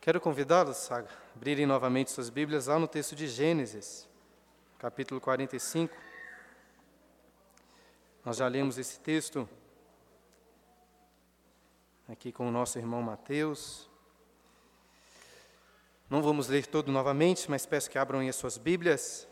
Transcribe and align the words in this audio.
Quero 0.00 0.18
convidá-los 0.18 0.90
a 0.90 1.04
abrirem 1.36 1.66
novamente 1.66 2.10
suas 2.10 2.30
Bíblias 2.30 2.68
lá 2.68 2.78
no 2.78 2.88
texto 2.88 3.14
de 3.14 3.28
Gênesis, 3.28 4.08
capítulo 4.78 5.20
45. 5.20 5.94
Nós 8.24 8.38
já 8.38 8.48
lemos 8.48 8.78
esse 8.78 8.98
texto 8.98 9.46
aqui 12.08 12.32
com 12.32 12.48
o 12.48 12.50
nosso 12.50 12.78
irmão 12.78 13.02
Mateus. 13.02 13.90
Não 16.08 16.22
vamos 16.22 16.48
ler 16.48 16.66
todo 16.66 16.90
novamente, 16.90 17.50
mas 17.50 17.66
peço 17.66 17.90
que 17.90 17.98
abram 17.98 18.26
as 18.26 18.36
suas 18.36 18.56
Bíblias 18.56 19.28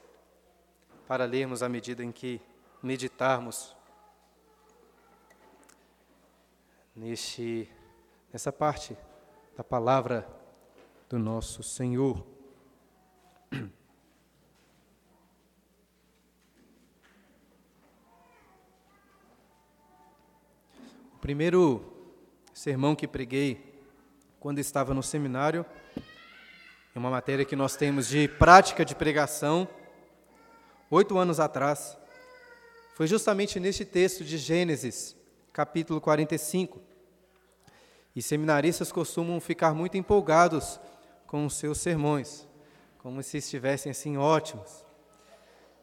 para 1.07 1.25
lermos 1.25 1.63
à 1.63 1.69
medida 1.71 2.05
em 2.05 2.13
que 2.13 2.43
meditarmos 2.83 3.75
neste, 6.95 7.73
nessa 8.31 8.53
parte 8.53 8.95
da 9.57 9.65
palavra 9.65 10.37
do 11.09 11.19
nosso 11.19 11.63
Senhor. 11.63 12.25
O 21.15 21.19
primeiro 21.21 21.83
sermão 22.53 22.95
que 22.95 23.09
preguei 23.09 23.69
quando 24.39 24.59
estava 24.59 24.95
no 24.95 25.03
seminário, 25.03 25.67
é 26.95 26.99
uma 26.99 27.11
matéria 27.11 27.45
que 27.45 27.57
nós 27.57 27.75
temos 27.77 28.09
de 28.09 28.29
prática 28.29 28.85
de 28.85 28.95
pregação, 28.95 29.69
oito 30.91 31.19
anos 31.19 31.41
atrás, 31.41 31.97
foi 32.95 33.07
justamente 33.07 33.59
neste 33.59 33.85
texto 33.85 34.25
de 34.25 34.39
Gênesis, 34.39 35.17
capítulo 35.53 36.01
45. 36.01 36.81
E 38.15 38.23
seminaristas 38.23 38.91
costumam 38.91 39.41
ficar 39.41 39.75
muito 39.75 39.97
empolgados 39.97 40.81
com 41.29 41.45
os 41.45 41.55
seus 41.55 41.79
sermões, 41.79 42.49
como 42.97 43.23
se 43.23 43.37
estivessem 43.37 43.91
assim 43.91 44.17
ótimos. 44.17 44.85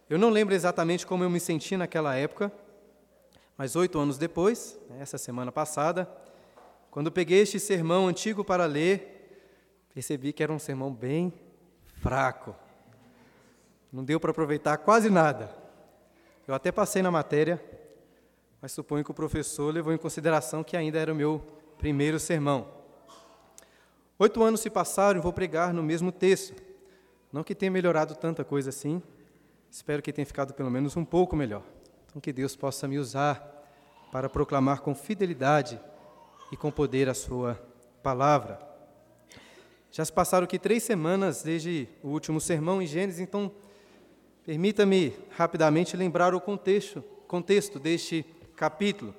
Eu 0.10 0.18
não 0.18 0.32
lembro 0.32 0.56
exatamente 0.56 1.06
como 1.06 1.24
eu 1.24 1.30
me 1.30 1.40
senti 1.40 1.78
naquela 1.78 2.16
época, 2.16 2.52
mas 3.56 3.76
oito 3.76 3.98
anos 4.00 4.18
depois, 4.18 4.78
né, 4.90 4.98
essa 5.00 5.20
semana 5.20 5.52
passada, 5.52 6.10
quando 6.90 7.12
peguei 7.12 7.42
este 7.42 7.60
sermão 7.60 8.08
antigo 8.08 8.44
para 8.44 8.66
ler, 8.66 9.48
percebi 9.94 10.34
que 10.34 10.42
era 10.42 10.52
um 10.52 10.60
sermão 10.60 10.92
bem 10.92 11.32
fraco. 12.02 12.56
Não 13.94 14.04
deu 14.04 14.20
para 14.20 14.32
aproveitar 14.32 14.78
quase 14.80 15.12
nada. 15.12 15.56
Eu 16.48 16.56
até 16.56 16.72
passei 16.72 17.04
na 17.04 17.12
matéria, 17.12 17.64
mas 18.60 18.72
suponho 18.72 19.04
que 19.04 19.12
o 19.12 19.14
professor 19.14 19.72
levou 19.72 19.94
em 19.94 19.98
consideração 19.98 20.64
que 20.64 20.76
ainda 20.76 20.98
era 20.98 21.14
o 21.14 21.16
meu 21.16 21.40
primeiro 21.78 22.20
sermão. 22.20 22.75
Oito 24.18 24.42
anos 24.42 24.62
se 24.62 24.70
passaram 24.70 25.20
e 25.20 25.22
vou 25.22 25.34
pregar 25.34 25.74
no 25.74 25.84
mesmo 25.84 26.10
texto. 26.10 26.56
Não 27.34 27.44
que 27.44 27.54
tenha 27.54 27.70
melhorado 27.70 28.16
tanta 28.16 28.46
coisa 28.46 28.70
assim, 28.70 29.04
espero 29.70 30.02
que 30.02 30.14
tenha 30.14 30.26
ficado 30.26 30.54
pelo 30.54 30.72
menos 30.72 30.96
um 30.96 31.04
pouco 31.04 31.36
melhor. 31.36 31.64
Então, 32.06 32.22
que 32.22 32.32
Deus 32.32 32.56
possa 32.56 32.88
me 32.88 32.98
usar 32.98 33.44
para 34.14 34.30
proclamar 34.30 34.80
com 34.80 34.96
fidelidade 34.96 35.78
e 36.50 36.56
com 36.56 36.72
poder 36.72 37.10
a 37.10 37.14
Sua 37.14 37.62
palavra. 38.02 38.58
Já 39.92 40.06
se 40.06 40.14
passaram 40.14 40.46
aqui 40.46 40.58
três 40.58 40.84
semanas 40.84 41.44
desde 41.44 41.90
o 42.02 42.08
último 42.08 42.40
sermão 42.40 42.82
em 42.82 42.88
Gênesis, 42.88 43.20
então 43.20 43.52
permita-me 44.46 45.14
rapidamente 45.32 45.98
lembrar 45.98 46.34
o 46.34 46.40
contexto, 46.40 47.02
contexto 47.28 47.80
deste 47.80 48.26
capítulo. 48.56 49.14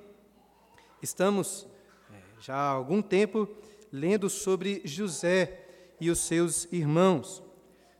Estamos 1.03 1.67
é, 2.11 2.17
já 2.39 2.55
há 2.55 2.69
algum 2.69 2.99
tempo 2.99 3.47
lendo 3.91 4.29
sobre 4.29 4.81
José 4.85 5.61
e 5.99 6.09
os 6.09 6.19
seus 6.19 6.67
irmãos. 6.71 7.43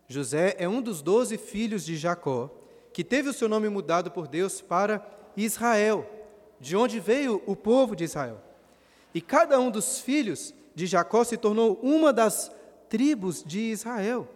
José 0.07 0.55
é 0.57 0.67
um 0.67 0.81
dos 0.81 1.01
doze 1.01 1.37
filhos 1.37 1.85
de 1.85 1.97
Jacó, 1.97 2.49
que 2.93 3.03
teve 3.03 3.29
o 3.29 3.33
seu 3.33 3.49
nome 3.49 3.69
mudado 3.69 4.09
por 4.09 4.27
Deus 4.27 4.61
para 4.61 5.05
Israel, 5.35 6.09
de 6.59 6.75
onde 6.75 6.99
veio 6.99 7.41
o 7.45 7.55
povo 7.55 7.95
de 7.95 8.05
Israel. 8.05 8.41
E 9.13 9.21
cada 9.21 9.59
um 9.59 9.69
dos 9.69 9.99
filhos 9.99 10.53
de 10.73 10.85
Jacó 10.85 11.23
se 11.23 11.37
tornou 11.37 11.79
uma 11.81 12.13
das 12.13 12.51
tribos 12.89 13.43
de 13.43 13.59
Israel, 13.59 14.27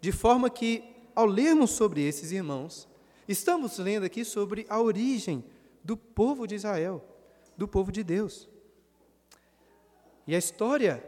de 0.00 0.12
forma 0.12 0.48
que, 0.48 0.82
ao 1.14 1.26
lermos 1.26 1.70
sobre 1.70 2.02
esses 2.02 2.32
irmãos, 2.32 2.88
estamos 3.26 3.78
lendo 3.78 4.04
aqui 4.04 4.24
sobre 4.24 4.66
a 4.68 4.80
origem 4.80 5.44
do 5.84 5.96
povo 5.96 6.46
de 6.46 6.54
Israel, 6.54 7.04
do 7.56 7.68
povo 7.68 7.92
de 7.92 8.02
Deus. 8.02 8.48
E 10.28 10.34
a 10.34 10.38
história 10.38 11.02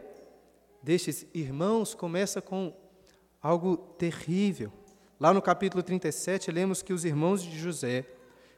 destes 0.81 1.27
irmãos 1.31 1.93
começa 1.93 2.41
com 2.41 2.73
algo 3.39 3.77
terrível. 3.77 4.73
Lá 5.19 5.31
no 5.31 5.43
capítulo 5.43 5.83
37, 5.83 6.51
lemos 6.51 6.81
que 6.81 6.91
os 6.91 7.05
irmãos 7.05 7.43
de 7.43 7.55
José, 7.55 8.07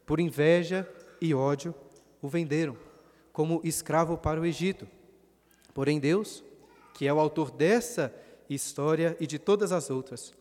por 0.06 0.22
inveja 0.22 0.90
e 1.19 1.34
ódio, 1.34 1.75
o 2.22 2.29
venderam 2.29 2.78
como 3.34 3.59
escravo 3.62 4.18
para 4.18 4.40
o 4.40 4.46
Egito. 4.46 4.88
Porém, 5.73 6.00
Deus, 6.00 6.46
que 6.94 7.06
é 7.06 7.13
o 7.13 7.19
autor 7.19 7.52
dessa 7.52 8.16
história 8.50 9.18
e 9.19 9.28
de 9.28 9.38
todas 9.38 9.73
as 9.73 9.90
outras, 9.90 10.34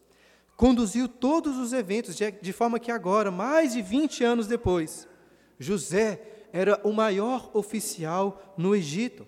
conduziu 0.57 1.09
todos 1.09 1.57
os 1.57 1.73
eventos 1.73 2.15
de, 2.15 2.53
forma 2.53 2.79
que 2.79 2.93
agora, 2.93 3.33
mais 3.33 3.73
de 3.73 3.83
20 3.83 4.23
anos 4.23 4.47
depois, 4.47 5.09
José 5.59 6.47
era 6.53 6.81
o 6.85 6.93
maior 6.93 7.51
oficial 7.55 8.55
no 8.57 8.73
Egito, 8.73 9.27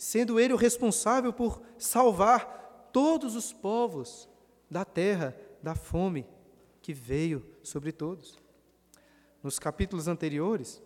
sendo 0.00 0.40
ele 0.40 0.54
o 0.54 0.56
responsável 0.56 1.30
por 1.30 1.60
salvar 1.76 2.88
todos 2.90 3.36
os 3.36 3.52
povos 3.52 4.30
da 4.70 4.82
terra 4.82 5.36
da 5.62 5.74
fome 5.74 6.26
que 6.80 6.94
veio 6.94 7.46
sobre 7.62 7.92
todos. 7.92 8.38
Nos 9.42 9.58
capítulos 9.58 10.08
anteriores, 10.08 10.82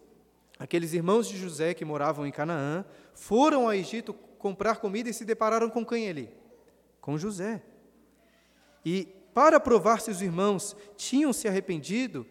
aqueles 0.59 0.93
irmãos 0.93 1.29
de 1.29 1.39
José 1.39 1.75
que 1.75 1.85
moravam 1.85 2.27
em 2.27 2.33
Canaã 2.33 2.85
foram 3.15 3.67
ao 3.67 3.73
Egito 3.73 4.13
comprar 4.13 4.79
comida 4.79 5.09
e 5.09 5.15
se 5.15 5.25
depararam 5.25 5.71
com 5.71 5.87
quem 5.87 6.09
ali? 6.09 6.29
Com 7.01 7.17
José. 7.17 7.63
E 8.85 9.07
para 9.33 9.61
provar 9.61 10.01
se 10.01 10.11
os 10.11 10.23
irmãos 10.23 10.77
tinham 10.97 11.33
se 11.33 11.47
arrependido, 11.47 12.27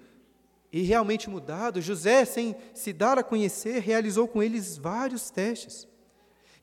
e 0.69 0.81
realmente 0.81 1.29
mudado, 1.29 1.79
José, 1.79 2.25
sem 2.25 2.57
se 2.73 2.91
dar 2.91 3.17
a 3.17 3.23
conhecer, 3.23 3.79
realizou 3.79 4.27
com 4.27 4.43
eles 4.43 4.77
vários 4.77 5.29
testes. 5.29 5.87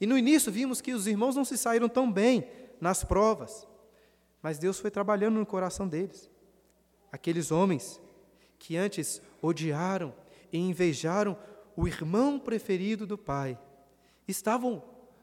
E 0.00 0.06
no 0.06 0.16
início 0.16 0.50
vimos 0.50 0.81
que 0.81 0.94
os 0.94 1.06
irmãos 1.06 1.37
não 1.37 1.44
se 1.44 1.59
saíram 1.59 1.88
tão 1.88 2.11
bem 2.11 2.49
nas 2.81 3.05
provas, 3.05 3.69
mas 4.43 4.59
Deus 4.59 4.81
foi 4.81 4.91
trabalhando 4.91 5.38
no 5.38 5.44
coração 5.44 5.87
deles. 5.87 6.31
Aqueles 7.12 7.50
homens 7.53 8.00
que 8.59 8.77
antes 8.77 9.21
odiaram 9.43 10.15
e 10.53 10.59
invejaram 10.59 11.37
o 11.77 11.87
irmão 11.87 12.39
preferido 12.39 13.06
do 13.06 13.19
pai, 13.19 13.59
estavam 14.27 14.83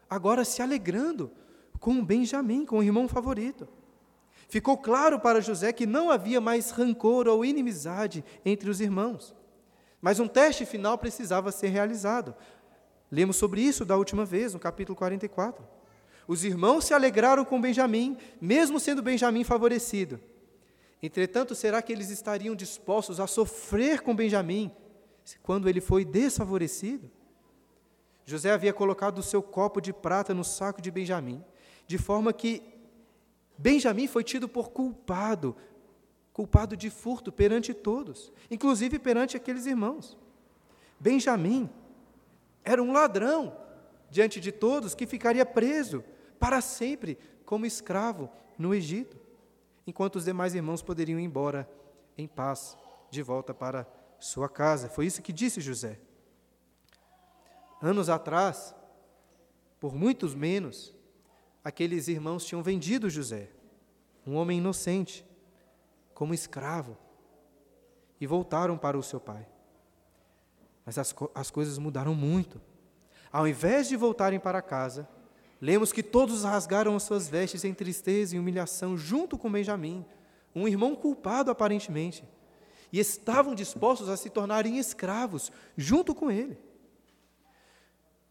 agora 0.09 0.45
se 0.45 0.61
alegrando 0.61 1.31
com 1.79 2.03
Benjamim, 2.03 2.65
com 2.65 2.79
o 2.79 2.83
irmão 2.83 3.07
favorito. 3.07 3.67
Ficou 4.47 4.77
claro 4.77 5.19
para 5.19 5.41
José 5.41 5.73
que 5.73 5.85
não 5.85 6.09
havia 6.09 6.39
mais 6.39 6.71
rancor 6.71 7.27
ou 7.27 7.43
inimizade 7.43 8.23
entre 8.45 8.69
os 8.69 8.79
irmãos. 8.79 9.35
Mas 10.01 10.19
um 10.19 10.27
teste 10.27 10.65
final 10.65 10.97
precisava 10.97 11.51
ser 11.51 11.67
realizado. 11.67 12.33
Lemos 13.11 13.37
sobre 13.37 13.61
isso 13.61 13.85
da 13.85 13.95
última 13.95 14.25
vez, 14.25 14.53
no 14.53 14.59
capítulo 14.59 14.95
44. 14.95 15.65
Os 16.27 16.43
irmãos 16.43 16.85
se 16.85 16.93
alegraram 16.93 17.45
com 17.45 17.61
Benjamim, 17.61 18.17
mesmo 18.41 18.79
sendo 18.79 19.01
Benjamim 19.01 19.43
favorecido. 19.43 20.19
Entretanto, 21.01 21.55
será 21.55 21.81
que 21.81 21.93
eles 21.93 22.09
estariam 22.09 22.55
dispostos 22.55 23.19
a 23.19 23.27
sofrer 23.27 24.01
com 24.01 24.15
Benjamim 24.15 24.71
quando 25.41 25.69
ele 25.69 25.79
foi 25.79 26.03
desfavorecido? 26.03 27.09
José 28.25 28.51
havia 28.51 28.73
colocado 28.73 29.19
o 29.19 29.23
seu 29.23 29.41
copo 29.41 29.79
de 29.79 29.93
prata 29.93 30.33
no 30.33 30.43
saco 30.43 30.81
de 30.81 30.91
Benjamim, 30.91 31.41
de 31.85 31.97
forma 31.97 32.33
que 32.33 32.61
Benjamim 33.57 34.05
foi 34.05 34.23
tido 34.23 34.49
por 34.49 34.71
culpado, 34.71 35.55
culpado 36.33 36.75
de 36.75 36.89
furto 36.89 37.31
perante 37.31 37.73
todos, 37.73 38.33
inclusive 38.51 38.99
perante 38.99 39.37
aqueles 39.37 39.65
irmãos. 39.65 40.17
Benjamim 40.99 41.69
era 42.67 42.83
um 42.83 42.91
ladrão 42.91 43.57
diante 44.09 44.41
de 44.41 44.51
todos 44.51 44.93
que 44.93 45.07
ficaria 45.07 45.45
preso 45.45 46.03
para 46.37 46.59
sempre 46.59 47.17
como 47.45 47.65
escravo 47.65 48.29
no 48.57 48.75
Egito, 48.75 49.17
enquanto 49.85 50.17
os 50.17 50.25
demais 50.25 50.53
irmãos 50.53 50.81
poderiam 50.81 51.17
ir 51.17 51.23
embora 51.23 51.69
em 52.17 52.27
paz 52.27 52.77
de 53.09 53.23
volta 53.23 53.53
para 53.53 53.87
sua 54.19 54.49
casa. 54.49 54.89
Foi 54.89 55.05
isso 55.05 55.21
que 55.21 55.31
disse 55.31 55.61
José. 55.61 55.97
Anos 57.81 58.09
atrás, 58.09 58.75
por 59.79 59.95
muitos 59.95 60.35
menos, 60.35 60.93
aqueles 61.63 62.09
irmãos 62.09 62.43
tinham 62.45 62.61
vendido 62.61 63.09
José, 63.09 63.49
um 64.25 64.35
homem 64.35 64.57
inocente, 64.57 65.25
como 66.13 66.33
escravo, 66.33 66.97
e 68.19 68.27
voltaram 68.27 68.77
para 68.77 68.97
o 68.97 69.03
seu 69.03 69.21
pai. 69.21 69.47
Mas 70.87 70.97
as, 70.97 71.13
as 71.35 71.51
coisas 71.51 71.77
mudaram 71.77 72.15
muito. 72.15 72.59
Ao 73.31 73.47
invés 73.47 73.87
de 73.87 73.95
voltarem 73.95 74.39
para 74.39 74.59
casa, 74.59 75.07
Lemos 75.61 75.91
que 75.91 76.03
todos 76.03 76.43
rasgaram 76.43 76.95
as 76.95 77.03
suas 77.03 77.27
vestes 77.27 77.63
em 77.63 77.73
tristeza 77.73 78.35
e 78.35 78.39
humilhação, 78.39 78.95
junto 78.95 79.37
com 79.37 79.51
Benjamim, 79.51 80.05
um 80.53 80.67
irmão 80.67 80.95
culpado 80.95 81.49
aparentemente, 81.49 82.23
e 82.91 82.99
estavam 82.99 83.55
dispostos 83.55 84.07
a 84.07 84.15
se 84.15 84.29
tornarem 84.29 84.77
escravos 84.77 85.51
junto 85.75 86.13
com 86.13 86.29
ele. 86.29 86.57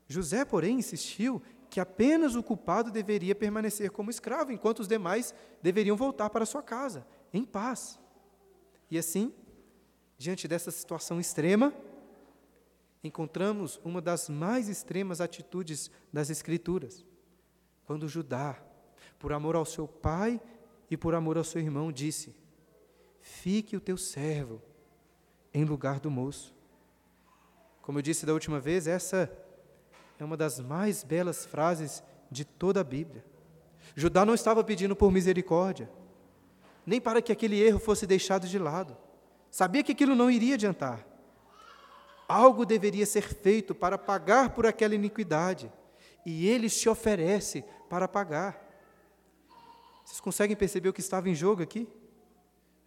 José, 0.09 0.45
porém, 0.45 0.79
insistiu 0.79 1.43
que 1.69 1.81
apenas 1.81 2.37
o 2.37 2.43
culpado 2.43 2.93
deveria 2.93 3.35
permanecer 3.35 3.91
como 3.91 4.09
escravo, 4.09 4.53
enquanto 4.53 4.79
os 4.79 4.89
demais 4.89 5.35
deveriam 5.61 5.97
voltar 5.97 6.31
para 6.31 6.47
sua 6.47 6.63
casa, 6.63 7.05
em 7.33 7.45
paz. 7.45 7.99
E 8.89 8.97
assim, 8.97 9.35
diante 10.17 10.47
dessa 10.47 10.71
situação 10.71 11.19
extrema, 11.19 11.75
encontramos 13.07 13.81
uma 13.85 14.01
das 14.01 14.29
mais 14.29 14.69
extremas 14.69 15.21
atitudes 15.21 15.91
das 16.13 16.31
Escrituras. 16.31 17.05
Quando 17.87 18.09
Judá, 18.09 18.61
por 19.19 19.33
amor 19.33 19.57
ao 19.57 19.65
seu 19.65 19.87
pai 19.87 20.41
e 20.91 20.97
por 20.97 21.15
amor 21.15 21.39
ao 21.39 21.45
seu 21.45 21.61
irmão, 21.61 21.93
disse: 21.93 22.35
Fique 23.21 23.77
o 23.77 23.81
teu 23.81 23.97
servo 23.97 24.61
em 25.55 25.65
lugar 25.65 26.01
do 26.01 26.11
moço. 26.11 26.55
Como 27.81 27.99
eu 27.99 28.03
disse 28.03 28.27
da 28.27 28.33
última 28.33 28.59
vez, 28.59 28.87
essa 28.87 29.31
é 30.19 30.25
uma 30.25 30.37
das 30.37 30.59
mais 30.59 31.05
belas 31.05 31.47
frases 31.47 32.03
de 32.31 32.45
toda 32.45 32.81
a 32.81 32.85
Bíblia. 32.85 33.25
Judá 33.95 34.25
não 34.25 34.35
estava 34.35 34.65
pedindo 34.65 34.97
por 34.97 35.13
misericórdia, 35.13 35.89
nem 36.85 37.01
para 37.01 37.23
que 37.23 37.31
aquele 37.31 37.61
erro 37.61 37.79
fosse 37.79 38.07
deixado 38.07 38.49
de 38.49 38.59
lado. 38.59 38.97
Sabia 39.51 39.85
que 39.85 39.93
aquilo 39.93 40.17
não 40.17 40.31
iria 40.31 40.55
adiantar. 40.55 41.06
Algo 42.29 42.67
deveria 42.67 43.07
ser 43.07 43.23
feito 43.23 43.75
para 43.75 43.97
pagar 43.97 44.51
por 44.51 44.67
aquela 44.67 44.95
iniquidade, 44.95 45.73
e 46.25 46.49
ele 46.49 46.69
se 46.69 46.89
oferece 46.89 47.65
para 47.89 48.09
pagar. 48.09 48.65
Vocês 50.05 50.21
conseguem 50.21 50.57
perceber 50.57 50.89
o 50.89 50.93
que 50.93 51.01
estava 51.01 51.29
em 51.29 51.35
jogo 51.35 51.63
aqui? 51.63 51.89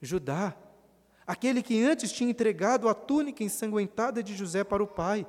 Judá, 0.02 0.56
aquele 1.28 1.62
que 1.62 1.84
antes 1.84 2.12
tinha 2.12 2.30
entregado 2.30 2.88
a 2.88 2.94
túnica 2.94 3.44
ensanguentada 3.44 4.24
de 4.24 4.36
José 4.36 4.64
para 4.64 4.84
o 4.84 4.88
pai, 4.88 5.28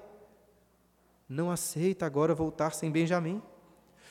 não 1.29 1.51
aceita 1.51 2.07
agora 2.07 2.35
voltar 2.35 2.73
sem 2.75 2.91
Benjamim. 2.91 3.41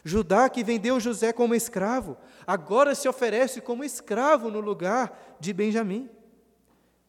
Judá, 0.03 0.49
que 0.49 0.63
vendeu 0.63 0.99
José 0.99 1.33
como 1.33 1.53
escravo, 1.53 2.17
agora 2.47 2.95
se 2.95 3.09
oferece 3.09 3.59
como 3.59 3.83
escravo 3.83 4.49
no 4.49 4.61
lugar 4.61 5.37
de 5.39 5.51
Benjamim. 5.51 6.09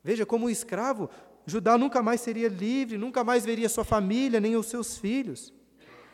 Veja, 0.03 0.27
como 0.27 0.51
escravo, 0.51 1.09
Judá 1.47 1.77
nunca 1.77 2.03
mais 2.03 2.21
seria 2.21 2.49
livre, 2.49 2.99
nunca 2.99 3.25
mais 3.25 3.45
veria 3.45 3.69
sua 3.69 3.85
família, 3.85 4.41
nem 4.41 4.57
os 4.57 4.67
seus 4.67 4.99
filhos. 4.99 5.53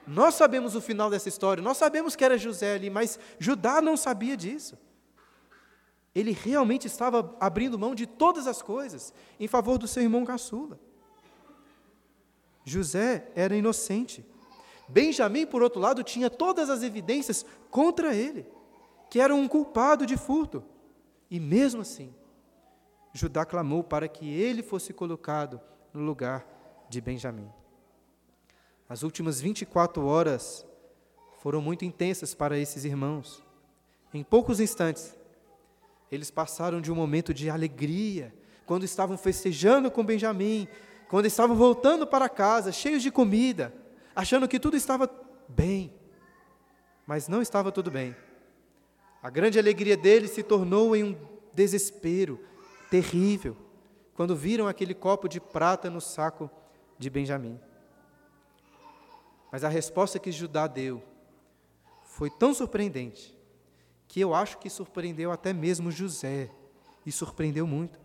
Nós 0.07 0.35
sabemos 0.35 0.75
o 0.77 0.81
final 0.81 1.11
dessa 1.11 1.29
história, 1.29 1.63
nós 1.63 1.77
sabemos 1.77 2.15
que 2.15 2.25
era 2.25 2.39
José 2.39 2.75
ali, 2.75 2.89
mas 2.89 3.19
Judá 3.39 3.83
não 3.83 3.97
sabia 3.97 4.37
disso. 4.37 4.79
Ele 6.15 6.31
realmente 6.31 6.87
estava 6.87 7.37
abrindo 7.41 7.79
mão 7.79 7.95
de 7.95 8.07
todas 8.07 8.47
as 8.47 8.63
coisas 8.63 9.13
em 9.39 9.49
favor 9.49 9.77
do 9.77 9.89
seu 9.89 10.03
irmão 10.03 10.25
caçula. 10.25 10.79
José 12.65 13.31
era 13.35 13.57
inocente. 13.57 14.25
Benjamim, 14.89 15.45
por 15.45 15.63
outro 15.63 15.81
lado, 15.81 16.03
tinha 16.03 16.31
todas 16.31 16.71
as 16.71 16.83
evidências 16.83 17.45
contra 17.71 18.15
ele, 18.15 18.47
que 19.11 19.21
era 19.21 19.35
um 19.35 19.47
culpado 19.47 20.07
de 20.07 20.17
furto. 20.17 20.65
E 21.31 21.39
mesmo 21.39 21.83
assim, 21.83 22.15
Judá 23.17 23.45
clamou 23.45 23.83
para 23.83 24.07
que 24.07 24.29
ele 24.29 24.63
fosse 24.63 24.93
colocado 24.93 25.61
no 25.93 26.03
lugar 26.03 26.47
de 26.89 27.01
Benjamim. 27.01 27.51
As 28.89 29.03
últimas 29.03 29.41
24 29.41 30.05
horas 30.05 30.65
foram 31.41 31.61
muito 31.61 31.85
intensas 31.85 32.35
para 32.35 32.59
esses 32.59 32.85
irmãos. 32.85 33.43
Em 34.13 34.23
poucos 34.23 34.61
instantes, 34.61 35.17
eles 36.11 36.31
passaram 36.31 36.81
de 36.81 36.93
um 36.93 36.95
momento 36.95 37.35
de 37.35 37.51
alegria, 37.51 38.35
quando 38.65 38.85
estavam 38.85 39.17
festejando 39.17 39.91
com 39.91 40.05
Benjamim, 40.05 40.69
quando 41.09 41.27
estavam 41.27 41.57
voltando 41.57 42.07
para 42.07 42.29
casa, 42.29 42.73
cheios 42.73 43.03
de 43.03 43.11
comida, 43.11 43.73
achando 44.15 44.49
que 44.49 44.61
tudo 44.61 44.77
estava 44.77 45.11
bem. 45.49 45.93
Mas 47.07 47.29
não 47.29 47.41
estava 47.41 47.73
tudo 47.73 47.91
bem. 47.91 48.15
A 49.23 49.31
grande 49.31 49.59
alegria 49.59 49.97
deles 49.97 50.33
se 50.33 50.43
tornou 50.43 50.95
em 50.95 51.05
um 51.05 51.17
desespero 51.55 52.41
terrível, 52.91 53.57
quando 54.15 54.37
viram 54.37 54.67
aquele 54.67 54.95
copo 54.95 55.29
de 55.29 55.41
prata 55.41 55.91
no 55.91 56.01
saco 56.01 56.51
de 56.99 57.11
Benjamim. 57.11 57.61
Mas 59.53 59.65
a 59.65 59.69
resposta 59.69 60.19
que 60.19 60.33
Judá 60.33 60.67
deu 60.67 61.03
foi 62.03 62.31
tão 62.31 62.55
surpreendente 62.55 63.37
que 64.09 64.21
eu 64.21 64.35
acho 64.35 64.59
que 64.59 64.71
surpreendeu 64.71 65.31
até 65.31 65.53
mesmo 65.53 65.91
José, 65.91 66.51
e 67.07 67.13
surpreendeu 67.13 67.67
muito. 67.67 68.01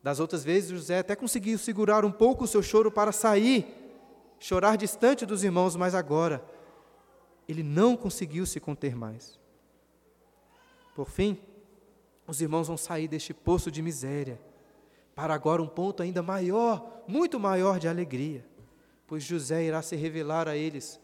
Das 0.00 0.20
outras 0.20 0.44
vezes, 0.44 0.70
José 0.70 1.00
até 1.00 1.16
conseguiu 1.16 1.58
segurar 1.58 2.04
um 2.04 2.12
pouco 2.12 2.44
o 2.44 2.46
seu 2.46 2.62
choro 2.62 2.92
para 2.92 3.10
sair, 3.10 3.66
chorar 4.38 4.76
distante 4.76 5.26
dos 5.26 5.42
irmãos, 5.42 5.74
mas 5.74 5.94
agora 5.94 6.42
ele 7.48 7.64
não 7.64 7.96
conseguiu 7.96 8.46
se 8.46 8.60
conter 8.60 8.94
mais. 8.94 9.38
Por 10.94 11.10
fim, 11.10 11.40
os 12.28 12.40
irmãos 12.40 12.68
vão 12.68 12.76
sair 12.76 13.08
deste 13.08 13.34
poço 13.34 13.72
de 13.72 13.82
miséria 13.82 14.40
para 15.16 15.34
agora 15.34 15.60
um 15.60 15.66
ponto 15.66 16.00
ainda 16.00 16.22
maior, 16.22 17.02
muito 17.08 17.40
maior 17.40 17.80
de 17.80 17.88
alegria 17.88 18.44
pois 19.08 19.24
José 19.24 19.64
irá 19.64 19.80
se 19.80 19.96
revelar 19.96 20.46
a 20.46 20.54
eles 20.54 21.00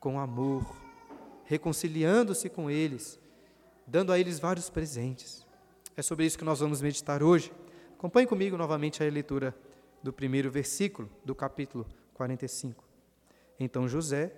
com 0.00 0.18
amor, 0.18 0.64
reconciliando-se 1.44 2.48
com 2.48 2.70
eles, 2.70 3.20
dando 3.86 4.10
a 4.10 4.18
eles 4.18 4.40
vários 4.40 4.70
presentes. 4.70 5.46
É 5.94 6.00
sobre 6.00 6.24
isso 6.24 6.38
que 6.38 6.44
nós 6.44 6.60
vamos 6.60 6.80
meditar 6.80 7.22
hoje. 7.22 7.52
Acompanhe 7.92 8.26
comigo 8.26 8.56
novamente 8.56 9.04
a 9.04 9.08
leitura 9.08 9.54
do 10.02 10.12
primeiro 10.12 10.50
versículo 10.50 11.10
do 11.22 11.34
capítulo 11.34 11.86
45. 12.14 12.82
Então 13.60 13.86
José, 13.86 14.32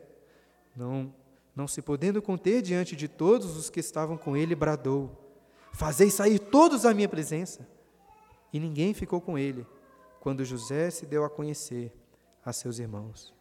não, 0.74 1.14
não 1.54 1.68
se 1.68 1.80
podendo 1.80 2.20
conter 2.20 2.60
diante 2.62 2.96
de 2.96 3.06
todos 3.06 3.56
os 3.56 3.70
que 3.70 3.78
estavam 3.78 4.18
com 4.18 4.36
ele, 4.36 4.56
bradou: 4.56 5.23
Fazei 5.74 6.08
sair 6.08 6.38
todos 6.38 6.86
à 6.86 6.94
minha 6.94 7.08
presença. 7.08 7.68
E 8.52 8.60
ninguém 8.60 8.94
ficou 8.94 9.20
com 9.20 9.36
ele, 9.36 9.66
quando 10.20 10.44
José 10.44 10.88
se 10.88 11.04
deu 11.04 11.24
a 11.24 11.30
conhecer 11.30 11.92
a 12.44 12.52
seus 12.52 12.78
irmãos. 12.78 13.34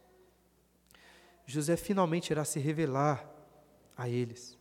José 1.46 1.78
finalmente 1.78 2.32
irá 2.32 2.44
se 2.44 2.60
revelar 2.60 3.24
a 3.96 4.10
eles. 4.10 4.58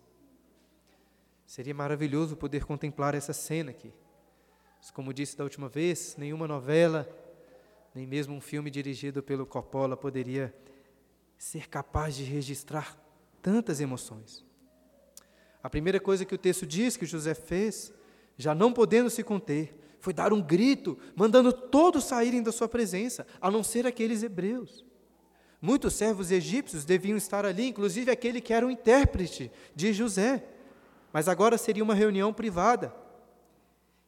Seria 1.47 1.75
maravilhoso 1.75 2.37
poder 2.37 2.67
contemplar 2.67 3.14
essa 3.14 3.33
cena 3.33 3.71
aqui. 3.71 3.91
Mas, 4.79 4.91
como 4.91 5.14
disse 5.14 5.35
da 5.35 5.45
última 5.45 5.69
vez, 5.69 6.14
nenhuma 6.19 6.47
novela, 6.47 7.09
nem 7.95 8.07
mesmo 8.07 8.35
um 8.35 8.41
filme 8.41 8.71
dirigido 8.71 9.23
pelo 9.23 9.47
Coppola 9.47 9.97
poderia 9.97 10.55
ser 11.38 11.71
capaz 11.71 12.14
de 12.17 12.25
registrar 12.25 12.99
tantas 13.41 13.81
emoções. 13.81 14.45
A 15.62 15.71
primeira 15.71 16.00
coisa 16.00 16.25
que 16.25 16.35
o 16.35 16.38
texto 16.38 16.66
diz 16.66 16.97
que 16.97 17.07
José 17.07 17.35
fez, 17.35 17.92
já 18.37 18.54
não 18.54 18.73
podendo 18.73 19.09
se 19.09 19.23
conter, 19.23 19.78
foi 20.00 20.12
dar 20.12 20.33
um 20.33 20.42
grito, 20.42 20.99
mandando 21.14 21.52
todos 21.52 22.04
saírem 22.04 22.42
da 22.42 22.50
sua 22.50 22.69
presença, 22.69 23.25
a 23.40 23.50
não 23.50 23.62
ser 23.62 23.87
aqueles 23.87 24.23
hebreus. 24.23 24.85
Muitos 25.61 25.95
servos 25.95 26.33
egípcios 26.33 26.85
deviam 26.85 27.16
estar 27.16 27.47
ali, 27.47 27.69
inclusive 27.69 28.11
aquele 28.11 28.40
que 28.40 28.52
era 28.52 28.66
o 28.66 28.71
intérprete 28.71 29.52
de 29.73 29.92
José. 29.92 30.45
Mas 31.12 31.28
agora 31.28 31.57
seria 31.57 31.85
uma 31.85 31.95
reunião 31.95 32.33
privada. 32.33 32.92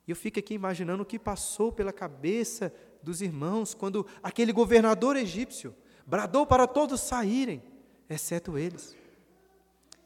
E 0.04 0.10
eu 0.10 0.16
fico 0.16 0.40
aqui 0.40 0.54
imaginando 0.54 1.04
o 1.04 1.06
que 1.06 1.16
passou 1.16 1.70
pela 1.70 1.92
cabeça 1.92 2.74
dos 3.00 3.22
irmãos 3.22 3.72
quando 3.72 4.04
aquele 4.20 4.52
governador 4.52 5.16
egípcio 5.16 5.72
bradou 6.04 6.44
para 6.44 6.66
todos 6.66 7.00
saírem, 7.00 7.62
exceto 8.10 8.58
eles. 8.58 8.96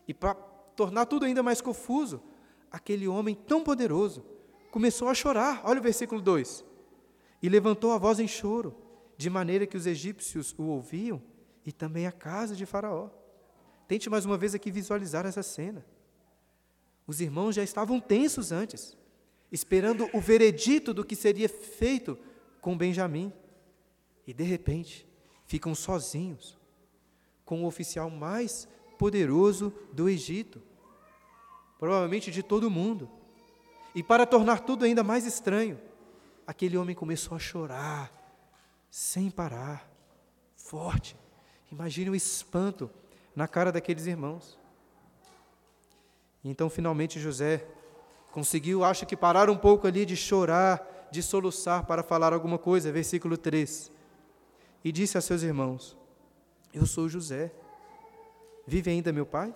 E 0.06 0.12
para 0.12 0.34
tornar 0.78 1.06
tudo 1.06 1.26
ainda 1.26 1.42
mais 1.42 1.60
confuso, 1.60 2.22
aquele 2.70 3.08
homem 3.08 3.34
tão 3.34 3.64
poderoso 3.64 4.24
começou 4.70 5.08
a 5.08 5.14
chorar. 5.14 5.60
Olha 5.64 5.80
o 5.80 5.82
versículo 5.82 6.20
2. 6.20 6.64
E 7.42 7.48
levantou 7.48 7.90
a 7.90 7.98
voz 7.98 8.20
em 8.20 8.28
choro, 8.28 8.76
de 9.16 9.28
maneira 9.28 9.66
que 9.66 9.76
os 9.76 9.88
egípcios 9.88 10.54
o 10.56 10.62
ouviam 10.62 11.20
e 11.66 11.72
também 11.72 12.06
a 12.06 12.12
casa 12.12 12.54
de 12.54 12.64
Faraó. 12.64 13.10
Tente 13.88 14.08
mais 14.08 14.24
uma 14.24 14.38
vez 14.38 14.54
aqui 14.54 14.70
visualizar 14.70 15.26
essa 15.26 15.42
cena. 15.42 15.84
Os 17.08 17.20
irmãos 17.20 17.56
já 17.56 17.64
estavam 17.64 17.98
tensos 17.98 18.52
antes, 18.52 18.96
esperando 19.50 20.08
o 20.12 20.20
veredito 20.20 20.94
do 20.94 21.04
que 21.04 21.16
seria 21.16 21.48
feito 21.48 22.16
com 22.60 22.78
Benjamim. 22.78 23.32
E 24.24 24.32
de 24.32 24.44
repente, 24.44 25.08
ficam 25.44 25.74
sozinhos 25.74 26.56
com 27.44 27.64
o 27.64 27.66
oficial 27.66 28.08
mais 28.08 28.68
poderoso 28.96 29.72
do 29.92 30.08
Egito, 30.08 30.67
provavelmente 31.78 32.30
de 32.30 32.42
todo 32.42 32.70
mundo. 32.70 33.08
E 33.94 34.02
para 34.02 34.26
tornar 34.26 34.60
tudo 34.60 34.84
ainda 34.84 35.02
mais 35.02 35.24
estranho, 35.24 35.78
aquele 36.46 36.76
homem 36.76 36.94
começou 36.94 37.36
a 37.36 37.38
chorar, 37.38 38.12
sem 38.90 39.30
parar, 39.30 39.90
forte. 40.56 41.16
Imagine 41.70 42.10
o 42.10 42.14
espanto 42.14 42.90
na 43.34 43.46
cara 43.46 43.70
daqueles 43.70 44.06
irmãos. 44.06 44.58
E 46.42 46.50
então, 46.50 46.68
finalmente, 46.68 47.20
José 47.20 47.66
conseguiu, 48.32 48.84
acho 48.84 49.06
que 49.06 49.16
parar 49.16 49.50
um 49.50 49.56
pouco 49.56 49.86
ali 49.86 50.04
de 50.04 50.16
chorar, 50.16 51.08
de 51.10 51.22
soluçar 51.22 51.86
para 51.86 52.02
falar 52.02 52.32
alguma 52.32 52.58
coisa, 52.58 52.92
versículo 52.92 53.36
3. 53.36 53.90
E 54.84 54.92
disse 54.92 55.18
a 55.18 55.20
seus 55.20 55.42
irmãos: 55.42 55.96
Eu 56.72 56.86
sou 56.86 57.08
José. 57.08 57.52
Vive 58.66 58.90
ainda 58.90 59.12
meu 59.12 59.24
pai? 59.24 59.54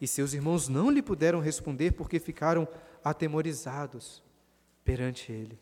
E 0.00 0.06
seus 0.06 0.32
irmãos 0.32 0.68
não 0.68 0.90
lhe 0.90 1.02
puderam 1.02 1.40
responder 1.40 1.92
porque 1.92 2.18
ficaram 2.18 2.66
atemorizados 3.04 4.22
perante 4.84 5.30
ele. 5.30 5.58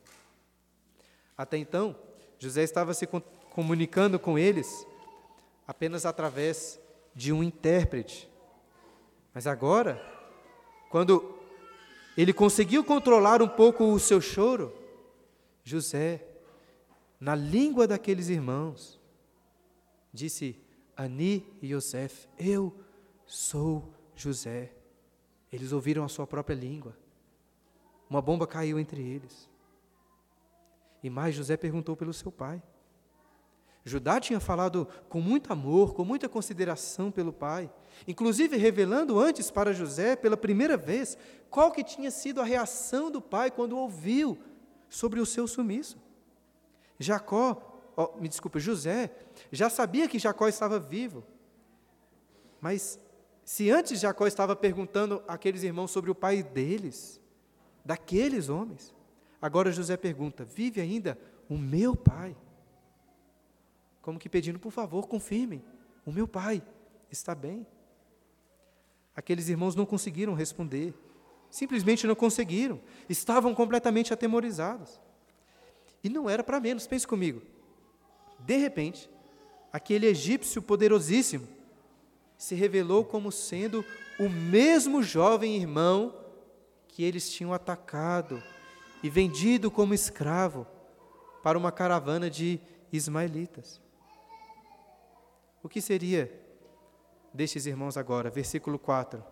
Até 1.37 1.57
então, 1.57 1.97
José 2.39 2.63
estava 2.63 2.95
se 2.95 3.07
comunicando 3.51 4.19
com 4.19 4.39
eles 4.39 4.87
apenas 5.67 6.07
através 6.07 6.81
de 7.15 7.33
um 7.33 7.43
intérprete. 7.43 8.31
Mas 9.35 9.47
agora, 9.47 10.01
quando 10.89 11.37
ele 12.17 12.33
conseguiu 12.33 12.83
controlar 12.85 13.43
um 13.43 13.49
pouco 13.49 13.85
o 13.85 13.99
seu 13.99 14.21
choro, 14.21 14.73
José, 15.63 16.25
na 17.21 17.35
língua 17.35 17.87
daqueles 17.87 18.29
irmãos, 18.29 18.99
disse: 20.13 20.61
Ani 20.97 21.47
e 21.61 21.75
Yosef, 21.75 22.29
eu 22.39 22.75
sou 23.27 23.93
José. 24.23 24.73
Eles 25.53 25.73
ouviram 25.73 26.05
a 26.05 26.09
sua 26.09 26.27
própria 26.27 26.55
língua. 26.55 26.97
Uma 28.09 28.21
bomba 28.21 28.47
caiu 28.47 28.79
entre 28.79 29.03
eles. 29.03 29.49
E 31.03 31.09
mais 31.09 31.35
José 31.35 31.57
perguntou 31.57 31.97
pelo 31.97 32.13
seu 32.13 32.33
pai. 32.33 32.63
Judá 33.85 34.21
tinha 34.21 34.39
falado 34.39 34.87
com 35.09 35.21
muito 35.21 35.53
amor, 35.53 35.95
com 35.95 36.05
muita 36.05 36.29
consideração 36.29 37.11
pelo 37.11 37.33
pai, 37.33 37.71
inclusive 38.07 38.57
revelando 38.57 39.19
antes 39.19 39.51
para 39.51 39.73
José, 39.73 40.15
pela 40.15 40.37
primeira 40.37 40.77
vez, 40.77 41.17
qual 41.49 41.73
que 41.73 41.83
tinha 41.83 42.11
sido 42.11 42.41
a 42.41 42.45
reação 42.45 43.11
do 43.11 43.23
pai 43.23 43.51
quando 43.51 43.79
ouviu 43.79 44.39
sobre 44.89 45.21
o 45.21 45.27
seu 45.27 45.47
sumiço. 45.47 45.97
Jacó, 46.99 47.93
oh, 47.97 48.21
me 48.21 48.29
desculpa, 48.29 48.59
José, 48.59 49.11
já 49.51 49.71
sabia 49.71 50.09
que 50.09 50.19
Jacó 50.19 50.49
estava 50.49 50.79
vivo, 50.79 51.25
mas 52.61 53.01
se 53.49 53.71
antes 53.71 53.99
Jacó 53.99 54.27
estava 54.27 54.55
perguntando 54.55 55.23
àqueles 55.27 55.63
irmãos 55.63 55.91
sobre 55.91 56.11
o 56.11 56.15
pai 56.15 56.43
deles, 56.43 57.19
daqueles 57.83 58.51
homens, 58.51 58.95
agora 59.41 59.73
José 59.73 59.97
pergunta: 59.97 60.45
vive 60.45 60.83
ainda 60.83 61.19
o 61.49 61.57
meu 61.57 61.97
pai? 61.97 62.37
Como 64.03 64.19
que 64.19 64.29
pedindo, 64.29 64.59
por 64.59 64.71
favor, 64.71 65.09
confirmem, 65.09 65.65
o 66.05 66.13
meu 66.13 66.29
pai 66.29 66.63
está 67.11 67.35
bem. 67.35 67.67
Aqueles 69.17 69.49
irmãos 69.49 69.75
não 69.75 69.87
conseguiram 69.87 70.35
responder, 70.35 70.93
simplesmente 71.51 72.07
não 72.07 72.15
conseguiram, 72.15 72.79
estavam 73.09 73.55
completamente 73.55 74.13
atemorizados. 74.13 75.01
E 76.05 76.11
não 76.11 76.29
era 76.29 76.45
para 76.45 76.61
menos, 76.61 76.87
pense 76.87 77.07
comigo. 77.07 77.41
De 78.41 78.59
repente, 78.59 79.09
aquele 79.73 80.05
egípcio 80.05 80.61
poderosíssimo, 80.61 81.49
se 82.39 82.55
revelou 82.55 83.05
como 83.05 83.33
sendo 83.33 83.85
o 84.19 84.29
mesmo 84.29 85.03
jovem 85.03 85.57
irmão 85.57 86.15
que 86.87 87.03
eles 87.03 87.31
tinham 87.31 87.53
atacado 87.53 88.41
e 89.03 89.11
vendido 89.11 89.71
como 89.71 89.93
escravo 89.93 90.67
para 91.43 91.59
uma 91.59 91.73
caravana 91.73 92.31
de 92.31 92.61
ismaelitas. 92.93 93.81
O 95.63 95.69
que 95.69 95.81
seria 95.81 96.33
destes 97.35 97.67
irmãos 97.67 97.97
agora? 97.97 98.31
Versículo 98.31 98.79
4. 98.79 99.23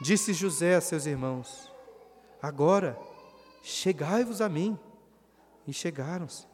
Disse 0.00 0.32
José 0.32 0.74
a 0.74 0.80
seus 0.80 1.06
irmãos: 1.06 1.72
Agora 2.42 2.98
chegai-vos 3.62 4.40
a 4.40 4.48
mim. 4.48 4.78
E 5.66 5.72
chegaram-se. 5.72 6.46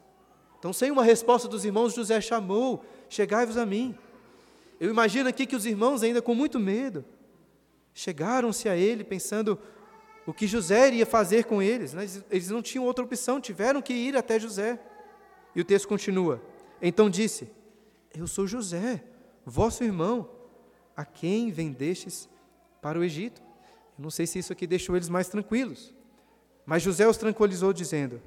Então, 0.57 0.73
sem 0.73 0.89
uma 0.89 1.03
resposta 1.03 1.47
dos 1.47 1.65
irmãos, 1.65 1.93
José 1.93 2.19
chamou: 2.21 2.83
Chegai-vos 3.09 3.57
a 3.57 3.65
mim. 3.65 3.97
Eu 4.83 4.89
imagino 4.89 5.29
aqui 5.29 5.45
que 5.45 5.55
os 5.55 5.65
irmãos, 5.65 6.03
ainda 6.03 6.21
com 6.21 6.35
muito 6.35 6.59
medo, 6.59 7.05
chegaram-se 7.93 8.67
a 8.67 8.75
ele 8.75 9.01
pensando 9.01 9.57
o 10.25 10.33
que 10.33 10.45
José 10.45 10.89
iria 10.89 11.05
fazer 11.05 11.45
com 11.45 11.61
eles. 11.61 11.93
Né? 11.93 12.05
Eles 12.29 12.49
não 12.49 12.61
tinham 12.61 12.83
outra 12.83 13.05
opção, 13.05 13.39
tiveram 13.39 13.81
que 13.81 13.93
ir 13.93 14.17
até 14.17 14.37
José. 14.37 14.77
E 15.55 15.61
o 15.61 15.63
texto 15.63 15.87
continua: 15.87 16.41
Então 16.81 17.09
disse: 17.09 17.49
Eu 18.13 18.27
sou 18.27 18.45
José, 18.45 19.01
vosso 19.45 19.85
irmão, 19.85 20.29
a 20.97 21.05
quem 21.05 21.49
vendestes 21.49 22.27
para 22.81 22.99
o 22.99 23.05
Egito. 23.05 23.41
Eu 23.97 24.03
não 24.03 24.09
sei 24.09 24.27
se 24.27 24.39
isso 24.39 24.51
aqui 24.51 24.67
deixou 24.67 24.97
eles 24.97 25.07
mais 25.07 25.29
tranquilos. 25.29 25.95
Mas 26.65 26.83
José 26.83 27.07
os 27.07 27.15
tranquilizou, 27.15 27.71
dizendo: 27.71 28.21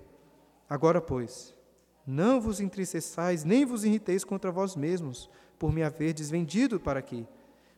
Agora, 0.71 1.03
pois, 1.03 1.55
não 2.07 2.41
vos 2.41 2.61
entristeçais, 2.61 3.43
nem 3.45 3.65
vos 3.65 3.85
irriteis 3.85 4.23
contra 4.25 4.53
vós 4.53 4.77
mesmos, 4.77 5.29
por 5.59 5.73
me 5.73 5.83
haver 5.83 6.13
desvendido 6.13 6.79
para 6.79 7.01
aqui, 7.01 7.27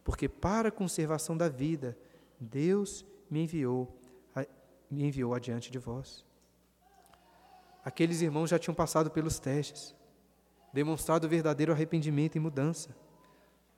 porque 0.05 0.29
para 0.29 0.69
a 0.69 0.73
conservação 0.73 1.37
da 1.37 1.49
vida 1.49 1.97
Deus 2.41 3.07
me 3.31 3.45
enviou, 3.45 3.97
me 4.91 5.05
enviou 5.05 5.35
adiante 5.35 5.71
de 5.71 5.79
vós. 5.79 6.25
Aqueles 7.85 8.21
irmãos 8.21 8.51
já 8.51 8.59
tinham 8.59 8.75
passado 8.75 9.11
pelos 9.11 9.39
testes, 9.39 9.95
demonstrado 10.73 11.29
verdadeiro 11.29 11.73
arrependimento 11.73 12.37
e 12.37 12.41
mudança. 12.41 12.95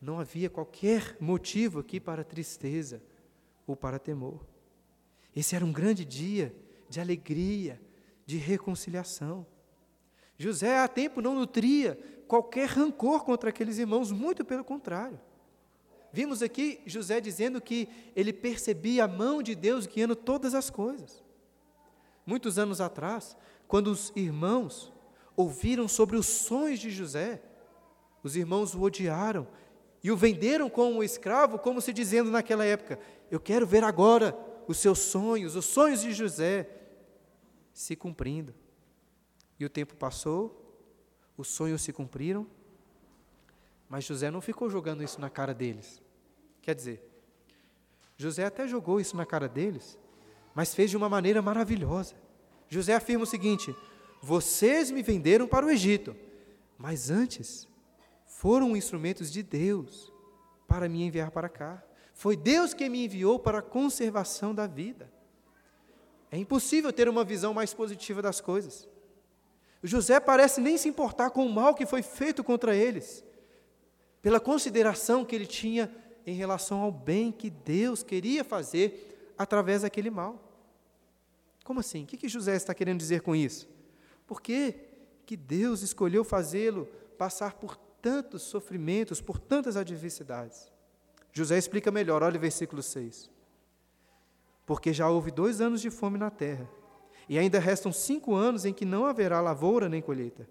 Não 0.00 0.18
havia 0.18 0.50
qualquer 0.50 1.16
motivo 1.20 1.78
aqui 1.78 2.00
para 2.00 2.24
tristeza 2.24 3.02
ou 3.66 3.76
para 3.76 3.98
temor. 3.98 4.44
Esse 5.34 5.54
era 5.54 5.64
um 5.64 5.72
grande 5.72 6.04
dia 6.04 6.54
de 6.88 7.00
alegria, 7.00 7.80
de 8.26 8.36
reconciliação. 8.36 9.46
José, 10.40 10.78
há 10.78 10.88
tempo, 10.88 11.20
não 11.20 11.34
nutria 11.34 11.98
qualquer 12.26 12.66
rancor 12.66 13.24
contra 13.24 13.50
aqueles 13.50 13.76
irmãos, 13.76 14.10
muito 14.10 14.42
pelo 14.42 14.64
contrário. 14.64 15.20
Vimos 16.10 16.42
aqui 16.42 16.80
José 16.86 17.20
dizendo 17.20 17.60
que 17.60 17.86
ele 18.16 18.32
percebia 18.32 19.04
a 19.04 19.08
mão 19.08 19.42
de 19.42 19.54
Deus 19.54 19.86
guiando 19.86 20.16
todas 20.16 20.54
as 20.54 20.70
coisas. 20.70 21.22
Muitos 22.24 22.58
anos 22.58 22.80
atrás, 22.80 23.36
quando 23.68 23.88
os 23.88 24.14
irmãos 24.16 24.90
ouviram 25.36 25.86
sobre 25.86 26.16
os 26.16 26.24
sonhos 26.24 26.80
de 26.80 26.90
José, 26.90 27.42
os 28.22 28.34
irmãos 28.34 28.74
o 28.74 28.80
odiaram 28.80 29.46
e 30.02 30.10
o 30.10 30.16
venderam 30.16 30.70
como 30.70 31.00
um 31.00 31.02
escravo, 31.02 31.58
como 31.58 31.82
se 31.82 31.92
dizendo 31.92 32.30
naquela 32.30 32.64
época: 32.64 32.98
Eu 33.30 33.40
quero 33.40 33.66
ver 33.66 33.84
agora 33.84 34.34
os 34.66 34.78
seus 34.78 35.00
sonhos, 35.00 35.54
os 35.54 35.66
sonhos 35.66 36.00
de 36.00 36.14
José 36.14 36.66
se 37.74 37.94
cumprindo. 37.94 38.54
E 39.60 39.64
o 39.66 39.68
tempo 39.68 39.94
passou, 39.94 40.74
os 41.36 41.48
sonhos 41.48 41.82
se 41.82 41.92
cumpriram, 41.92 42.46
mas 43.90 44.04
José 44.04 44.30
não 44.30 44.40
ficou 44.40 44.70
jogando 44.70 45.02
isso 45.04 45.20
na 45.20 45.28
cara 45.28 45.52
deles. 45.52 46.00
Quer 46.62 46.74
dizer, 46.74 47.06
José 48.16 48.46
até 48.46 48.66
jogou 48.66 48.98
isso 48.98 49.14
na 49.14 49.26
cara 49.26 49.46
deles, 49.46 49.98
mas 50.54 50.74
fez 50.74 50.88
de 50.88 50.96
uma 50.96 51.10
maneira 51.10 51.42
maravilhosa. 51.42 52.14
José 52.70 52.94
afirma 52.94 53.24
o 53.24 53.26
seguinte: 53.26 53.76
Vocês 54.22 54.90
me 54.90 55.02
venderam 55.02 55.46
para 55.46 55.66
o 55.66 55.70
Egito, 55.70 56.16
mas 56.78 57.10
antes 57.10 57.68
foram 58.24 58.74
instrumentos 58.74 59.30
de 59.30 59.42
Deus 59.42 60.10
para 60.66 60.88
me 60.88 61.02
enviar 61.02 61.30
para 61.30 61.50
cá. 61.50 61.82
Foi 62.14 62.34
Deus 62.34 62.72
que 62.72 62.88
me 62.88 63.04
enviou 63.04 63.38
para 63.38 63.58
a 63.58 63.62
conservação 63.62 64.54
da 64.54 64.66
vida. 64.66 65.12
É 66.30 66.38
impossível 66.38 66.90
ter 66.92 67.10
uma 67.10 67.24
visão 67.24 67.52
mais 67.52 67.74
positiva 67.74 68.22
das 68.22 68.40
coisas. 68.40 68.88
José 69.82 70.20
parece 70.20 70.60
nem 70.60 70.76
se 70.76 70.88
importar 70.88 71.30
com 71.30 71.46
o 71.46 71.52
mal 71.52 71.74
que 71.74 71.86
foi 71.86 72.02
feito 72.02 72.44
contra 72.44 72.74
eles, 72.74 73.24
pela 74.20 74.38
consideração 74.38 75.24
que 75.24 75.34
ele 75.34 75.46
tinha 75.46 75.90
em 76.26 76.34
relação 76.34 76.82
ao 76.82 76.92
bem 76.92 77.32
que 77.32 77.48
Deus 77.48 78.02
queria 78.02 78.44
fazer 78.44 79.32
através 79.38 79.82
daquele 79.82 80.10
mal. 80.10 80.38
Como 81.64 81.80
assim? 81.80 82.04
O 82.04 82.06
que, 82.06 82.18
que 82.18 82.28
José 82.28 82.54
está 82.56 82.74
querendo 82.74 82.98
dizer 82.98 83.22
com 83.22 83.34
isso? 83.34 83.68
Por 84.26 84.42
que, 84.42 84.74
que 85.24 85.36
Deus 85.36 85.80
escolheu 85.82 86.24
fazê-lo 86.24 86.86
passar 87.16 87.54
por 87.54 87.76
tantos 87.76 88.42
sofrimentos, 88.42 89.20
por 89.20 89.38
tantas 89.38 89.76
adversidades? 89.76 90.70
José 91.32 91.56
explica 91.56 91.90
melhor, 91.90 92.22
olha 92.22 92.36
o 92.36 92.40
versículo 92.40 92.82
6. 92.82 93.30
Porque 94.66 94.92
já 94.92 95.08
houve 95.08 95.30
dois 95.30 95.60
anos 95.60 95.80
de 95.80 95.90
fome 95.90 96.18
na 96.18 96.30
terra 96.30 96.68
e 97.28 97.38
ainda 97.38 97.58
restam 97.58 97.92
cinco 97.92 98.34
anos 98.34 98.64
em 98.64 98.72
que 98.72 98.84
não 98.84 99.06
haverá 99.06 99.40
lavoura 99.40 99.88
nem 99.88 100.02
colheita. 100.02 100.48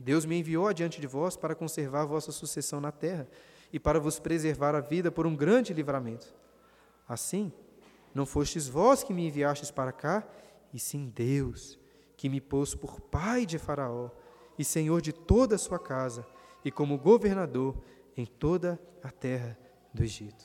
Deus 0.00 0.24
me 0.24 0.38
enviou 0.38 0.68
adiante 0.68 1.00
de 1.00 1.06
vós 1.06 1.36
para 1.36 1.54
conservar 1.54 2.04
vossa 2.04 2.30
sucessão 2.30 2.80
na 2.80 2.92
terra 2.92 3.26
e 3.72 3.78
para 3.78 3.98
vos 3.98 4.18
preservar 4.18 4.74
a 4.74 4.80
vida 4.80 5.10
por 5.10 5.26
um 5.26 5.34
grande 5.34 5.72
livramento. 5.72 6.34
Assim, 7.08 7.52
não 8.14 8.26
fostes 8.26 8.68
vós 8.68 9.02
que 9.02 9.12
me 9.12 9.26
enviastes 9.26 9.70
para 9.70 9.92
cá, 9.92 10.26
e 10.72 10.78
sim 10.78 11.12
Deus, 11.14 11.78
que 12.16 12.28
me 12.28 12.40
pôs 12.40 12.74
por 12.74 13.00
pai 13.00 13.46
de 13.46 13.58
Faraó 13.58 14.10
e 14.58 14.64
senhor 14.64 15.00
de 15.00 15.12
toda 15.12 15.54
a 15.54 15.58
sua 15.58 15.78
casa, 15.78 16.26
e 16.64 16.70
como 16.70 16.98
governador 16.98 17.76
em 18.16 18.24
toda 18.24 18.80
a 19.02 19.10
terra 19.10 19.56
do 19.92 20.02
Egito. 20.02 20.44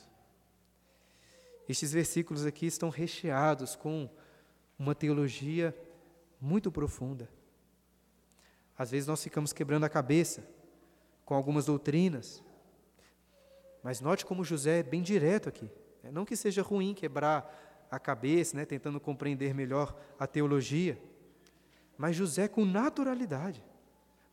Estes 1.68 1.92
versículos 1.92 2.44
aqui 2.44 2.66
estão 2.66 2.90
recheados 2.90 3.74
com 3.74 4.08
uma 4.82 4.96
teologia 4.96 5.76
muito 6.40 6.70
profunda. 6.72 7.28
Às 8.76 8.90
vezes 8.90 9.06
nós 9.06 9.22
ficamos 9.22 9.52
quebrando 9.52 9.84
a 9.84 9.88
cabeça 9.88 10.44
com 11.24 11.34
algumas 11.34 11.66
doutrinas, 11.66 12.42
mas 13.82 14.00
note 14.00 14.26
como 14.26 14.44
José 14.44 14.80
é 14.80 14.82
bem 14.82 15.00
direto 15.00 15.48
aqui. 15.48 15.70
Né? 16.02 16.10
Não 16.10 16.24
que 16.24 16.34
seja 16.34 16.62
ruim 16.62 16.94
quebrar 16.94 17.86
a 17.90 17.98
cabeça, 17.98 18.56
né, 18.56 18.64
tentando 18.64 18.98
compreender 18.98 19.54
melhor 19.54 19.96
a 20.18 20.26
teologia, 20.26 20.98
mas 21.96 22.16
José, 22.16 22.48
com 22.48 22.64
naturalidade, 22.64 23.62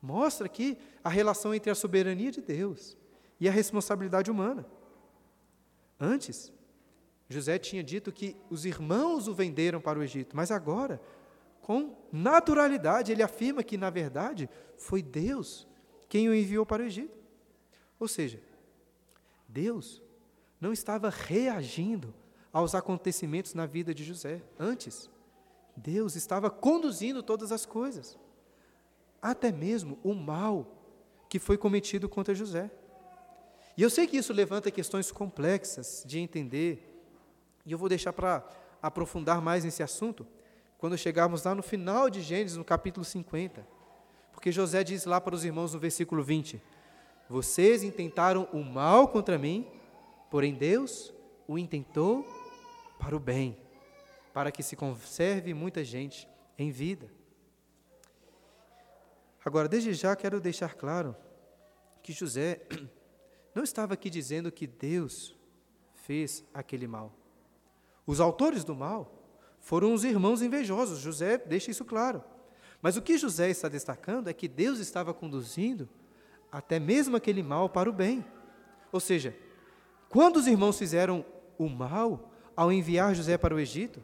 mostra 0.02 0.48
aqui 0.48 0.80
a 1.04 1.10
relação 1.10 1.54
entre 1.54 1.70
a 1.70 1.76
soberania 1.76 2.32
de 2.32 2.42
Deus 2.42 2.98
e 3.40 3.48
a 3.48 3.52
responsabilidade 3.52 4.32
humana. 4.32 4.66
Antes, 6.00 6.52
José 7.30 7.60
tinha 7.60 7.84
dito 7.84 8.12
que 8.12 8.36
os 8.50 8.66
irmãos 8.66 9.28
o 9.28 9.34
venderam 9.34 9.80
para 9.80 10.00
o 10.00 10.04
Egito, 10.04 10.36
mas 10.36 10.50
agora, 10.50 11.00
com 11.62 11.96
naturalidade, 12.12 13.12
ele 13.12 13.22
afirma 13.22 13.64
que, 13.64 13.78
na 13.78 13.92
verdade, 13.92 14.50
foi 14.76 15.04
Deus 15.04 15.68
quem 16.10 16.28
o 16.28 16.34
enviou 16.34 16.66
para 16.66 16.82
o 16.82 16.86
Egito. 16.86 17.16
Ou 18.00 18.08
seja, 18.08 18.42
Deus 19.48 20.02
não 20.60 20.74
estava 20.74 21.10
reagindo 21.10 22.14
aos 22.52 22.74
acontecimentos 22.74 23.54
na 23.54 23.68
vida 23.68 23.94
de 23.94 24.04
José. 24.04 24.42
Antes, 24.58 25.10
Deus 25.78 26.16
estava 26.16 26.50
conduzindo 26.50 27.22
todas 27.22 27.52
as 27.52 27.66
coisas, 27.66 28.18
até 29.22 29.52
mesmo 29.52 30.00
o 30.04 30.16
mal 30.16 30.76
que 31.30 31.38
foi 31.38 31.58
cometido 31.58 32.10
contra 32.10 32.34
José. 32.34 32.72
E 33.78 33.84
eu 33.84 33.90
sei 33.90 34.08
que 34.08 34.18
isso 34.18 34.34
levanta 34.34 34.72
questões 34.72 35.12
complexas 35.12 36.04
de 36.06 36.20
entender, 36.20 36.89
e 37.66 37.72
eu 37.72 37.78
vou 37.78 37.90
deixar 37.90 38.14
para 38.14 38.44
aprofundar 38.82 39.42
mais 39.42 39.64
nesse 39.64 39.84
assunto 39.84 40.26
quando 40.78 40.98
chegarmos 40.98 41.44
lá 41.44 41.54
no 41.54 41.62
final 41.62 42.10
de 42.10 42.22
Gênesis, 42.22 42.58
no 42.58 42.64
capítulo 42.64 43.04
50. 43.04 43.68
Porque 44.32 44.52
José 44.52 44.84
diz 44.84 45.06
lá 45.06 45.20
para 45.20 45.36
os 45.36 45.44
irmãos 45.44 45.74
no 45.74 45.80
versículo 45.80 46.24
20: 46.24 46.62
vocês 47.30 47.84
intentaram 47.84 48.48
o 48.54 48.64
mal 48.64 49.08
contra 49.08 49.38
mim, 49.38 49.68
porém 50.32 50.56
Deus 50.56 51.14
o 51.48 51.58
intentou 51.58 52.26
para 52.98 53.16
o 53.16 53.20
bem, 53.20 53.58
para 54.34 54.52
que 54.52 54.64
se 54.64 54.76
conserve 54.76 55.54
muita 55.54 55.84
gente 55.84 56.28
em 56.58 56.72
vida. 56.72 57.12
Agora, 59.44 59.68
desde 59.68 59.94
já 59.94 60.16
quero 60.16 60.40
deixar 60.40 60.76
claro 60.76 61.16
que 62.02 62.14
José 62.14 62.62
não 63.54 63.64
estava 63.64 63.94
aqui 63.94 64.10
dizendo 64.10 64.52
que 64.52 64.66
Deus 64.66 65.36
fez 65.94 66.44
aquele 66.54 66.88
mal. 66.88 67.19
Os 68.10 68.20
autores 68.20 68.64
do 68.64 68.74
mal 68.74 69.14
foram 69.60 69.94
os 69.94 70.04
irmãos 70.04 70.42
invejosos, 70.42 70.98
José 70.98 71.38
deixa 71.38 71.70
isso 71.70 71.86
claro. 71.86 72.24
Mas 72.82 72.98
o 72.98 73.04
que 73.04 73.20
José 73.20 73.52
está 73.52 73.70
destacando 73.70 74.28
é 74.28 74.34
que 74.34 74.48
Deus 74.48 74.80
estava 74.80 75.14
conduzindo 75.14 75.88
até 76.52 76.80
mesmo 76.80 77.16
aquele 77.16 77.44
mal 77.44 77.70
para 77.70 77.88
o 77.88 77.94
bem. 77.94 78.26
Ou 78.92 79.00
seja, 79.00 79.38
quando 80.10 80.38
os 80.38 80.48
irmãos 80.48 80.80
fizeram 80.80 81.24
o 81.56 81.70
mal 81.70 82.32
ao 82.56 82.72
enviar 82.72 83.14
José 83.14 83.38
para 83.38 83.54
o 83.54 83.60
Egito, 83.60 84.02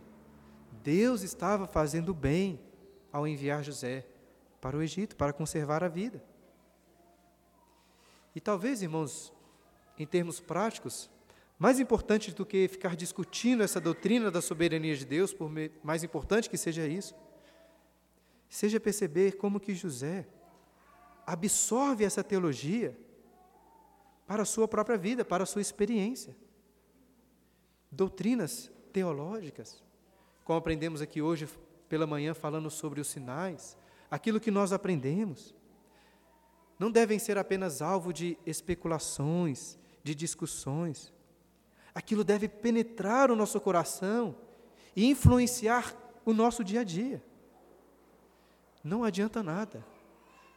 Deus 0.84 1.24
estava 1.24 1.66
fazendo 1.66 2.10
o 2.10 2.14
bem 2.14 2.60
ao 3.12 3.28
enviar 3.28 3.64
José 3.64 4.06
para 4.62 4.78
o 4.78 4.84
Egito, 4.84 5.16
para 5.16 5.34
conservar 5.34 5.84
a 5.84 5.88
vida. 5.88 6.24
E 8.36 8.40
talvez, 8.40 8.84
irmãos, 8.84 9.34
em 9.98 10.06
termos 10.06 10.40
práticos, 10.40 11.10
mais 11.58 11.80
importante 11.80 12.34
do 12.34 12.46
que 12.46 12.68
ficar 12.68 12.96
discutindo 12.96 13.64
essa 13.64 13.80
doutrina 13.80 14.30
da 14.30 14.42
soberania 14.42 14.96
de 14.96 15.06
Deus, 15.06 15.34
por 15.34 15.50
mais 15.84 16.04
importante 16.04 16.50
que 16.50 16.58
seja 16.58 16.86
isso, 16.86 17.16
seja 18.50 18.80
perceber 18.80 19.38
como 19.38 19.60
que 19.60 19.74
José 19.74 20.28
absorve 21.26 22.04
essa 22.04 22.24
teologia 22.24 22.98
para 24.28 24.44
a 24.44 24.46
sua 24.46 24.68
própria 24.68 24.98
vida, 24.98 25.24
para 25.24 25.44
a 25.44 25.46
sua 25.46 25.62
experiência. 25.62 26.36
Doutrinas 27.92 28.72
teológicas, 28.92 29.84
como 30.44 30.60
aprendemos 30.60 31.02
aqui 31.02 31.22
hoje 31.22 31.48
pela 31.88 32.06
manhã 32.06 32.34
falando 32.34 32.70
sobre 32.70 33.00
os 33.00 33.08
sinais, 33.08 33.78
aquilo 34.10 34.40
que 34.40 34.52
nós 34.52 34.74
aprendemos, 34.74 35.56
não 36.78 36.92
devem 36.92 37.18
ser 37.18 37.38
apenas 37.38 37.82
alvo 37.82 38.12
de 38.12 38.38
especulações, 38.46 39.78
de 40.04 40.14
discussões. 40.14 41.14
Aquilo 41.96 42.24
deve 42.24 42.48
penetrar 42.48 43.32
o 43.32 43.36
nosso 43.36 43.60
coração 43.60 44.36
e 44.96 45.06
influenciar 45.08 45.96
o 46.24 46.34
nosso 46.34 46.64
dia 46.64 46.82
a 46.82 46.84
dia. 46.84 47.24
Não 48.84 49.04
adianta 49.04 49.42
nada 49.42 49.84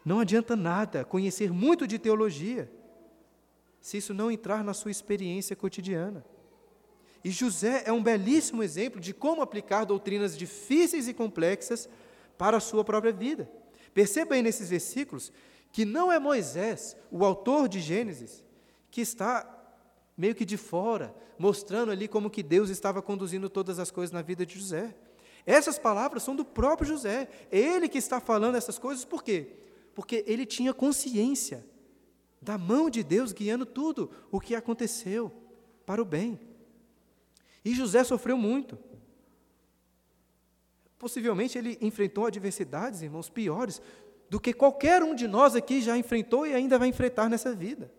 não 0.08 0.20
adianta 0.20 0.56
nada 0.56 1.04
conhecer 1.04 1.52
muito 1.52 1.86
de 1.86 1.98
teologia 1.98 2.72
se 3.78 3.98
isso 3.98 4.14
não 4.14 4.30
entrar 4.30 4.64
na 4.64 4.72
sua 4.72 4.90
experiência 4.90 5.54
cotidiana. 5.54 6.24
E 7.22 7.30
José 7.30 7.82
é 7.84 7.92
um 7.92 8.02
belíssimo 8.02 8.62
exemplo 8.62 9.00
de 9.00 9.12
como 9.12 9.42
aplicar 9.42 9.84
doutrinas 9.84 10.36
difíceis 10.36 11.08
e 11.08 11.14
complexas 11.14 11.90
para 12.38 12.56
a 12.56 12.60
sua 12.60 12.82
própria 12.82 13.12
vida. 13.12 13.50
Perceba 13.92 14.34
aí 14.34 14.42
nesses 14.42 14.70
versículos 14.70 15.30
que 15.70 15.84
não 15.84 16.10
é 16.10 16.18
Moisés, 16.18 16.96
o 17.10 17.22
autor 17.22 17.68
de 17.68 17.78
Gênesis, 17.78 18.42
que 18.90 19.02
está 19.02 19.57
meio 20.18 20.34
que 20.34 20.44
de 20.44 20.58
fora, 20.58 21.14
mostrando 21.38 21.90
ali 21.92 22.08
como 22.08 22.28
que 22.28 22.42
Deus 22.42 22.68
estava 22.68 23.00
conduzindo 23.00 23.48
todas 23.48 23.78
as 23.78 23.90
coisas 23.90 24.12
na 24.12 24.20
vida 24.20 24.44
de 24.44 24.58
José. 24.58 24.94
Essas 25.46 25.78
palavras 25.78 26.22
são 26.22 26.36
do 26.36 26.44
próprio 26.44 26.86
José. 26.86 27.28
Ele 27.50 27.88
que 27.88 27.96
está 27.96 28.20
falando 28.20 28.56
essas 28.56 28.78
coisas, 28.78 29.04
por 29.04 29.22
quê? 29.22 29.56
porque 29.98 30.22
ele 30.28 30.46
tinha 30.46 30.72
consciência 30.72 31.66
da 32.40 32.56
mão 32.56 32.88
de 32.88 33.02
Deus 33.02 33.32
guiando 33.32 33.66
tudo 33.66 34.08
o 34.30 34.38
que 34.38 34.54
aconteceu 34.54 35.32
para 35.84 36.00
o 36.00 36.04
bem. 36.04 36.38
E 37.64 37.74
José 37.74 38.04
sofreu 38.04 38.38
muito. 38.38 38.78
Possivelmente 41.00 41.58
ele 41.58 41.76
enfrentou 41.80 42.26
adversidades, 42.26 43.02
irmãos, 43.02 43.28
piores 43.28 43.82
do 44.30 44.38
que 44.38 44.52
qualquer 44.52 45.02
um 45.02 45.16
de 45.16 45.26
nós 45.26 45.56
aqui 45.56 45.80
já 45.80 45.98
enfrentou 45.98 46.46
e 46.46 46.54
ainda 46.54 46.78
vai 46.78 46.86
enfrentar 46.86 47.28
nessa 47.28 47.52
vida. 47.52 47.92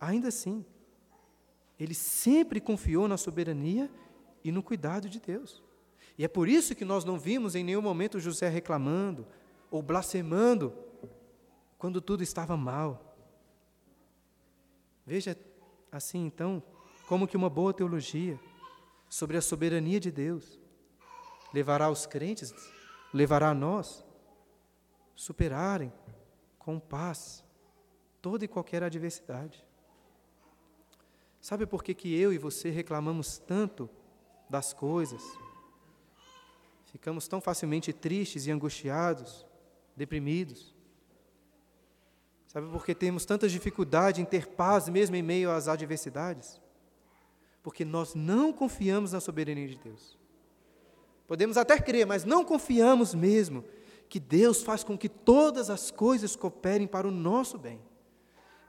Ainda 0.00 0.28
assim, 0.28 0.64
ele 1.78 1.94
sempre 1.94 2.60
confiou 2.60 3.06
na 3.06 3.16
soberania 3.16 3.90
e 4.42 4.50
no 4.50 4.62
cuidado 4.62 5.08
de 5.08 5.20
Deus. 5.20 5.62
E 6.16 6.24
é 6.24 6.28
por 6.28 6.48
isso 6.48 6.74
que 6.74 6.84
nós 6.84 7.04
não 7.04 7.18
vimos 7.18 7.54
em 7.54 7.62
nenhum 7.62 7.82
momento 7.82 8.18
José 8.18 8.48
reclamando, 8.48 9.26
ou 9.70 9.82
blasfemando 9.82 10.74
quando 11.78 12.00
tudo 12.00 12.22
estava 12.22 12.56
mal. 12.56 13.16
Veja 15.06 15.36
assim 15.92 16.26
então, 16.26 16.62
como 17.08 17.26
que 17.26 17.36
uma 17.36 17.50
boa 17.50 17.72
teologia 17.72 18.38
sobre 19.08 19.36
a 19.36 19.42
soberania 19.42 19.98
de 19.98 20.10
Deus 20.10 20.58
levará 21.52 21.90
os 21.90 22.06
crentes, 22.06 22.54
levará 23.12 23.50
a 23.50 23.54
nós 23.54 24.04
superarem 25.14 25.92
com 26.58 26.78
paz 26.78 27.44
toda 28.22 28.44
e 28.44 28.48
qualquer 28.48 28.82
adversidade. 28.82 29.64
Sabe 31.40 31.64
por 31.66 31.82
que, 31.82 31.94
que 31.94 32.14
eu 32.14 32.32
e 32.32 32.38
você 32.38 32.70
reclamamos 32.70 33.38
tanto 33.38 33.88
das 34.48 34.72
coisas? 34.72 35.22
Ficamos 36.86 37.26
tão 37.26 37.40
facilmente 37.40 37.92
tristes 37.92 38.46
e 38.46 38.50
angustiados 38.50 39.46
deprimidos. 39.96 40.74
Sabe 42.46 42.68
por 42.68 42.84
que 42.84 42.94
temos 42.94 43.24
tanta 43.24 43.48
dificuldade 43.48 44.20
em 44.20 44.24
ter 44.24 44.48
paz 44.48 44.88
mesmo 44.88 45.14
em 45.16 45.22
meio 45.22 45.50
às 45.50 45.68
adversidades? 45.68 46.60
Porque 47.62 47.84
nós 47.84 48.14
não 48.14 48.52
confiamos 48.52 49.12
na 49.12 49.20
soberania 49.20 49.68
de 49.68 49.76
Deus. 49.76 50.18
Podemos 51.28 51.56
até 51.56 51.78
crer, 51.78 52.06
mas 52.06 52.24
não 52.24 52.44
confiamos 52.44 53.14
mesmo 53.14 53.64
que 54.08 54.18
Deus 54.18 54.62
faz 54.62 54.82
com 54.82 54.98
que 54.98 55.08
todas 55.08 55.70
as 55.70 55.90
coisas 55.90 56.34
cooperem 56.34 56.88
para 56.88 57.06
o 57.06 57.12
nosso 57.12 57.56
bem. 57.56 57.80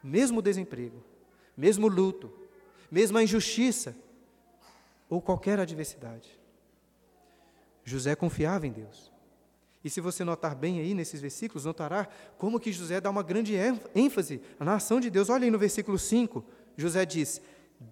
Mesmo 0.04 0.40
o 0.40 0.42
desemprego, 0.44 1.04
mesmo 1.58 1.88
o 1.88 1.90
luto, 1.90 2.41
mesmo 2.92 3.18
a 3.18 3.24
injustiça 3.24 3.96
ou 5.10 5.22
qualquer 5.22 5.60
adversidade. 5.60 6.40
José 7.84 8.16
confiava 8.16 8.68
em 8.68 8.72
Deus. 8.72 9.12
E 9.84 9.90
se 9.90 10.00
você 10.00 10.24
notar 10.24 10.54
bem 10.54 10.80
aí 10.80 10.94
nesses 10.94 11.20
versículos, 11.20 11.66
notará 11.66 12.08
como 12.38 12.60
que 12.60 12.72
José 12.72 13.02
dá 13.02 13.10
uma 13.10 13.24
grande 13.24 13.56
ênfase 13.96 14.42
na 14.60 14.76
ação 14.76 15.00
de 15.00 15.10
Deus. 15.10 15.30
Olha 15.30 15.46
aí 15.46 15.52
no 15.52 15.58
versículo 15.58 15.98
5, 15.98 16.44
José 16.78 17.06
diz: 17.06 17.42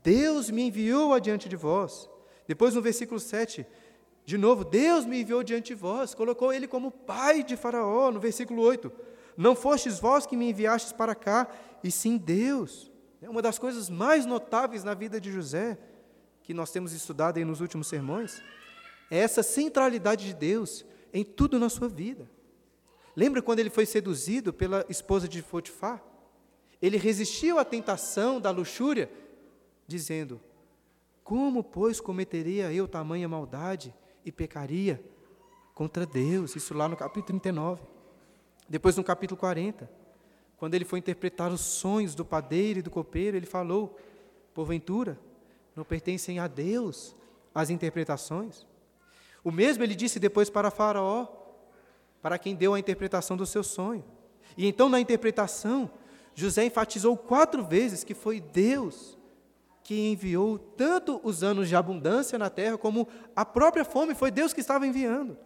Deus 0.04 0.52
me 0.52 0.64
enviou 0.64 1.14
adiante 1.14 1.50
de 1.50 1.56
vós. 1.56 2.08
Depois 2.48 2.76
no 2.76 2.82
versículo 2.82 3.20
7, 3.20 3.66
de 4.26 4.38
novo, 4.38 4.64
Deus 4.64 5.06
me 5.06 5.22
enviou 5.22 5.44
diante 5.44 5.68
de 5.68 5.76
vós, 5.76 6.14
colocou 6.14 6.54
ele 6.54 6.68
como 6.68 6.92
pai 6.92 7.44
de 7.44 7.58
Faraó, 7.58 8.12
no 8.12 8.20
versículo 8.20 8.62
8. 8.62 8.92
Não 9.36 9.56
fostes 9.56 10.00
vós 10.00 10.28
que 10.28 10.38
me 10.38 10.50
enviastes 10.50 10.92
para 10.92 11.16
cá, 11.16 11.48
e 11.84 11.90
sim 11.90 12.18
Deus. 12.18 12.92
É 13.22 13.30
uma 13.30 13.42
das 13.42 13.60
coisas 13.60 13.90
mais 13.90 14.26
notáveis 14.26 14.84
na 14.84 14.94
vida 14.94 15.20
de 15.20 15.32
José, 15.32 15.78
que 16.42 16.54
nós 16.54 16.72
temos 16.72 16.94
estudado 16.94 17.38
aí 17.38 17.46
nos 17.46 17.60
últimos 17.60 17.88
sermões, 17.88 18.42
é 19.12 19.18
essa 19.18 19.44
centralidade 19.44 20.26
de 20.26 20.34
Deus 20.34 20.86
em 21.14 21.24
tudo 21.24 21.60
na 21.60 21.70
sua 21.70 21.90
vida. 21.90 22.30
Lembra 23.16 23.42
quando 23.42 23.60
ele 23.60 23.70
foi 23.70 23.86
seduzido 23.86 24.54
pela 24.54 24.86
esposa 24.88 25.28
de 25.28 25.44
Potifar? 25.44 26.02
Ele 26.82 26.98
resistiu 26.98 27.60
à 27.60 27.66
tentação 27.66 28.40
da 28.40 28.52
luxúria, 28.52 29.12
dizendo: 29.86 30.40
Como, 31.24 31.64
pois, 31.64 32.00
cometeria 32.00 32.72
eu 32.72 32.88
tamanha 32.88 33.28
maldade 33.28 33.94
e 34.24 34.32
pecaria 34.32 35.04
contra 35.74 36.06
Deus? 36.06 36.56
Isso 36.56 36.74
lá 36.74 36.88
no 36.88 36.96
capítulo 36.96 37.26
39. 37.26 37.82
Depois, 38.70 38.96
no 38.96 39.04
capítulo 39.04 39.38
40, 39.38 39.90
quando 40.60 40.76
ele 40.76 40.84
foi 40.84 41.00
interpretar 41.00 41.52
os 41.54 41.62
sonhos 41.62 42.14
do 42.14 42.26
padeiro 42.26 42.80
e 42.80 42.82
do 42.82 42.92
copeiro, 42.92 43.38
ele 43.38 43.46
falou: 43.46 43.98
Porventura, 44.54 45.18
não 45.74 45.86
pertencem 45.86 46.38
a 46.38 46.48
Deus 46.48 47.16
as 47.56 47.70
interpretações? 47.70 48.68
O 49.42 49.52
mesmo 49.52 49.84
ele 49.84 49.96
disse 49.96 50.20
depois 50.20 50.50
para 50.50 50.70
Faraó, 50.70 51.28
para 52.22 52.38
quem 52.38 52.56
deu 52.56 52.74
a 52.74 52.80
interpretação 52.80 53.38
do 53.38 53.46
seu 53.46 53.64
sonho. 53.64 54.04
E 54.58 54.68
então, 54.68 54.90
na 54.90 55.00
interpretação, 55.00 55.90
José 56.36 56.66
enfatizou 56.66 57.16
quatro 57.16 57.64
vezes 57.64 58.04
que 58.04 58.14
foi 58.14 58.42
Deus 58.42 59.18
que 59.82 60.12
enviou 60.12 60.60
tanto 60.60 61.22
os 61.24 61.42
anos 61.42 61.70
de 61.70 61.76
abundância 61.76 62.38
na 62.38 62.50
terra, 62.50 62.78
como 62.78 63.08
a 63.34 63.46
própria 63.46 63.86
fome, 63.86 64.14
foi 64.14 64.30
Deus 64.30 64.54
que 64.54 64.60
estava 64.60 64.86
enviando. 64.86 65.38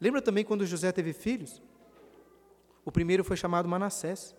Lembra 0.00 0.22
também 0.22 0.44
quando 0.44 0.66
José 0.66 0.90
teve 0.90 1.12
filhos? 1.12 1.62
O 2.86 2.92
primeiro 2.92 3.24
foi 3.24 3.36
chamado 3.36 3.68
Manassés. 3.68 4.32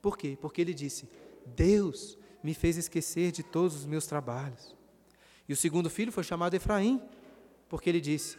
Por 0.00 0.16
quê? 0.16 0.38
Porque 0.40 0.62
ele 0.62 0.72
disse: 0.72 1.06
Deus 1.44 2.18
me 2.42 2.54
fez 2.54 2.78
esquecer 2.78 3.30
de 3.30 3.42
todos 3.42 3.76
os 3.76 3.84
meus 3.84 4.06
trabalhos. 4.06 4.74
E 5.46 5.52
o 5.52 5.56
segundo 5.56 5.90
filho 5.90 6.10
foi 6.10 6.24
chamado 6.24 6.54
Efraim, 6.54 7.00
porque 7.68 7.90
ele 7.90 8.00
disse: 8.00 8.38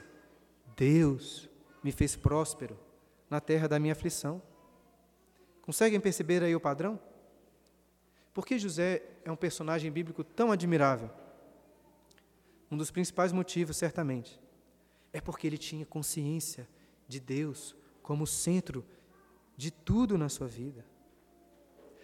Deus 0.75 1.47
me 1.84 1.91
fez 1.91 2.15
próspero 2.15 2.75
na 3.29 3.39
terra 3.39 3.67
da 3.67 3.79
minha 3.79 3.93
aflição. 3.93 4.41
Conseguem 5.62 5.99
perceber 5.99 6.43
aí 6.43 6.55
o 6.55 6.60
padrão? 6.60 6.99
Por 8.34 8.47
que 8.47 8.58
José 8.58 9.03
é 9.23 9.31
um 9.31 9.36
personagem 9.36 9.91
bíblico 9.91 10.23
tão 10.23 10.51
admirável? 10.51 11.12
Um 12.69 12.77
dos 12.77 12.89
principais 12.89 13.31
motivos, 13.31 13.77
certamente, 13.77 14.39
é 15.13 15.21
porque 15.21 15.45
ele 15.45 15.58
tinha 15.58 15.86
consciência 15.86 16.67
de 17.08 17.19
Deus 17.19 17.75
como 18.01 18.25
centro 18.25 18.84
de 19.57 19.71
tudo 19.71 20.17
na 20.17 20.29
sua 20.29 20.47
vida. 20.47 20.85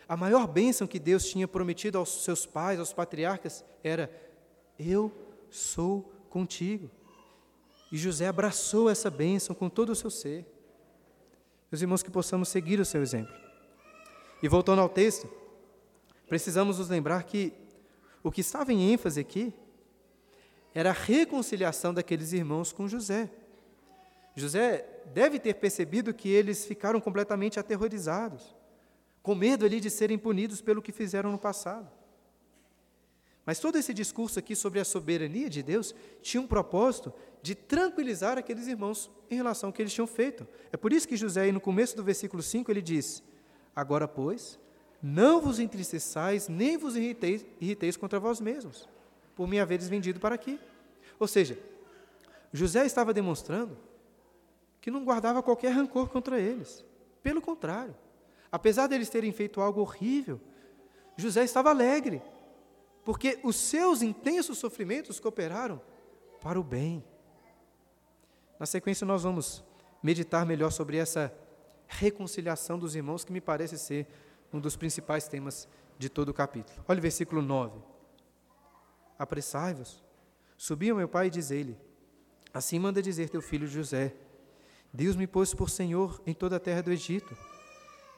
A 0.08 0.18
maior 0.18 0.48
bênção 0.48 0.88
que 0.88 1.00
Deus 1.00 1.26
tinha 1.26 1.48
prometido 1.48 1.98
aos 1.98 2.24
seus 2.24 2.46
pais, 2.46 2.80
aos 2.80 2.92
patriarcas, 2.92 3.64
era: 3.84 4.12
Eu 4.78 5.12
sou 5.50 6.12
contigo. 6.30 6.90
E 7.92 7.98
José 7.98 8.28
abraçou 8.28 8.90
essa 8.90 9.10
bênção 9.10 9.56
com 9.56 9.70
todo 9.70 9.92
o 9.92 9.96
seu 9.96 10.10
ser. 10.10 10.46
Meus 11.72 11.82
irmãos, 11.82 12.04
que 12.04 12.12
possamos 12.12 12.50
seguir 12.50 12.80
o 12.80 12.86
seu 12.86 13.02
exemplo. 13.02 13.34
E 14.42 14.48
voltando 14.48 14.82
ao 14.82 14.90
texto, 14.90 15.30
precisamos 16.28 16.80
nos 16.80 16.90
lembrar 16.90 17.24
que 17.24 17.54
o 18.24 18.32
que 18.32 18.42
estava 18.42 18.74
em 18.74 18.92
ênfase 18.92 19.20
aqui 19.20 19.54
era 20.74 20.90
a 20.90 20.94
reconciliação 20.94 21.94
daqueles 21.94 22.34
irmãos 22.34 22.72
com 22.72 22.88
José. 22.88 23.30
José 24.42 24.86
deve 25.14 25.40
ter 25.40 25.54
percebido 25.56 26.14
que 26.14 26.28
eles 26.30 26.66
ficaram 26.66 27.00
completamente 27.00 27.60
aterrorizados, 27.60 28.56
com 29.22 29.36
medo 29.36 29.66
ali 29.66 29.80
de 29.80 29.90
serem 29.90 30.18
punidos 30.18 30.62
pelo 30.62 30.82
que 30.82 30.92
fizeram 30.92 31.32
no 31.32 31.38
passado. 31.38 31.90
Mas 33.46 33.60
todo 33.60 33.78
esse 33.78 33.94
discurso 33.94 34.40
aqui 34.40 34.56
sobre 34.56 34.80
a 34.80 34.86
soberania 34.86 35.50
de 35.50 35.62
Deus 35.62 35.94
tinha 36.22 36.42
um 36.42 36.48
propósito 36.48 37.14
de 37.42 37.54
tranquilizar 37.54 38.38
aqueles 38.38 38.68
irmãos 38.68 39.12
em 39.30 39.36
relação 39.36 39.70
ao 39.70 39.74
que 39.74 39.82
eles 39.82 39.94
tinham 39.94 40.08
feito. 40.08 40.48
É 40.72 40.78
por 40.78 40.92
isso 40.92 41.08
que 41.08 41.18
José, 41.18 41.42
aí 41.42 41.52
no 41.52 41.62
começo 41.62 41.96
do 41.96 42.04
versículo 42.04 42.42
5, 42.42 42.72
ele 42.72 42.82
diz: 42.82 43.24
Agora, 43.76 44.08
pois, 44.08 44.60
não 45.02 45.40
vos 45.40 45.60
entristeçais, 45.60 46.48
nem 46.48 46.78
vos 46.78 46.96
irriteis, 46.96 47.46
irriteis 47.60 47.98
contra 47.98 48.20
vós 48.20 48.40
mesmos, 48.40 48.88
por 49.36 49.48
me 49.48 49.60
haveres 49.60 49.88
vendido 49.88 50.20
para 50.20 50.36
aqui. 50.36 50.60
Ou 51.20 51.28
seja, 51.28 51.60
José 52.54 52.86
estava 52.86 53.14
demonstrando 53.14 53.78
que 54.82 54.92
não 54.92 55.06
guardava 55.06 55.44
qualquer 55.44 55.70
rancor 55.70 56.10
contra 56.10 56.40
eles. 56.40 56.84
Pelo 57.22 57.40
contrário, 57.40 57.96
apesar 58.52 58.88
deles 58.88 59.10
terem 59.10 59.32
feito 59.32 59.62
algo 59.62 59.80
horrível, 59.80 60.42
José 61.16 61.44
estava 61.44 61.70
alegre, 61.70 62.22
porque 63.06 63.40
os 63.44 63.56
seus 63.56 64.02
intensos 64.02 64.58
sofrimentos 64.58 65.20
cooperaram 65.20 65.80
para 66.42 66.60
o 66.60 66.64
bem. 66.64 67.04
Na 68.60 68.66
sequência, 68.66 69.06
nós 69.06 69.24
vamos 69.24 69.64
meditar 70.02 70.46
melhor 70.46 70.72
sobre 70.72 70.98
essa 70.98 71.32
reconciliação 71.88 72.80
dos 72.80 72.96
irmãos, 72.96 73.24
que 73.24 73.32
me 73.32 73.42
parece 73.42 73.78
ser 73.78 74.08
um 74.52 74.60
dos 74.60 74.76
principais 74.76 75.28
temas 75.28 75.68
de 75.98 76.10
todo 76.10 76.30
o 76.30 76.34
capítulo. 76.34 76.84
Olha 76.88 76.98
o 76.98 77.02
versículo 77.02 77.42
9. 77.42 77.80
Apressai-vos, 79.20 80.04
subi 80.58 80.90
ao 80.90 80.98
meu 80.98 81.08
pai 81.08 81.28
e 81.28 81.30
dizei-lhe: 81.30 81.78
Assim 82.52 82.80
manda 82.80 83.02
dizer 83.02 83.30
teu 83.30 83.42
filho 83.42 83.68
José: 83.68 84.16
Deus 84.94 85.16
me 85.16 85.26
pôs 85.26 85.54
por 85.54 85.70
Senhor 85.70 86.22
em 86.26 86.34
toda 86.34 86.58
a 86.58 86.60
terra 86.60 86.82
do 86.82 86.92
Egito. 86.92 87.36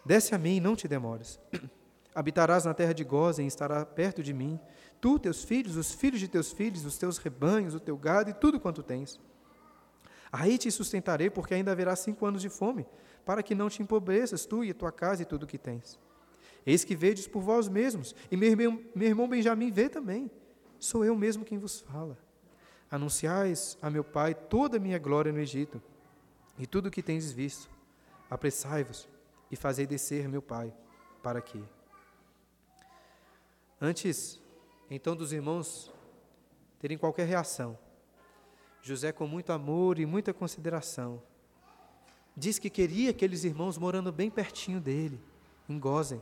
Desce 0.06 0.34
a 0.34 0.38
mim, 0.38 0.60
não 0.60 0.76
te 0.76 0.88
demores. 0.88 1.40
Habitarás 2.16 2.66
na 2.66 2.74
terra 2.74 2.94
de 2.94 3.04
Gozen, 3.04 3.48
estará 3.48 3.86
perto 3.86 4.22
de 4.22 4.34
mim, 4.34 4.60
tu, 5.02 5.18
teus 5.18 5.44
filhos, 5.44 5.76
os 5.76 5.94
filhos 5.94 6.20
de 6.20 6.28
teus 6.28 6.52
filhos, 6.52 6.86
os 6.86 6.98
teus 6.98 7.18
rebanhos, 7.18 7.74
o 7.74 7.80
teu 7.80 7.98
gado 7.98 8.30
e 8.30 8.34
tudo 8.34 8.60
quanto 8.60 8.84
tens. 8.84 9.20
Aí 10.32 10.58
te 10.58 10.70
sustentarei, 10.72 11.30
porque 11.30 11.54
ainda 11.54 11.72
haverá 11.72 11.96
cinco 11.96 12.26
anos 12.26 12.42
de 12.42 12.50
fome, 12.50 12.86
para 13.26 13.44
que 13.44 13.56
não 13.56 13.70
te 13.70 13.82
empobreças, 13.82 14.46
tu 14.46 14.64
e 14.64 14.72
a 14.72 14.74
tua 14.74 14.92
casa 14.92 15.22
e 15.22 15.26
tudo 15.26 15.44
o 15.44 15.48
que 15.48 15.58
tens. 15.58 16.00
Eis 16.66 16.84
que 16.84 16.96
vedes 16.96 17.28
por 17.28 17.42
vós 17.42 17.68
mesmos, 17.68 18.16
e 18.32 18.38
meu 18.38 18.50
irmão, 18.50 18.82
meu 18.96 19.08
irmão 19.08 19.28
Benjamim 19.28 19.72
vê 19.72 19.90
também. 19.90 20.32
Sou 20.80 21.06
eu 21.06 21.16
mesmo 21.16 21.46
quem 21.46 21.58
vos 21.58 21.82
fala. 21.82 22.18
Anunciais 22.90 23.78
a 23.82 23.90
meu 23.90 24.04
pai 24.04 24.34
toda 24.34 24.78
a 24.78 24.80
minha 24.80 25.00
glória 25.00 25.32
no 25.32 25.40
Egito, 25.40 25.82
e 26.58 26.66
tudo 26.68 26.88
o 26.88 26.92
que 26.92 27.02
tendes 27.02 27.32
visto. 27.32 27.70
Apressai-vos 28.30 29.08
e 29.52 29.56
fazei 29.56 29.86
descer 29.86 30.28
meu 30.28 30.42
pai 30.42 30.74
para 31.22 31.40
aqui. 31.40 31.64
Antes, 33.80 34.42
então, 34.90 35.16
dos 35.16 35.34
irmãos 35.34 35.92
terem 36.80 36.98
qualquer 36.98 37.28
reação, 37.28 37.78
José, 38.82 39.12
com 39.12 39.26
muito 39.26 39.52
amor 39.52 40.00
e 40.00 40.06
muita 40.06 40.34
consideração, 40.34 41.22
diz 42.36 42.60
que 42.60 42.70
queria 42.70 43.12
aqueles 43.12 43.44
irmãos 43.44 43.78
morando 43.78 44.12
bem 44.12 44.30
pertinho 44.30 44.82
dele, 44.82 45.22
em 45.70 45.80
Gozen, 45.80 46.22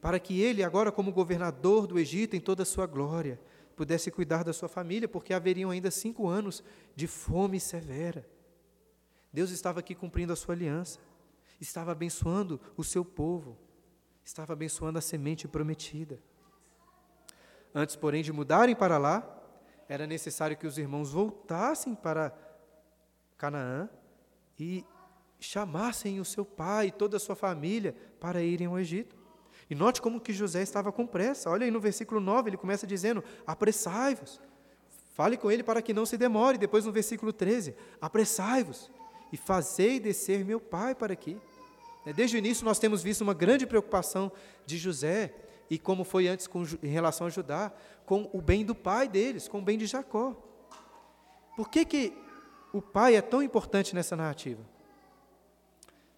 para 0.00 0.18
que 0.18 0.40
ele, 0.40 0.62
agora 0.62 0.90
como 0.90 1.12
governador 1.12 1.86
do 1.86 1.98
Egito 1.98 2.34
em 2.34 2.40
toda 2.40 2.62
a 2.62 2.66
sua 2.66 2.86
glória, 2.86 3.40
pudesse 3.76 4.10
cuidar 4.10 4.42
da 4.42 4.52
sua 4.52 4.68
família, 4.68 5.06
porque 5.06 5.34
haveriam 5.34 5.70
ainda 5.70 5.90
cinco 5.90 6.28
anos 6.28 6.62
de 6.94 7.06
fome 7.06 7.60
severa. 7.60 8.26
Deus 9.32 9.50
estava 9.50 9.80
aqui 9.80 9.94
cumprindo 9.94 10.32
a 10.32 10.36
sua 10.36 10.54
aliança, 10.54 10.98
estava 11.60 11.92
abençoando 11.92 12.60
o 12.76 12.84
seu 12.84 13.04
povo, 13.04 13.58
estava 14.24 14.52
abençoando 14.52 14.98
a 14.98 15.02
semente 15.02 15.46
prometida. 15.46 16.20
Antes, 17.74 17.96
porém, 17.96 18.22
de 18.22 18.32
mudarem 18.32 18.74
para 18.74 18.98
lá, 18.98 19.36
era 19.88 20.06
necessário 20.06 20.56
que 20.56 20.66
os 20.66 20.78
irmãos 20.78 21.12
voltassem 21.12 21.94
para 21.94 22.36
Canaã 23.36 23.88
e 24.58 24.84
chamassem 25.38 26.18
o 26.18 26.24
seu 26.24 26.44
pai 26.44 26.86
e 26.86 26.92
toda 26.92 27.18
a 27.18 27.20
sua 27.20 27.36
família 27.36 27.94
para 28.18 28.42
irem 28.42 28.66
ao 28.66 28.78
Egito. 28.78 29.16
E 29.68 29.74
note 29.74 30.00
como 30.00 30.20
que 30.20 30.32
José 30.32 30.62
estava 30.62 30.90
com 30.92 31.06
pressa. 31.06 31.50
Olha 31.50 31.64
aí 31.64 31.70
no 31.70 31.80
versículo 31.80 32.20
9, 32.20 32.50
ele 32.50 32.56
começa 32.56 32.86
dizendo: 32.86 33.22
Apressai-vos. 33.46 34.40
Fale 35.12 35.36
com 35.36 35.50
ele 35.50 35.62
para 35.62 35.82
que 35.82 35.92
não 35.94 36.06
se 36.06 36.16
demore. 36.16 36.58
Depois 36.58 36.84
no 36.84 36.92
versículo 36.92 37.32
13: 37.32 37.74
Apressai-vos 38.00 38.90
e 39.32 39.36
fazei 39.36 39.98
descer 39.98 40.44
meu 40.44 40.60
pai 40.60 40.94
para 40.94 41.12
aqui. 41.12 41.38
Né, 42.04 42.12
desde 42.12 42.36
o 42.36 42.38
início 42.38 42.64
nós 42.64 42.78
temos 42.78 43.02
visto 43.02 43.22
uma 43.22 43.34
grande 43.34 43.66
preocupação 43.66 44.30
de 44.64 44.78
José, 44.78 45.34
e 45.68 45.78
como 45.78 46.04
foi 46.04 46.28
antes 46.28 46.46
com, 46.46 46.62
em 46.82 46.88
relação 46.88 47.26
a 47.26 47.30
Judá, 47.30 47.72
com 48.04 48.30
o 48.32 48.40
bem 48.40 48.64
do 48.64 48.74
pai 48.74 49.08
deles, 49.08 49.48
com 49.48 49.58
o 49.58 49.62
bem 49.62 49.76
de 49.76 49.86
Jacó. 49.86 50.36
Por 51.56 51.68
que, 51.68 51.84
que 51.84 52.12
o 52.72 52.80
pai 52.80 53.16
é 53.16 53.22
tão 53.22 53.42
importante 53.42 53.94
nessa 53.94 54.14
narrativa? 54.14 54.62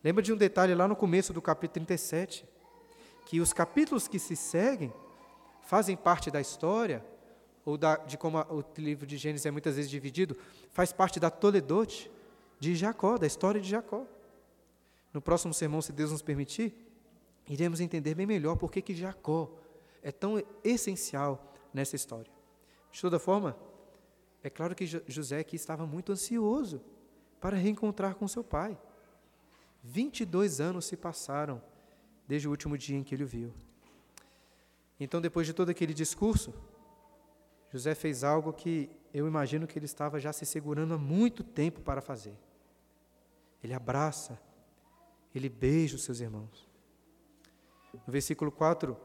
Lembra 0.05 0.23
de 0.23 0.33
um 0.33 0.37
detalhe 0.37 0.75
lá 0.75 0.87
no 0.87 0.95
começo 0.95 1.33
do 1.33 1.41
capítulo 1.41 1.87
37, 1.87 2.45
que 3.27 3.41
os 3.41 3.53
capítulos 3.53 4.07
que 4.07 4.19
se 4.19 4.37
seguem 4.37 4.93
fazem 5.63 5.97
parte 5.97 6.31
da 6.31 6.41
história, 6.41 7.05
ou 7.65 7.77
da, 7.77 7.97
de 7.97 8.17
como 8.17 8.39
a, 8.39 8.47
o 8.51 8.65
livro 8.79 9.07
de 9.07 9.17
Gênesis 9.17 9.45
é 9.45 9.51
muitas 9.51 9.77
vezes 9.77 9.91
dividido, 9.91 10.37
faz 10.71 10.93
parte 10.93 11.19
da 11.19 11.31
Toledote 11.31 12.11
de 12.59 12.75
Jacó, 12.75 13.17
da 13.17 13.27
história 13.27 13.61
de 13.61 13.69
Jacó. 13.69 14.07
no 15.13 15.23
próximo 15.23 15.55
sermão, 15.55 15.81
se 15.81 15.93
Deus 15.93 16.13
nos 16.13 16.23
permitir, 16.23 16.75
iremos 17.49 17.81
entender 17.81 18.15
bem 18.15 18.27
melhor 18.27 18.57
por 18.57 18.71
que 18.71 18.95
Jacó 18.95 19.51
é 20.03 20.13
tão 20.13 20.43
essencial 20.63 21.53
nessa 21.73 21.97
história. 21.97 22.31
De 22.93 23.01
toda 23.01 23.19
forma, 23.19 23.57
é 24.43 24.51
claro 24.51 24.75
que 24.75 24.87
José 24.87 25.39
aqui 25.39 25.57
estava 25.57 25.87
muito 25.87 26.13
ansioso 26.13 26.81
para 27.41 27.57
reencontrar 27.57 28.15
com 28.15 28.29
seu 28.29 28.45
pai. 28.45 28.79
22 29.83 30.61
anos 30.61 30.85
se 30.85 30.97
passaram 30.97 31.63
desde 32.27 32.47
o 32.47 32.51
último 32.51 32.77
dia 32.77 32.97
em 32.97 33.03
que 33.03 33.15
ele 33.15 33.25
o 33.25 33.27
viu. 33.27 33.53
Então, 35.01 35.21
depois 35.21 35.47
de 35.47 35.53
todo 35.53 35.71
aquele 35.71 35.95
discurso, 35.95 36.53
José 37.73 37.95
fez 37.95 38.25
algo 38.25 38.53
que 38.53 38.91
eu 39.13 39.27
imagino 39.27 39.67
que 39.67 39.79
ele 39.79 39.87
estava 39.87 40.19
já 40.19 40.33
se 40.33 40.45
segurando 40.45 40.95
há 40.95 40.99
muito 40.99 41.43
tempo 41.45 41.81
para 41.81 42.01
fazer. 42.01 42.37
Ele 43.63 43.75
abraça, 43.75 44.41
ele 45.35 45.49
beija 45.49 45.97
os 45.97 46.05
seus 46.05 46.21
irmãos. 46.21 46.69
No 48.07 48.13
versículo 48.13 48.51
4, 48.51 48.97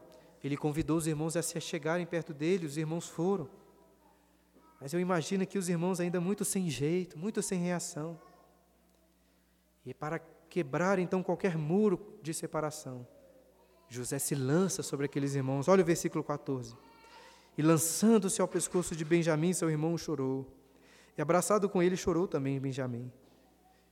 ele 0.42 0.56
convidou 0.56 0.96
os 0.96 1.06
irmãos 1.06 1.36
a 1.36 1.42
se 1.42 1.58
chegarem 1.60 2.06
perto 2.06 2.34
dele, 2.34 2.66
os 2.66 2.76
irmãos 2.76 3.08
foram. 3.08 3.48
Mas 4.80 4.92
eu 4.92 5.00
imagino 5.00 5.46
que 5.46 5.58
os 5.58 5.68
irmãos 5.68 6.00
ainda 6.00 6.20
muito 6.20 6.44
sem 6.44 6.68
jeito, 6.68 7.18
muito 7.18 7.40
sem 7.40 7.58
reação. 7.58 8.20
E 9.86 9.94
para 9.94 10.18
quebrar 10.48 10.98
então 10.98 11.22
qualquer 11.22 11.56
muro 11.56 12.18
de 12.22 12.34
separação, 12.34 13.06
José 13.88 14.18
se 14.18 14.34
lança 14.34 14.82
sobre 14.82 15.06
aqueles 15.06 15.34
irmãos. 15.34 15.68
Olha 15.68 15.82
o 15.82 15.86
versículo 15.86 16.22
14. 16.22 16.76
E 17.56 17.62
lançando-se 17.62 18.40
ao 18.40 18.48
pescoço 18.48 18.96
de 18.96 19.04
Benjamim, 19.04 19.52
seu 19.52 19.70
irmão 19.70 19.96
chorou. 19.96 20.46
E 21.16 21.22
abraçado 21.22 21.68
com 21.68 21.82
ele 21.82 21.96
chorou 21.96 22.26
também 22.26 22.58
Benjamim. 22.60 23.10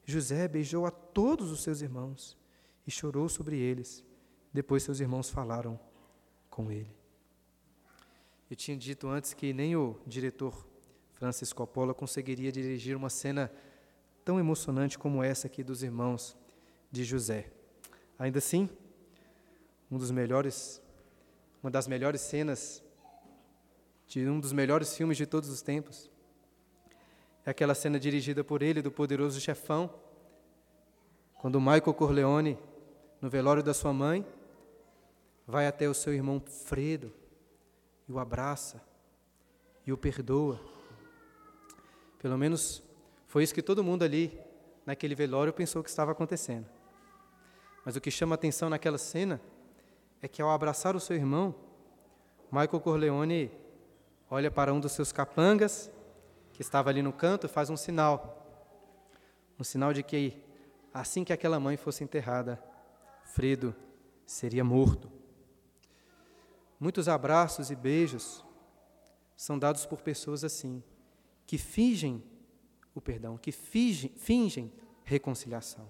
José 0.05 0.49
beijou 0.49 0.85
a 0.87 0.91
todos 0.91 1.51
os 1.51 1.62
seus 1.62 1.81
irmãos 1.81 2.37
e 2.87 2.91
chorou 2.91 3.29
sobre 3.29 3.59
eles. 3.59 4.05
Depois 4.53 4.83
seus 4.83 5.01
irmãos 5.01 5.31
falaram 5.31 5.79
com 6.51 6.71
ele. 6.71 6.95
Eu 8.51 8.57
tinha 8.57 8.77
dito 8.77 9.09
antes 9.09 9.33
que 9.33 9.53
nem 9.53 9.75
o 9.77 9.99
diretor 10.07 10.67
Francis 11.12 11.53
Coppola 11.53 11.95
conseguiria 11.95 12.53
dirigir 12.53 12.97
uma 12.97 13.09
cena 13.09 13.51
tão 14.25 14.38
emocionante 14.38 14.99
como 14.99 15.23
essa 15.23 15.47
aqui 15.47 15.62
dos 15.62 15.83
irmãos 15.83 16.37
de 16.91 17.05
José. 17.05 17.51
Ainda 18.19 18.38
assim, 18.38 18.69
um 19.91 19.97
dos 19.97 20.11
melhores, 20.11 20.83
uma 21.62 21.71
das 21.71 21.87
melhores 21.87 22.21
cenas 22.21 22.83
de 24.07 24.29
um 24.29 24.38
dos 24.38 24.53
melhores 24.53 24.95
filmes 24.95 25.17
de 25.17 25.25
todos 25.25 25.49
os 25.49 25.62
tempos 25.62 26.12
é 27.44 27.50
aquela 27.50 27.74
cena 27.74 27.98
dirigida 27.98 28.44
por 28.44 28.62
ele, 28.62 28.81
do 28.81 28.90
poderoso 28.90 29.40
chefão, 29.40 29.90
quando 31.38 31.61
Michael 31.61 31.94
Corleone, 31.94 32.59
no 33.20 33.28
velório 33.28 33.62
da 33.62 33.74
sua 33.74 33.92
mãe, 33.92 34.24
vai 35.46 35.66
até 35.66 35.88
o 35.88 35.94
seu 35.94 36.14
irmão 36.14 36.40
Fredo 36.40 37.12
e 38.09 38.12
o 38.12 38.18
abraça 38.18 38.81
e 39.85 39.92
o 39.92 39.96
perdoa. 39.96 40.61
Pelo 42.18 42.38
menos 42.38 42.83
foi 43.26 43.42
isso 43.42 43.55
que 43.55 43.62
todo 43.62 43.83
mundo 43.83 44.05
ali, 44.05 44.38
naquele 44.87 45.14
velório, 45.14 45.52
pensou 45.52 45.83
que 45.83 45.90
estava 45.90 46.12
acontecendo. 46.12 46.66
Mas 47.85 47.96
o 47.96 48.00
que 48.00 48.11
chama 48.11 48.37
atenção 48.37 48.70
naquela 48.70 48.98
cena 48.98 49.40
é 50.20 50.28
que, 50.28 50.40
ao 50.40 50.50
abraçar 50.50 50.94
o 50.94 51.00
seu 51.00 51.16
irmão, 51.16 51.52
Michael 52.52 52.81
Corleone 52.81 53.50
olha 54.31 54.50
para 54.50 54.72
um 54.72 54.78
dos 54.78 54.92
seus 54.92 55.11
capangas, 55.11 55.90
que 56.62 56.66
estava 56.66 56.90
ali 56.90 57.03
no 57.03 57.12
canto, 57.12 57.48
faz 57.48 57.70
um 57.70 57.77
sinal. 57.77 58.38
Um 59.59 59.64
sinal 59.64 59.92
de 59.92 60.03
que, 60.03 60.40
assim 60.94 61.25
que 61.25 61.33
aquela 61.33 61.59
mãe 61.59 61.77
fosse 61.77 62.05
enterrada, 62.05 62.62
Fredo 63.25 63.75
seria 64.25 64.62
morto. 64.62 65.11
Muitos 66.79 67.09
abraços 67.09 67.70
e 67.70 67.75
beijos 67.75 68.44
são 69.37 69.59
dados 69.59 69.85
por 69.85 70.03
pessoas 70.03 70.44
assim, 70.44 70.83
que 71.46 71.59
fingem 71.59 72.22
o 72.94 73.01
perdão, 73.01 73.37
que 73.37 73.51
fingem, 73.51 74.12
fingem 74.16 74.72
reconciliação. 75.03 75.88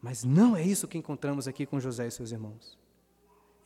Mas 0.00 0.24
não 0.24 0.56
é 0.56 0.62
isso 0.62 0.88
que 0.88 0.96
encontramos 0.96 1.46
aqui 1.46 1.66
com 1.66 1.78
José 1.78 2.06
e 2.06 2.10
seus 2.10 2.32
irmãos. 2.32 2.78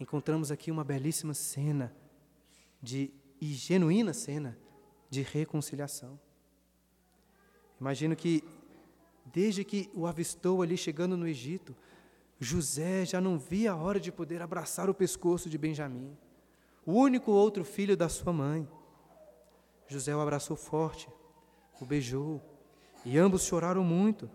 Encontramos 0.01 0.51
aqui 0.51 0.71
uma 0.73 0.83
belíssima 0.83 1.33
cena 1.33 1.95
de 2.83 3.12
e 3.41 3.53
genuína 3.53 4.12
cena 4.12 4.59
de 5.12 5.20
reconciliação. 5.20 6.18
Imagino 7.79 8.16
que 8.16 8.42
desde 9.27 9.62
que 9.62 9.90
o 9.92 10.07
avistou 10.07 10.62
ali 10.62 10.75
chegando 10.75 11.18
no 11.18 11.29
Egito, 11.29 11.77
José 12.40 13.05
já 13.05 13.20
não 13.20 13.38
via 13.38 13.72
a 13.72 13.77
hora 13.77 14.01
de 14.01 14.11
poder 14.11 14.40
abraçar 14.40 14.88
o 14.88 14.94
pescoço 14.94 15.51
de 15.51 15.59
Benjamim, 15.59 16.16
o 16.87 16.94
único 16.94 17.31
outro 17.31 17.62
filho 17.62 17.94
da 17.94 18.09
sua 18.09 18.33
mãe. 18.33 18.66
José 19.87 20.16
o 20.16 20.20
abraçou 20.20 20.57
forte, 20.57 21.11
o 21.79 21.85
beijou, 21.85 22.40
e 23.05 23.18
ambos 23.18 23.44
choraram 23.44 23.85
muito. 23.85 24.31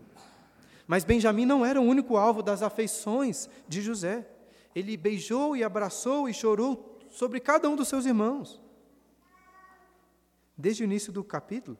Mas 0.85 1.03
Benjamim 1.03 1.47
não 1.47 1.65
era 1.65 1.81
o 1.81 1.83
único 1.83 2.17
alvo 2.17 2.43
das 2.43 2.61
afeições 2.61 3.49
de 3.67 3.81
José. 3.81 4.29
Ele 4.75 4.95
beijou 4.95 5.57
e 5.57 5.63
abraçou 5.63 6.29
e 6.29 6.35
chorou 6.35 6.99
sobre 7.09 7.39
cada 7.39 7.67
um 7.67 7.75
dos 7.75 7.87
seus 7.87 8.05
irmãos. 8.05 8.61
Desde 10.57 10.83
o 10.83 10.85
início 10.85 11.13
do 11.13 11.23
capítulo, 11.23 11.77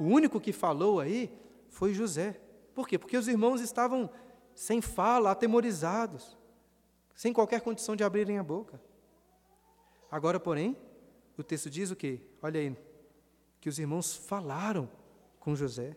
o 0.00 0.04
único 0.04 0.40
que 0.40 0.52
falou 0.52 1.00
aí 1.00 1.30
foi 1.68 1.92
José. 1.92 2.40
Por 2.74 2.88
quê? 2.88 2.98
Porque 2.98 3.16
os 3.16 3.28
irmãos 3.28 3.60
estavam 3.60 4.10
sem 4.54 4.80
fala, 4.80 5.30
atemorizados, 5.30 6.36
sem 7.14 7.32
qualquer 7.32 7.60
condição 7.60 7.94
de 7.94 8.04
abrirem 8.04 8.38
a 8.38 8.42
boca. 8.42 8.80
Agora, 10.10 10.40
porém, 10.40 10.76
o 11.36 11.42
texto 11.42 11.68
diz 11.68 11.90
o 11.90 11.96
quê? 11.96 12.20
Olha 12.40 12.60
aí, 12.60 12.76
que 13.60 13.68
os 13.68 13.78
irmãos 13.78 14.14
falaram 14.14 14.90
com 15.38 15.54
José. 15.54 15.96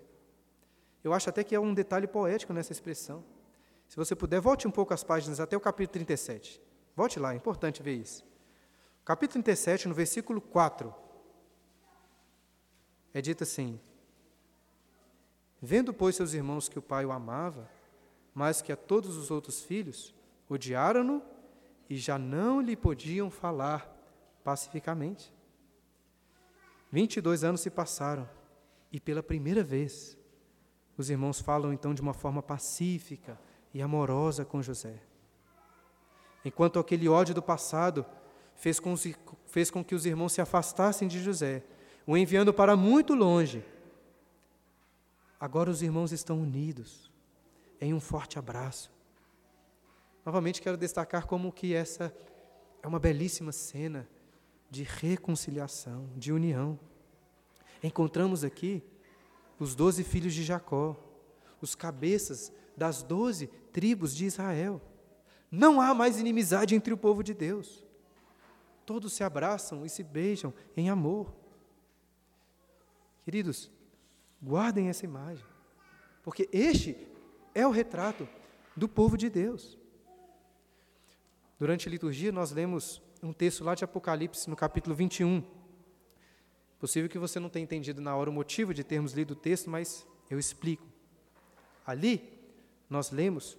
Eu 1.04 1.14
acho 1.14 1.30
até 1.30 1.44
que 1.44 1.56
é 1.56 1.60
um 1.60 1.74
detalhe 1.74 2.08
poético 2.08 2.54
nessa 2.54 2.72
expressão. 2.72 3.24
Se 3.88 3.96
você 3.96 4.16
puder, 4.16 4.40
volte 4.40 4.68
um 4.68 4.72
pouco 4.72 4.94
as 4.94 5.04
páginas 5.04 5.40
até 5.40 5.56
o 5.56 5.60
capítulo 5.60 5.94
37. 5.94 6.62
Volte 6.96 7.20
lá, 7.20 7.34
é 7.34 7.36
importante 7.36 7.82
ver 7.82 7.96
isso. 7.96 8.24
Capítulo 9.04 9.44
37, 9.44 9.88
no 9.88 9.94
versículo 9.94 10.40
4, 10.40 10.94
é 13.14 13.22
dito 13.22 13.44
assim: 13.44 13.80
Vendo, 15.62 15.94
pois, 15.94 16.16
seus 16.16 16.34
irmãos 16.34 16.68
que 16.68 16.80
o 16.80 16.82
pai 16.82 17.06
o 17.06 17.12
amava, 17.12 17.70
mais 18.34 18.62
que 18.62 18.72
a 18.72 18.76
todos 18.76 19.18
os 19.18 19.30
outros 19.30 19.62
filhos, 19.62 20.14
odiaram-no 20.50 21.22
e 21.90 21.98
já 21.98 22.18
não 22.18 22.62
lhe 22.62 22.76
podiam 22.76 23.30
falar 23.30 23.90
pacificamente. 24.44 25.34
Vinte 26.92 27.18
e 27.18 27.22
dois 27.22 27.44
anos 27.44 27.62
se 27.62 27.70
passaram 27.70 28.28
e 28.92 29.00
pela 29.00 29.24
primeira 29.24 29.64
vez 29.64 30.18
os 30.98 31.10
irmãos 31.10 31.40
falam 31.40 31.72
então 31.72 31.94
de 31.94 32.02
uma 32.02 32.14
forma 32.14 32.42
pacífica 32.42 33.40
e 33.74 33.82
amorosa 33.82 34.44
com 34.44 34.62
José. 34.62 35.02
Enquanto 36.44 36.80
aquele 36.80 37.08
ódio 37.08 37.36
do 37.36 37.42
passado 37.42 38.06
fez 38.56 38.80
com, 38.80 38.96
fez 39.46 39.72
com 39.72 39.84
que 39.84 39.96
os 39.96 40.06
irmãos 40.06 40.34
se 40.34 40.42
afastassem 40.42 41.08
de 41.08 41.22
José, 41.22 41.64
o 42.06 42.18
enviando 42.18 42.54
para 42.54 42.76
muito 42.76 43.14
longe, 43.14 43.64
agora 45.40 45.70
os 45.70 45.82
irmãos 45.82 46.12
estão 46.12 46.40
unidos 46.42 47.12
em 47.80 47.94
um 47.94 48.00
forte 48.00 48.38
abraço. 48.38 48.92
Novamente 50.26 50.62
quero 50.62 50.78
destacar 50.78 51.26
como 51.26 51.52
que 51.52 51.74
essa 51.74 52.16
é 52.82 52.88
uma 52.88 53.00
belíssima 53.00 53.52
cena 53.52 54.08
de 54.70 54.84
reconciliação, 54.84 56.10
de 56.16 56.32
união. 56.32 56.80
Encontramos 57.84 58.44
aqui 58.44 58.84
os 59.60 59.76
doze 59.76 60.04
filhos 60.04 60.34
de 60.34 60.44
Jacó, 60.44 60.96
os 61.60 61.76
cabeças 61.76 62.52
das 62.76 63.04
doze 63.04 63.48
tribos 63.72 64.16
de 64.16 64.26
Israel. 64.26 64.82
Não 65.52 65.82
há 65.82 65.94
mais 65.94 66.20
inimizade 66.20 66.74
entre 66.76 66.94
o 66.94 66.98
povo 66.98 67.24
de 67.24 67.34
Deus. 67.34 67.86
Todos 68.86 69.14
se 69.14 69.24
abraçam 69.24 69.86
e 69.86 69.90
se 69.90 70.04
beijam 70.04 70.54
em 70.76 70.90
amor. 70.90 71.34
Queridos, 73.32 73.72
guardem 74.44 74.90
essa 74.90 75.06
imagem, 75.06 75.46
porque 76.22 76.50
este 76.52 76.98
é 77.56 77.66
o 77.66 77.72
retrato 77.72 78.28
do 78.76 78.90
povo 78.90 79.16
de 79.16 79.30
Deus. 79.30 79.80
Durante 81.58 81.88
a 81.88 81.92
liturgia, 81.92 82.30
nós 82.30 82.52
lemos 82.52 83.02
um 83.24 83.32
texto 83.32 83.64
lá 83.64 83.74
de 83.74 83.86
Apocalipse, 83.86 84.50
no 84.50 84.56
capítulo 84.58 84.94
21. 84.94 85.42
Possível 86.78 87.10
que 87.10 87.18
você 87.18 87.40
não 87.40 87.48
tenha 87.48 87.64
entendido 87.64 88.02
na 88.02 88.14
hora 88.14 88.30
o 88.30 88.34
motivo 88.34 88.74
de 88.74 88.84
termos 88.84 89.14
lido 89.14 89.32
o 89.32 89.36
texto, 89.38 89.70
mas 89.70 90.06
eu 90.30 90.38
explico. 90.38 90.86
Ali, 91.88 92.38
nós 92.90 93.12
lemos 93.12 93.58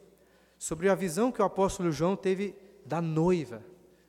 sobre 0.58 0.90
a 0.90 0.94
visão 0.94 1.32
que 1.32 1.40
o 1.40 1.46
apóstolo 1.46 1.90
João 1.90 2.14
teve 2.14 2.54
da 2.85 3.00
noiva, 3.00 3.64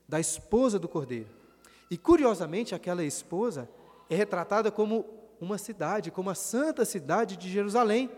da 0.10 0.20
esposa 0.20 0.78
do 0.78 0.90
cordeiro. 0.90 1.30
E, 1.90 1.98
curiosamente, 1.98 2.76
aquela 2.76 3.06
esposa 3.06 3.70
é 4.10 4.16
retratada 4.18 4.70
como 4.70 5.23
uma 5.40 5.58
cidade, 5.58 6.12
como 6.12 6.30
a 6.30 6.36
santa 6.36 6.86
cidade 6.86 7.38
de 7.38 7.50
Jerusalém, 7.50 8.10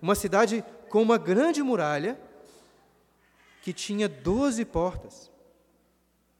uma 0.00 0.14
cidade 0.14 0.64
com 0.88 1.00
uma 1.00 1.18
grande 1.18 1.62
muralha 1.62 2.20
que 3.62 3.72
tinha 3.72 4.08
doze 4.08 4.64
portas. 4.64 5.30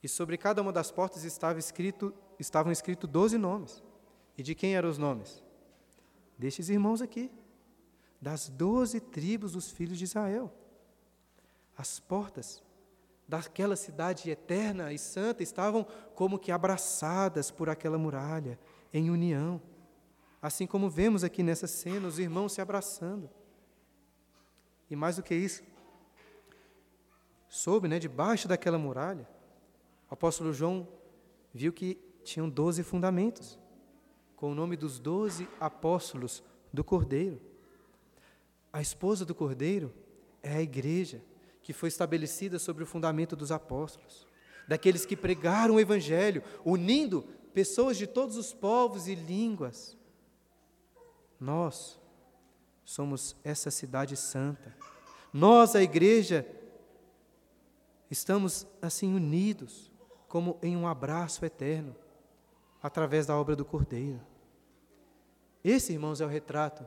E 0.03 0.09
sobre 0.09 0.37
cada 0.37 0.61
uma 0.61 0.73
das 0.73 0.90
portas 0.90 1.23
estava 1.25 1.59
escrito, 1.59 2.12
estavam 2.38 2.73
escritos 2.73 3.09
doze 3.09 3.38
nomes. 3.38 3.83
E 4.37 4.42
de 4.42 4.55
quem 4.55 4.75
eram 4.75 4.88
os 4.88 4.99
nomes? 4.99 5.42
Destes 6.37 6.68
irmãos 6.68 7.01
aqui, 7.01 7.31
das 8.21 8.49
doze 8.49 8.99
tribos 8.99 9.53
dos 9.53 9.71
filhos 9.71 9.97
de 9.97 10.05
Israel. 10.05 10.53
As 11.77 12.01
portas 12.01 12.62
daquela 13.29 13.77
cidade 13.77 14.31
eterna 14.31 14.92
e 14.92 14.99
santa 14.99 15.42
estavam 15.42 15.87
como 16.14 16.38
que 16.38 16.53
abraçadas 16.53 17.51
por 17.51 17.71
aquela 17.71 17.97
muralha, 17.97 18.59
em 18.92 19.11
união. 19.11 19.61
Assim 20.42 20.66
como 20.66 20.90
vemos 20.90 21.22
aqui 21.22 21.40
nessa 21.40 21.68
cena, 21.68 22.09
os 22.09 22.18
irmãos 22.18 22.52
se 22.52 22.61
abraçando. 22.61 23.31
E 24.90 24.96
mais 24.96 25.14
do 25.14 25.22
que 25.22 25.35
isso, 25.35 25.62
soube, 27.48 27.87
né, 27.87 28.00
debaixo 28.00 28.48
daquela 28.48 28.76
muralha, 28.76 29.28
o 30.11 30.14
apóstolo 30.14 30.52
João 30.52 30.88
viu 31.55 31.72
que 31.72 31.96
tinham 32.24 32.50
doze 32.50 32.83
fundamentos, 32.83 33.57
com 34.35 34.50
o 34.50 34.55
nome 34.55 34.76
dos 34.76 34.98
doze 34.98 35.48
apóstolos 35.61 36.42
do 36.72 36.83
Cordeiro. 36.83 37.40
A 38.72 38.83
esposa 38.83 39.24
do 39.24 39.37
Cordeiro 39.37 39.94
é 40.42 40.57
a 40.57 40.62
igreja 40.62 41.22
que 41.62 41.72
foi 41.72 41.88
estabelecida 41.88 42.59
sobre 42.59 42.83
o 42.83 42.87
fundamento 42.87 43.37
dos 43.37 43.52
apóstolos, 43.52 44.26
daqueles 44.66 45.07
que 45.07 45.16
pregaram 45.16 45.76
o 45.76 45.81
Evangelho, 45.81 46.42
unindo 46.64 47.22
pessoas 47.55 47.96
de 47.96 48.09
todos 48.09 48.37
os 48.37 48.52
povos 48.52 49.07
e 49.07 49.14
línguas. 49.14 49.96
Nós 51.42 52.00
somos 52.85 53.35
essa 53.42 53.68
cidade 53.68 54.16
santa. 54.16 54.72
Nós, 55.33 55.74
a 55.74 55.83
igreja, 55.83 56.46
estamos 58.09 58.64
assim 58.81 59.12
unidos, 59.12 59.90
como 60.28 60.57
em 60.62 60.76
um 60.76 60.87
abraço 60.87 61.44
eterno, 61.44 61.96
através 62.81 63.26
da 63.26 63.37
obra 63.37 63.57
do 63.57 63.64
Cordeiro. 63.64 64.20
Esse, 65.64 65.92
irmãos, 65.92 66.20
é 66.20 66.24
o 66.24 66.28
retrato 66.28 66.87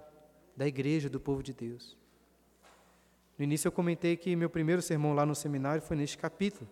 da 0.55 0.65
igreja 0.65 1.09
do 1.09 1.19
povo 1.19 1.43
de 1.43 1.53
Deus. 1.53 1.97
No 3.37 3.43
início 3.43 3.67
eu 3.67 3.73
comentei 3.73 4.15
que 4.15 4.37
meu 4.37 4.49
primeiro 4.49 4.81
sermão 4.81 5.13
lá 5.13 5.25
no 5.25 5.35
seminário 5.35 5.81
foi 5.81 5.97
neste 5.97 6.17
capítulo. 6.17 6.69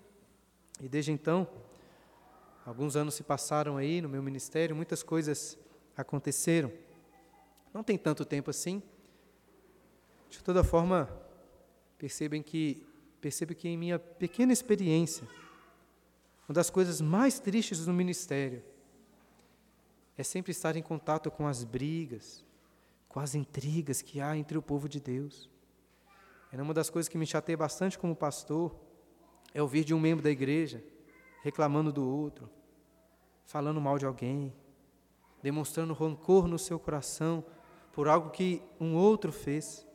E 0.80 0.88
desde 0.88 1.12
então, 1.12 1.46
alguns 2.66 2.96
anos 2.96 3.14
se 3.14 3.24
passaram 3.24 3.76
aí 3.76 4.02
no 4.02 4.08
meu 4.08 4.24
ministério, 4.24 4.74
muitas 4.74 5.04
coisas 5.04 5.58
aconteceram. 5.98 6.72
Não 7.74 7.84
tem 7.84 7.98
tanto 7.98 8.24
tempo 8.24 8.50
assim. 8.50 8.82
De 10.30 10.44
toda 10.44 10.64
forma, 10.64 11.10
percebem 11.98 12.44
que 12.44 12.86
percebo 13.20 13.56
que 13.56 13.68
em 13.68 13.78
minha 13.78 13.98
pequena 13.98 14.52
experiência, 14.52 15.28
uma 16.48 16.54
das 16.54 16.70
coisas 16.70 17.00
mais 17.00 17.40
tristes 17.40 17.88
no 17.88 17.94
ministério 17.94 18.62
é 20.18 20.24
sempre 20.24 20.52
estar 20.52 20.76
em 20.76 20.82
contato 20.82 21.32
com 21.32 21.48
as 21.48 21.64
brigas, 21.64 22.46
com 23.08 23.20
as 23.20 23.34
intrigas 23.34 24.02
que 24.02 24.20
há 24.20 24.38
entre 24.38 24.58
o 24.58 24.62
povo 24.62 24.88
de 24.88 25.00
Deus. 25.00 25.50
Era 26.52 26.62
uma 26.62 26.74
das 26.74 26.90
coisas 26.90 27.10
que 27.10 27.18
me 27.18 27.26
chateia 27.26 27.58
bastante 27.58 27.98
como 27.98 28.16
pastor, 28.16 28.76
é 29.54 29.62
ouvir 29.62 29.84
de 29.84 29.94
um 29.94 30.00
membro 30.00 30.24
da 30.24 30.30
igreja 30.30 30.84
reclamando 31.42 31.92
do 31.92 32.08
outro, 32.08 32.50
falando 33.46 33.82
mal 33.82 33.98
de 33.98 34.06
alguém, 34.06 34.54
demonstrando 35.42 35.94
rancor 35.94 36.48
no 36.48 36.60
seu 36.60 36.80
coração 36.80 37.44
por 37.94 38.08
algo 38.08 38.32
que 38.32 38.62
um 38.80 38.96
outro 38.96 39.32
fez. 39.32 39.88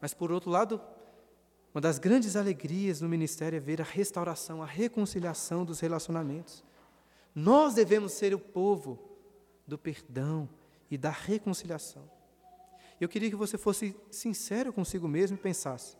Mas, 0.00 0.14
por 0.14 0.30
outro 0.30 0.50
lado, 0.50 0.80
uma 1.74 1.80
das 1.80 1.98
grandes 1.98 2.36
alegrias 2.36 3.00
no 3.00 3.08
ministério 3.08 3.56
é 3.56 3.60
ver 3.60 3.80
a 3.80 3.84
restauração, 3.84 4.62
a 4.62 4.66
reconciliação 4.66 5.64
dos 5.64 5.80
relacionamentos. 5.80 6.62
Nós 7.34 7.74
devemos 7.74 8.12
ser 8.12 8.34
o 8.34 8.38
povo 8.38 8.98
do 9.66 9.78
perdão 9.78 10.48
e 10.90 10.98
da 10.98 11.10
reconciliação. 11.10 12.08
Eu 13.00 13.08
queria 13.08 13.30
que 13.30 13.36
você 13.36 13.56
fosse 13.56 13.96
sincero 14.10 14.72
consigo 14.72 15.08
mesmo 15.08 15.36
e 15.36 15.40
pensasse: 15.40 15.96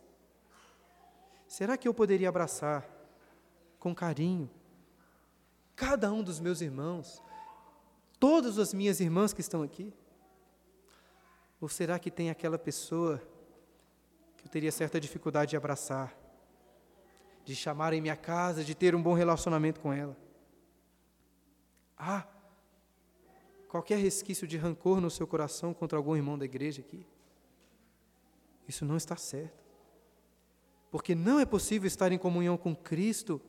será 1.48 1.76
que 1.78 1.88
eu 1.88 1.94
poderia 1.94 2.28
abraçar 2.28 2.86
com 3.78 3.94
carinho 3.94 4.50
cada 5.74 6.12
um 6.12 6.22
dos 6.22 6.38
meus 6.38 6.60
irmãos, 6.60 7.22
todas 8.18 8.58
as 8.58 8.74
minhas 8.74 9.00
irmãs 9.00 9.32
que 9.32 9.40
estão 9.40 9.62
aqui? 9.62 9.94
Ou 11.60 11.68
será 11.68 11.98
que 11.98 12.10
tem 12.10 12.30
aquela 12.30 12.58
pessoa 12.58 13.20
que 14.36 14.46
eu 14.46 14.50
teria 14.50 14.72
certa 14.72 14.98
dificuldade 14.98 15.50
de 15.50 15.56
abraçar, 15.56 16.16
de 17.44 17.54
chamar 17.54 17.92
em 17.92 18.00
minha 18.00 18.16
casa, 18.16 18.64
de 18.64 18.74
ter 18.74 18.94
um 18.94 19.02
bom 19.02 19.12
relacionamento 19.12 19.80
com 19.80 19.92
ela? 19.92 20.16
Ah, 21.96 22.26
qualquer 23.68 23.98
resquício 23.98 24.46
de 24.46 24.56
rancor 24.56 25.00
no 25.00 25.10
seu 25.10 25.26
coração 25.26 25.74
contra 25.74 25.98
algum 25.98 26.16
irmão 26.16 26.38
da 26.38 26.46
igreja 26.46 26.80
aqui. 26.80 27.06
Isso 28.66 28.84
não 28.84 28.96
está 28.96 29.16
certo. 29.16 29.60
Porque 30.90 31.14
não 31.14 31.38
é 31.38 31.44
possível 31.44 31.86
estar 31.86 32.10
em 32.10 32.18
comunhão 32.18 32.56
com 32.56 32.74
Cristo 32.74 33.40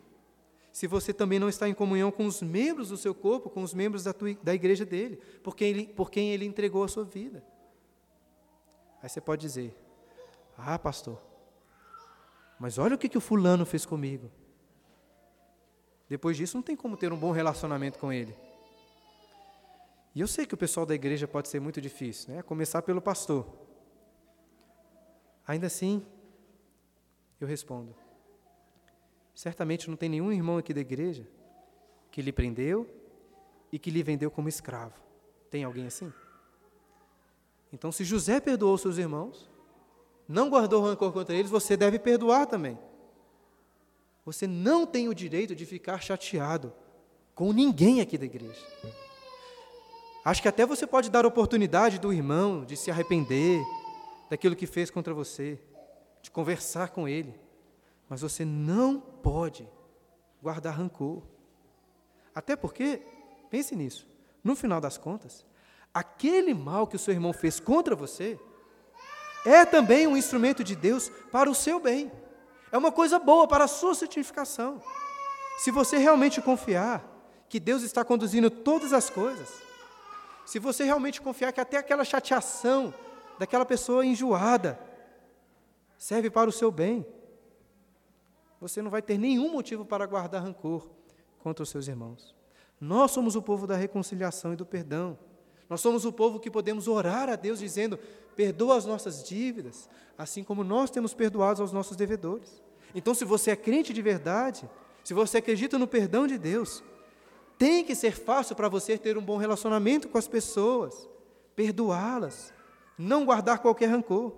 se 0.72 0.88
você 0.88 1.14
também 1.14 1.40
não 1.40 1.50
está 1.50 1.68
em 1.68 1.74
comunhão 1.74 2.12
com 2.12 2.26
os 2.26 2.42
membros 2.42 2.90
do 2.90 2.98
seu 2.98 3.14
corpo, 3.14 3.50
com 3.50 3.62
os 3.62 3.74
membros 3.74 4.04
da, 4.04 4.14
tua, 4.14 4.34
da 4.42 4.54
igreja 4.54 4.86
dele, 4.86 5.18
por 5.44 5.56
quem, 5.56 5.70
ele, 5.70 5.88
por 5.88 6.10
quem 6.10 6.32
ele 6.32 6.46
entregou 6.46 6.84
a 6.84 6.88
sua 6.88 7.04
vida. 7.04 7.44
Aí 9.02 9.10
você 9.10 9.20
pode 9.20 9.42
dizer: 9.42 9.76
Ah, 10.58 10.78
pastor, 10.78 11.20
mas 12.60 12.78
olha 12.78 12.96
o 12.96 12.98
que, 12.98 13.10
que 13.10 13.18
o 13.18 13.22
fulano 13.22 13.66
fez 13.66 13.86
comigo. 13.86 14.30
Depois 16.08 16.38
disso, 16.38 16.58
não 16.58 16.62
tem 16.62 16.76
como 16.76 16.98
ter 16.98 17.12
um 17.12 17.18
bom 17.18 17.32
relacionamento 17.32 17.98
com 17.98 18.12
ele. 18.12 18.36
E 20.14 20.20
eu 20.20 20.28
sei 20.28 20.46
que 20.46 20.54
o 20.54 20.58
pessoal 20.58 20.86
da 20.86 20.94
igreja 20.94 21.28
pode 21.28 21.48
ser 21.48 21.60
muito 21.62 21.80
difícil, 21.80 22.34
né? 22.34 22.44
começar 22.44 22.82
pelo 22.82 23.02
pastor. 23.02 23.48
Ainda 25.48 25.68
assim, 25.68 26.06
eu 27.40 27.48
respondo: 27.48 27.96
certamente 29.34 29.90
não 29.90 29.98
tem 29.98 30.10
nenhum 30.10 30.32
irmão 30.32 30.58
aqui 30.58 30.74
da 30.74 30.82
igreja 30.82 31.28
que 32.12 32.22
lhe 32.22 32.32
prendeu 32.32 32.88
e 33.72 33.80
que 33.80 33.90
lhe 33.90 34.04
vendeu 34.04 34.30
como 34.30 34.50
escravo. 34.50 35.02
Tem 35.50 35.64
alguém 35.64 35.88
assim? 35.88 36.14
Então, 37.74 37.92
se 37.92 38.04
José 38.04 38.40
perdoou 38.40 38.78
seus 38.78 38.98
irmãos, 38.98 39.50
não 40.28 40.50
guardou 40.50 40.84
rancor 40.84 41.12
contra 41.12 41.36
eles, 41.36 41.50
você 41.50 41.78
deve 41.78 42.00
perdoar 42.00 42.46
também. 42.46 42.78
Você 44.26 44.46
não 44.46 44.86
tem 44.86 45.10
o 45.10 45.16
direito 45.16 45.56
de 45.56 45.66
ficar 45.66 46.00
chateado 46.02 46.74
com 47.34 47.52
ninguém 47.52 48.02
aqui 48.02 48.18
da 48.18 48.26
igreja. 48.26 48.62
Acho 50.24 50.42
que 50.42 50.48
até 50.48 50.66
você 50.66 50.86
pode 50.86 51.10
dar 51.10 51.26
oportunidade 51.26 52.00
do 52.00 52.14
irmão 52.14 52.64
de 52.64 52.78
se 52.78 52.92
arrepender 52.92 53.64
daquilo 54.30 54.56
que 54.56 54.68
fez 54.68 54.92
contra 54.92 55.14
você, 55.14 55.60
de 56.22 56.30
conversar 56.30 56.92
com 56.92 57.08
ele. 57.08 57.34
Mas 58.08 58.22
você 58.22 58.46
não 58.46 59.00
pode 59.00 59.68
guardar 60.42 60.76
rancor. 60.76 61.24
Até 62.36 62.56
porque, 62.56 63.02
pense 63.50 63.76
nisso, 63.76 64.08
no 64.44 64.56
final 64.56 64.80
das 64.80 64.98
contas, 64.98 65.46
aquele 65.94 66.54
mal 66.54 66.88
que 66.88 66.96
o 66.96 67.00
seu 67.00 67.14
irmão 67.14 67.34
fez 67.34 67.60
contra 67.60 67.96
você 67.96 68.40
é 69.46 69.66
também 69.66 70.08
um 70.08 70.16
instrumento 70.16 70.64
de 70.64 70.76
Deus 70.76 71.10
para 71.32 71.50
o 71.50 71.56
seu 71.56 71.80
bem. 71.80 72.12
É 72.72 72.78
uma 72.78 72.92
coisa 72.92 73.20
boa 73.20 73.48
para 73.48 73.66
a 73.66 73.68
sua 73.68 73.94
santificação. 73.96 74.82
Se 75.58 75.72
você 75.72 75.98
realmente 75.98 76.42
confiar 76.42 77.04
que 77.50 77.60
Deus 77.60 77.84
está 77.84 78.06
conduzindo 78.06 78.50
todas 78.50 78.94
as 78.94 79.10
coisas, 79.10 79.62
se 80.46 80.60
você 80.60 80.84
realmente 80.84 81.22
confiar 81.22 81.52
que 81.52 81.62
até 81.62 81.78
aquela 81.78 82.04
chateação 82.04 82.94
daquela 83.38 83.66
pessoa 83.66 84.06
enjoada 84.06 84.80
serve 85.98 86.30
para 86.30 86.50
o 86.50 86.54
seu 86.54 86.72
bem, 86.72 87.06
você 88.60 88.82
não 88.82 88.92
vai 88.92 89.02
ter 89.02 89.18
nenhum 89.18 89.52
motivo 89.52 89.84
para 89.84 90.06
guardar 90.06 90.44
rancor 90.44 90.88
contra 91.40 91.64
os 91.64 91.70
seus 91.70 91.88
irmãos. 91.88 92.36
Nós 92.80 93.12
somos 93.12 93.36
o 93.36 93.42
povo 93.42 93.66
da 93.68 93.76
reconciliação 93.76 94.54
e 94.54 94.56
do 94.56 94.66
perdão. 94.66 95.18
Nós 95.72 95.80
somos 95.80 96.04
o 96.04 96.12
povo 96.12 96.38
que 96.38 96.52
podemos 96.52 96.86
orar 96.90 97.30
a 97.30 97.38
Deus 97.38 97.58
dizendo: 97.60 97.98
perdoa 98.36 98.76
as 98.76 98.86
nossas 98.86 99.24
dívidas, 99.24 99.90
assim 100.18 100.44
como 100.44 100.66
nós 100.66 100.92
temos 100.92 101.14
perdoado 101.14 101.62
aos 101.62 101.72
nossos 101.72 101.96
devedores. 101.96 102.62
Então, 102.94 103.14
se 103.14 103.24
você 103.24 103.52
é 103.52 103.56
crente 103.56 103.94
de 103.94 104.02
verdade, 104.02 104.70
se 105.02 105.14
você 105.14 105.38
acredita 105.38 105.80
no 105.80 105.88
perdão 105.88 106.28
de 106.28 106.38
Deus, 106.38 106.84
tem 107.58 107.86
que 107.86 107.96
ser 107.96 108.12
fácil 108.12 108.54
para 108.54 108.68
você 108.68 108.98
ter 108.98 109.18
um 109.18 109.24
bom 109.24 109.38
relacionamento 109.38 110.10
com 110.10 110.18
as 110.18 110.28
pessoas, 110.28 111.08
perdoá-las, 111.56 112.54
não 112.98 113.24
guardar 113.24 113.60
qualquer 113.60 113.88
rancor. 113.88 114.34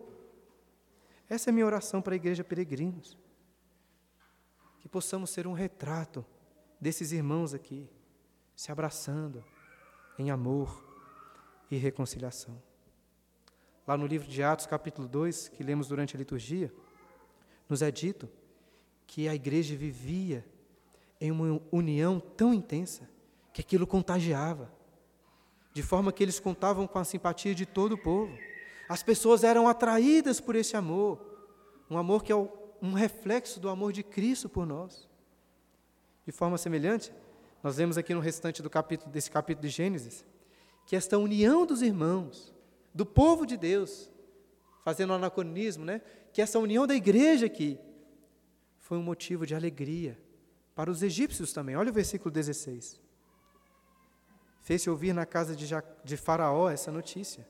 Essa 1.27 1.49
é 1.49 1.51
a 1.51 1.53
minha 1.53 1.65
oração 1.65 1.99
para 1.99 2.13
a 2.13 2.15
igreja 2.15 2.43
Peregrinos. 2.43 3.17
Que 4.79 4.87
possamos 4.87 5.31
ser 5.31 5.47
um 5.47 5.53
retrato 5.53 6.23
desses 6.79 7.11
irmãos 7.11 7.55
aqui, 7.55 7.89
se 8.55 8.71
abraçando 8.71 9.43
em 10.19 10.29
amor 10.29 10.82
e 11.69 11.77
reconciliação. 11.77 12.61
lá 13.85 13.97
no 13.97 14.07
livro 14.07 14.27
de 14.27 14.41
Atos, 14.41 14.65
capítulo 14.65 15.07
2, 15.07 15.49
que 15.49 15.63
lemos 15.63 15.87
durante 15.87 16.15
a 16.15 16.19
liturgia, 16.19 16.71
nos 17.67 17.81
é 17.81 17.91
dito 17.91 18.29
que 19.05 19.27
a 19.27 19.35
igreja 19.35 19.75
vivia 19.75 20.45
em 21.19 21.31
uma 21.31 21.61
união 21.71 22.19
tão 22.19 22.53
intensa 22.53 23.09
que 23.51 23.61
aquilo 23.61 23.85
contagiava, 23.85 24.71
de 25.73 25.83
forma 25.83 26.11
que 26.11 26.23
eles 26.23 26.39
contavam 26.39 26.87
com 26.87 26.99
a 26.99 27.03
simpatia 27.03 27.53
de 27.53 27.65
todo 27.65 27.93
o 27.93 27.97
povo. 27.97 28.37
As 28.87 29.03
pessoas 29.03 29.43
eram 29.43 29.67
atraídas 29.67 30.39
por 30.39 30.55
esse 30.55 30.75
amor, 30.75 31.19
um 31.89 31.97
amor 31.97 32.23
que 32.23 32.31
é 32.31 32.35
um 32.35 32.93
reflexo 32.93 33.59
do 33.59 33.69
amor 33.69 33.93
de 33.93 34.03
Cristo 34.03 34.49
por 34.49 34.65
nós. 34.65 35.07
De 36.25 36.31
forma 36.31 36.57
semelhante, 36.57 37.13
nós 37.61 37.77
vemos 37.77 37.97
aqui 37.97 38.13
no 38.13 38.19
restante 38.19 38.61
do 38.61 38.69
capítulo, 38.69 39.11
desse 39.11 39.31
capítulo 39.31 39.67
de 39.67 39.73
Gênesis, 39.73 40.25
que 40.85 40.95
esta 40.95 41.17
união 41.17 41.65
dos 41.65 41.81
irmãos, 41.81 42.53
do 42.93 43.05
povo 43.05 43.45
de 43.45 43.57
Deus, 43.57 44.09
fazendo 44.83 45.13
anacronismo, 45.13 45.85
né? 45.85 46.01
que 46.31 46.41
essa 46.41 46.59
união 46.59 46.85
da 46.85 46.95
igreja 46.95 47.45
aqui 47.45 47.79
foi 48.79 48.97
um 48.97 49.03
motivo 49.03 49.45
de 49.45 49.55
alegria 49.55 50.17
para 50.75 50.91
os 50.91 51.01
egípcios 51.01 51.53
também. 51.53 51.75
Olha 51.75 51.89
o 51.89 51.93
versículo 51.93 52.31
16. 52.31 52.99
Fez-se 54.61 54.89
ouvir 54.89 55.13
na 55.13 55.25
casa 55.25 55.55
de, 55.55 55.67
de 56.03 56.17
Faraó 56.17 56.69
essa 56.69 56.91
notícia. 56.91 57.47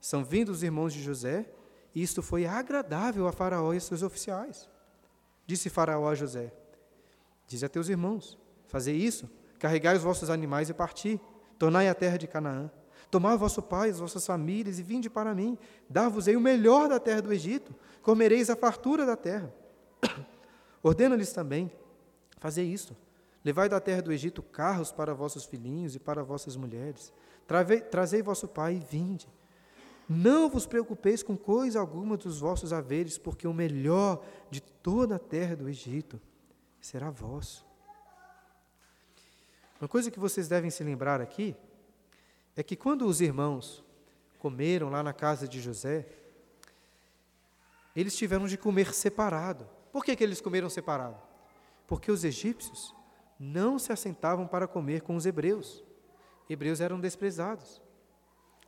São 0.00 0.24
vindos 0.24 0.56
os 0.56 0.62
irmãos 0.62 0.92
de 0.92 1.02
José, 1.02 1.46
e 1.94 2.02
isto 2.02 2.22
foi 2.22 2.46
agradável 2.46 3.26
a 3.26 3.32
Faraó 3.32 3.72
e 3.72 3.80
seus 3.80 4.02
oficiais. 4.02 4.68
Disse 5.46 5.70
Faraó 5.70 6.08
a 6.08 6.14
José: 6.14 6.52
Diz 7.46 7.62
a 7.62 7.68
teus 7.68 7.88
irmãos: 7.88 8.38
Fazei 8.66 8.96
isso, 8.96 9.30
carregai 9.58 9.96
os 9.96 10.02
vossos 10.02 10.30
animais 10.30 10.68
e 10.68 10.74
parti, 10.74 11.20
tornai 11.58 11.88
a 11.88 11.94
terra 11.94 12.16
de 12.16 12.26
Canaã. 12.26 12.70
Tomai 13.10 13.36
vosso 13.36 13.62
pai, 13.62 13.90
as 13.90 14.00
vossas 14.00 14.26
famílias, 14.26 14.78
e 14.78 14.82
vinde 14.82 15.08
para 15.08 15.34
mim. 15.34 15.56
Dar-vos-ei 15.88 16.36
o 16.36 16.40
melhor 16.40 16.88
da 16.88 16.98
terra 16.98 17.22
do 17.22 17.32
Egito, 17.32 17.74
comereis 18.02 18.50
a 18.50 18.56
fartura 18.56 19.06
da 19.06 19.16
terra. 19.16 19.54
Ordena-lhes 20.82 21.32
também: 21.32 21.70
Fazei 22.38 22.66
isto. 22.66 22.96
Levai 23.44 23.68
da 23.68 23.78
terra 23.78 24.02
do 24.02 24.12
Egito 24.12 24.42
carros 24.42 24.90
para 24.90 25.14
vossos 25.14 25.44
filhinhos 25.44 25.94
e 25.94 26.00
para 26.00 26.22
vossas 26.22 26.56
mulheres. 26.56 27.12
Trazei 27.90 28.22
vosso 28.22 28.48
pai 28.48 28.76
e 28.76 28.78
vinde. 28.78 29.28
Não 30.08 30.48
vos 30.48 30.66
preocupeis 30.66 31.22
com 31.22 31.36
coisa 31.36 31.80
alguma 31.80 32.16
dos 32.16 32.40
vossos 32.40 32.72
haveres, 32.72 33.16
porque 33.16 33.46
o 33.46 33.54
melhor 33.54 34.22
de 34.50 34.60
toda 34.60 35.16
a 35.16 35.18
terra 35.18 35.56
do 35.56 35.68
Egito 35.68 36.20
será 36.80 37.10
vosso. 37.10 37.66
Uma 39.84 39.88
coisa 39.88 40.10
que 40.10 40.18
vocês 40.18 40.48
devem 40.48 40.70
se 40.70 40.82
lembrar 40.82 41.20
aqui 41.20 41.54
é 42.56 42.62
que 42.62 42.74
quando 42.74 43.06
os 43.06 43.20
irmãos 43.20 43.84
comeram 44.38 44.88
lá 44.88 45.02
na 45.02 45.12
casa 45.12 45.46
de 45.46 45.60
José, 45.60 46.06
eles 47.94 48.16
tiveram 48.16 48.46
de 48.46 48.56
comer 48.56 48.94
separado. 48.94 49.68
Por 49.92 50.02
que, 50.02 50.16
que 50.16 50.24
eles 50.24 50.40
comeram 50.40 50.70
separado? 50.70 51.20
Porque 51.86 52.10
os 52.10 52.24
egípcios 52.24 52.94
não 53.38 53.78
se 53.78 53.92
assentavam 53.92 54.46
para 54.46 54.66
comer 54.66 55.02
com 55.02 55.16
os 55.16 55.26
hebreus. 55.26 55.84
Hebreus 56.48 56.80
eram 56.80 56.98
desprezados. 56.98 57.82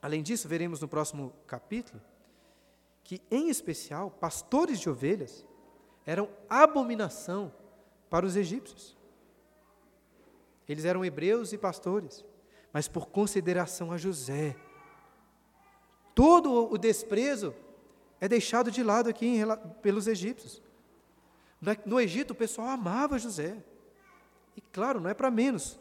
Além 0.02 0.22
disso, 0.22 0.46
veremos 0.46 0.82
no 0.82 0.86
próximo 0.86 1.32
capítulo 1.46 1.98
que, 3.02 3.22
em 3.30 3.48
especial, 3.48 4.10
pastores 4.10 4.78
de 4.78 4.90
ovelhas 4.90 5.46
eram 6.04 6.28
abominação 6.46 7.50
para 8.10 8.26
os 8.26 8.36
egípcios. 8.36 8.94
Eles 10.68 10.84
eram 10.84 11.04
hebreus 11.04 11.52
e 11.52 11.58
pastores, 11.58 12.24
mas 12.72 12.88
por 12.88 13.06
consideração 13.06 13.92
a 13.92 13.96
José, 13.96 14.56
todo 16.14 16.72
o 16.72 16.76
desprezo 16.76 17.54
é 18.20 18.28
deixado 18.28 18.70
de 18.70 18.82
lado 18.82 19.08
aqui 19.08 19.26
em, 19.26 19.42
pelos 19.82 20.06
egípcios. 20.06 20.62
No 21.84 22.00
Egito, 22.00 22.32
o 22.32 22.34
pessoal 22.34 22.68
amava 22.68 23.18
José. 23.18 23.62
E 24.56 24.60
claro, 24.60 25.00
não 25.00 25.10
é 25.10 25.14
para 25.14 25.30
menos. 25.30 25.78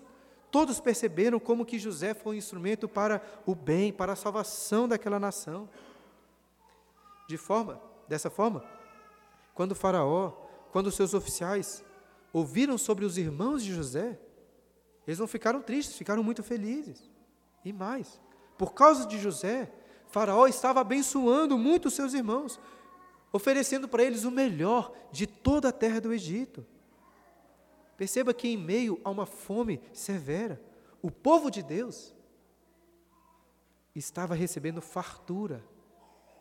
Todos 0.51 0.79
perceberam 0.79 1.39
como 1.39 1.65
que 1.65 1.79
José 1.79 2.13
foi 2.13 2.35
um 2.35 2.37
instrumento 2.37 2.87
para 2.87 3.21
o 3.45 3.53
bem, 3.53 3.91
para 3.91 4.13
a 4.13 4.15
salvação 4.15 4.87
daquela 4.87 5.19
nação. 5.19 5.69
De 7.27 7.37
forma, 7.37 7.81
dessa 8.07 8.29
forma, 8.29 8.63
quando 9.53 9.75
faraó, 9.75 10.31
quando 10.71 10.91
seus 10.91 11.13
oficiais 11.13 11.83
ouviram 12.31 12.77
sobre 12.77 13.05
os 13.05 13.17
irmãos 13.17 13.63
de 13.63 13.73
José, 13.73 14.19
eles 15.07 15.19
não 15.19 15.27
ficaram 15.27 15.61
tristes, 15.61 15.95
ficaram 15.95 16.23
muito 16.23 16.43
felizes. 16.43 17.09
E 17.63 17.71
mais, 17.71 18.19
por 18.57 18.73
causa 18.73 19.05
de 19.05 19.19
José, 19.19 19.71
Faraó 20.07 20.47
estava 20.47 20.81
abençoando 20.81 21.57
muito 21.57 21.87
os 21.87 21.93
seus 21.93 22.13
irmãos, 22.13 22.59
oferecendo 23.31 23.87
para 23.87 24.03
eles 24.03 24.23
o 24.23 24.31
melhor 24.31 24.93
de 25.11 25.27
toda 25.27 25.69
a 25.69 25.73
terra 25.73 25.99
do 25.99 26.13
Egito. 26.13 26.65
Perceba 27.97 28.33
que, 28.33 28.47
em 28.47 28.57
meio 28.57 28.99
a 29.03 29.09
uma 29.09 29.25
fome 29.25 29.81
severa, 29.93 30.61
o 31.01 31.11
povo 31.11 31.49
de 31.49 31.61
Deus 31.61 32.13
estava 33.95 34.35
recebendo 34.35 34.81
fartura, 34.81 35.63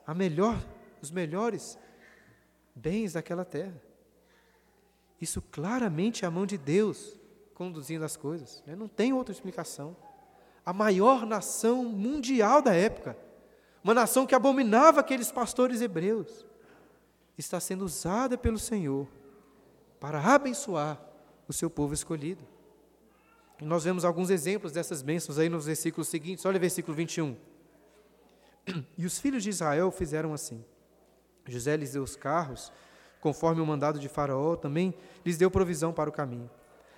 a 0.06 0.14
melhor, 0.14 0.56
os 1.00 1.10
melhores 1.10 1.78
bens 2.74 3.12
daquela 3.12 3.44
terra. 3.44 3.80
Isso 5.20 5.40
claramente 5.40 6.24
é 6.24 6.28
a 6.28 6.30
mão 6.30 6.44
de 6.44 6.58
Deus 6.58 7.16
conduzindo 7.54 8.04
as 8.04 8.16
coisas, 8.16 8.62
né? 8.66 8.74
não 8.74 8.88
tem 8.88 9.12
outra 9.12 9.32
explicação. 9.32 9.96
A 10.66 10.72
maior 10.72 11.24
nação 11.24 11.84
mundial 11.84 12.60
da 12.60 12.74
época, 12.74 13.16
uma 13.82 13.94
nação 13.94 14.26
que 14.26 14.34
abominava 14.34 15.00
aqueles 15.00 15.30
pastores 15.30 15.80
hebreus, 15.80 16.44
está 17.36 17.60
sendo 17.60 17.84
usada 17.84 18.36
pelo 18.38 18.58
Senhor 18.58 19.06
para 20.00 20.20
abençoar 20.20 21.00
o 21.48 21.52
seu 21.52 21.68
povo 21.68 21.94
escolhido. 21.94 22.42
E 23.60 23.64
nós 23.64 23.84
vemos 23.84 24.04
alguns 24.04 24.30
exemplos 24.30 24.72
dessas 24.72 25.02
bênçãos 25.02 25.38
aí 25.38 25.48
nos 25.48 25.66
versículos 25.66 26.08
seguintes. 26.08 26.44
Olha 26.44 26.56
o 26.56 26.60
versículo 26.60 26.96
21. 26.96 27.36
E 28.96 29.04
os 29.04 29.18
filhos 29.18 29.42
de 29.42 29.50
Israel 29.50 29.90
fizeram 29.90 30.32
assim. 30.32 30.64
José 31.46 31.76
lhes 31.76 31.92
deu 31.92 32.02
os 32.02 32.16
carros, 32.16 32.72
conforme 33.20 33.60
o 33.60 33.66
mandado 33.66 33.98
de 33.98 34.08
Faraó, 34.08 34.56
também 34.56 34.94
lhes 35.24 35.36
deu 35.36 35.50
provisão 35.50 35.92
para 35.92 36.08
o 36.08 36.12
caminho. 36.12 36.50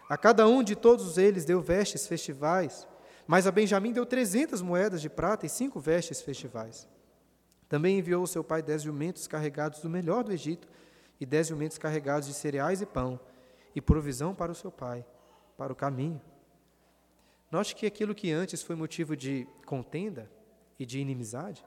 A 0.09 0.16
cada 0.16 0.46
um 0.46 0.62
de 0.62 0.76
todos 0.76 1.18
eles 1.18 1.44
deu 1.44 1.61
vestes 1.61 2.07
festivais, 2.07 2.86
mas 3.26 3.46
a 3.46 3.50
Benjamim 3.50 3.92
deu 3.92 4.07
trezentas 4.07 4.62
moedas 4.62 5.02
de 5.02 5.11
prata 5.11 5.46
e 5.46 5.48
cinco 5.48 5.80
vestes 5.80 6.22
festivais. 6.22 6.88
Também 7.68 7.98
enviou 7.98 8.22
o 8.22 8.26
seu 8.26 8.44
pai 8.44 8.62
dez 8.62 8.82
jumentos 8.82 9.26
carregados 9.26 9.80
do 9.80 9.90
melhor 9.90 10.22
do 10.22 10.32
Egito 10.32 10.68
e 11.18 11.26
dez 11.26 11.48
jumentos 11.48 11.76
carregados 11.76 12.28
de 12.28 12.34
cereais 12.34 12.80
e 12.80 12.86
pão, 12.86 13.18
e 13.74 13.80
provisão 13.80 14.34
para 14.34 14.52
o 14.52 14.54
seu 14.54 14.70
pai, 14.70 15.04
para 15.57 15.72
o 15.72 15.76
caminho. 15.76 16.20
Note 17.50 17.74
que 17.74 17.86
aquilo 17.86 18.14
que 18.14 18.30
antes 18.30 18.62
foi 18.62 18.76
motivo 18.76 19.16
de 19.16 19.46
contenda 19.66 20.30
e 20.78 20.86
de 20.86 21.00
inimizade, 21.00 21.64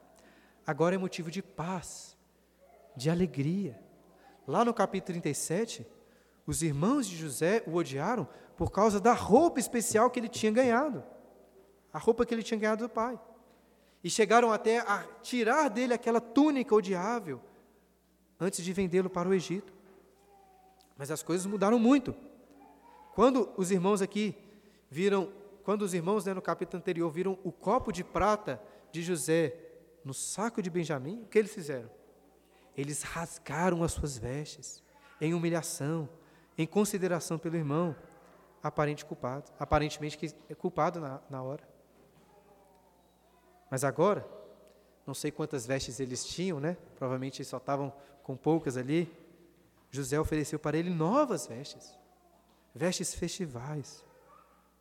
agora 0.66 0.94
é 0.94 0.98
motivo 0.98 1.30
de 1.30 1.42
paz, 1.42 2.16
de 2.96 3.10
alegria. 3.10 3.78
Lá 4.46 4.64
no 4.64 4.72
capítulo 4.72 5.20
37, 5.20 5.86
os 6.50 6.62
irmãos 6.62 7.06
de 7.06 7.16
José 7.16 7.62
o 7.64 7.76
odiaram 7.76 8.26
por 8.56 8.72
causa 8.72 9.00
da 9.00 9.12
roupa 9.12 9.60
especial 9.60 10.10
que 10.10 10.18
ele 10.18 10.28
tinha 10.28 10.50
ganhado, 10.50 11.02
a 11.92 11.98
roupa 11.98 12.26
que 12.26 12.34
ele 12.34 12.42
tinha 12.42 12.58
ganhado 12.58 12.84
do 12.86 12.90
pai. 12.90 13.18
E 14.02 14.10
chegaram 14.10 14.52
até 14.52 14.78
a 14.78 15.06
tirar 15.22 15.68
dele 15.68 15.94
aquela 15.94 16.20
túnica 16.20 16.74
odiável 16.74 17.40
antes 18.38 18.64
de 18.64 18.72
vendê-lo 18.72 19.08
para 19.08 19.28
o 19.28 19.34
Egito. 19.34 19.72
Mas 20.96 21.10
as 21.10 21.22
coisas 21.22 21.46
mudaram 21.46 21.78
muito. 21.78 22.14
Quando 23.14 23.50
os 23.56 23.70
irmãos 23.70 24.02
aqui 24.02 24.34
viram, 24.90 25.32
quando 25.62 25.82
os 25.82 25.94
irmãos 25.94 26.24
né, 26.24 26.34
no 26.34 26.42
capítulo 26.42 26.78
anterior 26.78 27.10
viram 27.10 27.38
o 27.44 27.52
copo 27.52 27.92
de 27.92 28.02
prata 28.02 28.60
de 28.90 29.02
José 29.02 29.54
no 30.04 30.12
saco 30.12 30.60
de 30.60 30.68
Benjamim, 30.68 31.22
o 31.22 31.26
que 31.26 31.38
eles 31.38 31.54
fizeram? 31.54 31.90
Eles 32.76 33.02
rasgaram 33.02 33.84
as 33.84 33.92
suas 33.92 34.18
vestes 34.18 34.82
em 35.20 35.32
humilhação, 35.32 36.08
em 36.56 36.66
consideração 36.66 37.38
pelo 37.38 37.56
irmão, 37.56 37.94
aparente 38.62 39.04
culpado, 39.04 39.50
aparentemente 39.58 40.34
é 40.48 40.54
culpado 40.54 41.00
na, 41.00 41.20
na 41.30 41.42
hora. 41.42 41.66
Mas 43.70 43.84
agora, 43.84 44.26
não 45.06 45.14
sei 45.14 45.30
quantas 45.30 45.66
vestes 45.66 46.00
eles 46.00 46.24
tinham, 46.24 46.60
né? 46.60 46.76
Provavelmente 46.96 47.44
só 47.44 47.56
estavam 47.56 47.92
com 48.22 48.36
poucas 48.36 48.76
ali. 48.76 49.10
José 49.90 50.20
ofereceu 50.20 50.58
para 50.58 50.76
ele 50.76 50.90
novas 50.90 51.46
vestes, 51.46 51.96
vestes 52.74 53.14
festivais, 53.14 54.04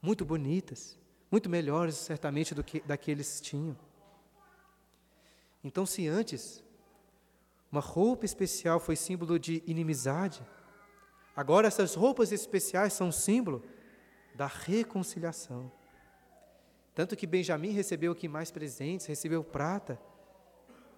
muito 0.01 0.25
bonitas, 0.25 0.97
muito 1.31 1.49
melhores 1.49 1.95
certamente 1.95 2.53
do 2.53 2.63
que 2.63 2.79
daqueles 2.81 3.39
tinham. 3.39 3.77
Então, 5.63 5.85
se 5.85 6.07
antes 6.07 6.63
uma 7.71 7.81
roupa 7.81 8.25
especial 8.25 8.79
foi 8.79 8.95
símbolo 8.95 9.37
de 9.37 9.63
inimizade, 9.67 10.41
Agora, 11.35 11.67
essas 11.67 11.95
roupas 11.95 12.31
especiais 12.31 12.93
são 12.93 13.11
símbolo 13.11 13.63
da 14.35 14.47
reconciliação. 14.47 15.71
Tanto 16.93 17.15
que 17.15 17.27
Benjamim 17.27 17.71
recebeu 17.71 18.11
aqui 18.11 18.27
mais 18.27 18.51
presentes, 18.51 19.05
recebeu 19.05 19.43
prata, 19.43 19.99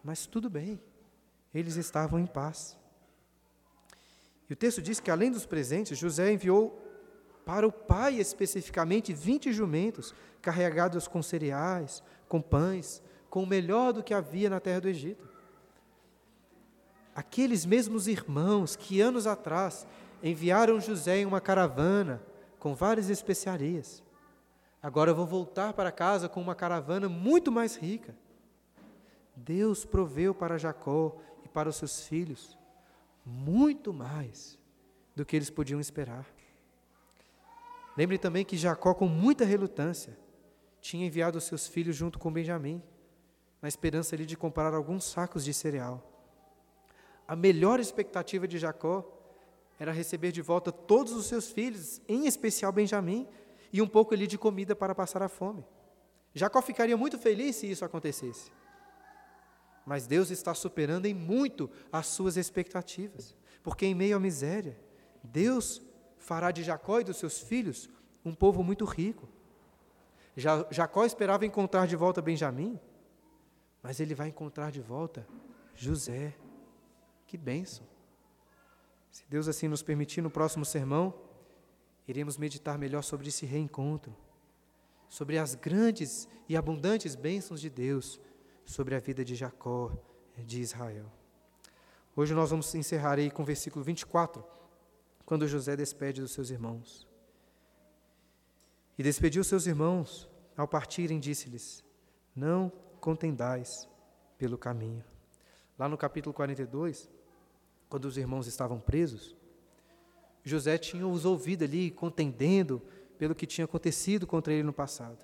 mas 0.03 0.25
tudo 0.25 0.49
bem, 0.49 0.81
eles 1.53 1.75
estavam 1.75 2.19
em 2.19 2.25
paz. 2.25 2.77
E 4.49 4.53
o 4.53 4.55
texto 4.55 4.81
diz 4.81 4.99
que, 4.99 5.11
além 5.11 5.31
dos 5.31 5.45
presentes, 5.45 5.97
José 5.97 6.31
enviou 6.31 6.79
para 7.45 7.67
o 7.67 7.71
pai 7.71 8.15
especificamente 8.15 9.13
20 9.13 9.51
jumentos 9.51 10.13
carregados 10.41 11.07
com 11.07 11.21
cereais, 11.21 12.03
com 12.27 12.41
pães, 12.41 13.01
com 13.29 13.43
o 13.43 13.47
melhor 13.47 13.93
do 13.93 14.03
que 14.03 14.13
havia 14.13 14.49
na 14.49 14.59
terra 14.59 14.81
do 14.81 14.89
Egito. 14.89 15.29
Aqueles 17.15 17.65
mesmos 17.65 18.07
irmãos 18.07 18.75
que 18.75 19.01
anos 19.01 19.27
atrás 19.27 19.87
enviaram 20.23 20.79
José 20.79 21.19
em 21.19 21.25
uma 21.25 21.41
caravana 21.41 22.21
com 22.59 22.75
várias 22.75 23.09
especiarias, 23.09 24.03
agora 24.81 25.13
vão 25.13 25.25
voltar 25.25 25.73
para 25.73 25.91
casa 25.91 26.29
com 26.29 26.39
uma 26.39 26.55
caravana 26.55 27.09
muito 27.09 27.51
mais 27.51 27.75
rica. 27.75 28.15
Deus 29.35 29.83
proveu 29.83 30.33
para 30.33 30.57
Jacó 30.57 31.17
e 31.43 31.47
para 31.47 31.69
os 31.69 31.77
seus 31.77 32.05
filhos 32.05 32.57
muito 33.25 33.93
mais 33.93 34.57
do 35.15 35.25
que 35.25 35.35
eles 35.35 35.49
podiam 35.49 35.79
esperar. 35.79 36.25
Lembre 37.97 38.17
também 38.17 38.45
que 38.45 38.57
Jacó, 38.57 38.93
com 38.93 39.07
muita 39.07 39.43
relutância, 39.43 40.17
tinha 40.79 41.05
enviado 41.05 41.37
os 41.37 41.43
seus 41.43 41.67
filhos 41.67 41.95
junto 41.95 42.17
com 42.17 42.31
Benjamim, 42.31 42.81
na 43.61 43.67
esperança 43.67 44.15
ali 44.15 44.25
de 44.25 44.37
comprar 44.37 44.73
alguns 44.73 45.03
sacos 45.03 45.43
de 45.43 45.53
cereal. 45.53 46.07
A 47.27 47.35
melhor 47.35 47.79
expectativa 47.79 48.47
de 48.47 48.57
Jacó 48.57 49.20
era 49.81 49.91
receber 49.91 50.31
de 50.31 50.43
volta 50.43 50.71
todos 50.71 51.11
os 51.11 51.25
seus 51.25 51.49
filhos, 51.49 51.99
em 52.07 52.27
especial 52.27 52.71
Benjamim, 52.71 53.27
e 53.73 53.81
um 53.81 53.87
pouco 53.87 54.13
ali 54.13 54.27
de 54.27 54.37
comida 54.37 54.75
para 54.75 54.93
passar 54.93 55.23
a 55.23 55.27
fome. 55.27 55.65
Jacó 56.35 56.61
ficaria 56.61 56.95
muito 56.95 57.17
feliz 57.17 57.55
se 57.55 57.65
isso 57.65 57.83
acontecesse. 57.83 58.51
Mas 59.83 60.05
Deus 60.05 60.29
está 60.29 60.53
superando 60.53 61.07
em 61.07 61.15
muito 61.15 61.67
as 61.91 62.05
suas 62.05 62.37
expectativas, 62.37 63.35
porque 63.63 63.87
em 63.87 63.95
meio 63.95 64.17
à 64.17 64.19
miséria, 64.19 64.79
Deus 65.23 65.81
fará 66.15 66.51
de 66.51 66.61
Jacó 66.61 66.99
e 66.99 67.03
dos 67.03 67.17
seus 67.17 67.39
filhos 67.39 67.89
um 68.23 68.35
povo 68.35 68.63
muito 68.63 68.85
rico. 68.85 69.27
Jacó 70.69 71.05
esperava 71.05 71.43
encontrar 71.43 71.87
de 71.87 71.95
volta 71.95 72.21
Benjamim, 72.21 72.79
mas 73.81 73.99
ele 73.99 74.13
vai 74.13 74.27
encontrar 74.27 74.71
de 74.71 74.79
volta 74.79 75.27
José. 75.73 76.35
Que 77.25 77.35
bênção! 77.35 77.89
Se 79.11 79.25
Deus 79.29 79.47
assim 79.49 79.67
nos 79.67 79.83
permitir, 79.83 80.21
no 80.21 80.31
próximo 80.31 80.63
sermão, 80.63 81.13
iremos 82.07 82.37
meditar 82.37 82.77
melhor 82.77 83.03
sobre 83.03 83.27
esse 83.27 83.45
reencontro, 83.45 84.15
sobre 85.09 85.37
as 85.37 85.53
grandes 85.53 86.27
e 86.47 86.55
abundantes 86.55 87.13
bênçãos 87.13 87.59
de 87.59 87.69
Deus 87.69 88.19
sobre 88.65 88.95
a 88.95 88.99
vida 88.99 89.25
de 89.25 89.35
Jacó, 89.35 89.91
de 90.37 90.61
Israel. 90.61 91.11
Hoje 92.15 92.33
nós 92.33 92.49
vamos 92.49 92.73
encerrar 92.73 93.19
aí 93.19 93.29
com 93.29 93.43
o 93.43 93.45
versículo 93.45 93.83
24, 93.83 94.43
quando 95.25 95.47
José 95.47 95.75
despede 95.75 96.21
dos 96.21 96.31
seus 96.31 96.49
irmãos. 96.49 97.07
E 98.97 99.03
despediu 99.03 99.43
seus 99.43 99.65
irmãos, 99.65 100.29
ao 100.55 100.67
partirem, 100.67 101.19
disse-lhes: 101.19 101.83
Não 102.35 102.71
contendais 102.99 103.89
pelo 104.37 104.57
caminho. 104.57 105.03
Lá 105.77 105.89
no 105.89 105.97
capítulo 105.97 106.33
42, 106.33 107.09
quando 107.91 108.05
os 108.05 108.17
irmãos 108.17 108.47
estavam 108.47 108.79
presos, 108.79 109.35
José 110.45 110.77
tinha 110.77 111.05
os 111.05 111.25
ouvido 111.25 111.65
ali 111.65 111.91
contendendo 111.91 112.81
pelo 113.17 113.35
que 113.35 113.45
tinha 113.45 113.65
acontecido 113.65 114.25
contra 114.25 114.53
ele 114.53 114.63
no 114.63 114.71
passado. 114.71 115.17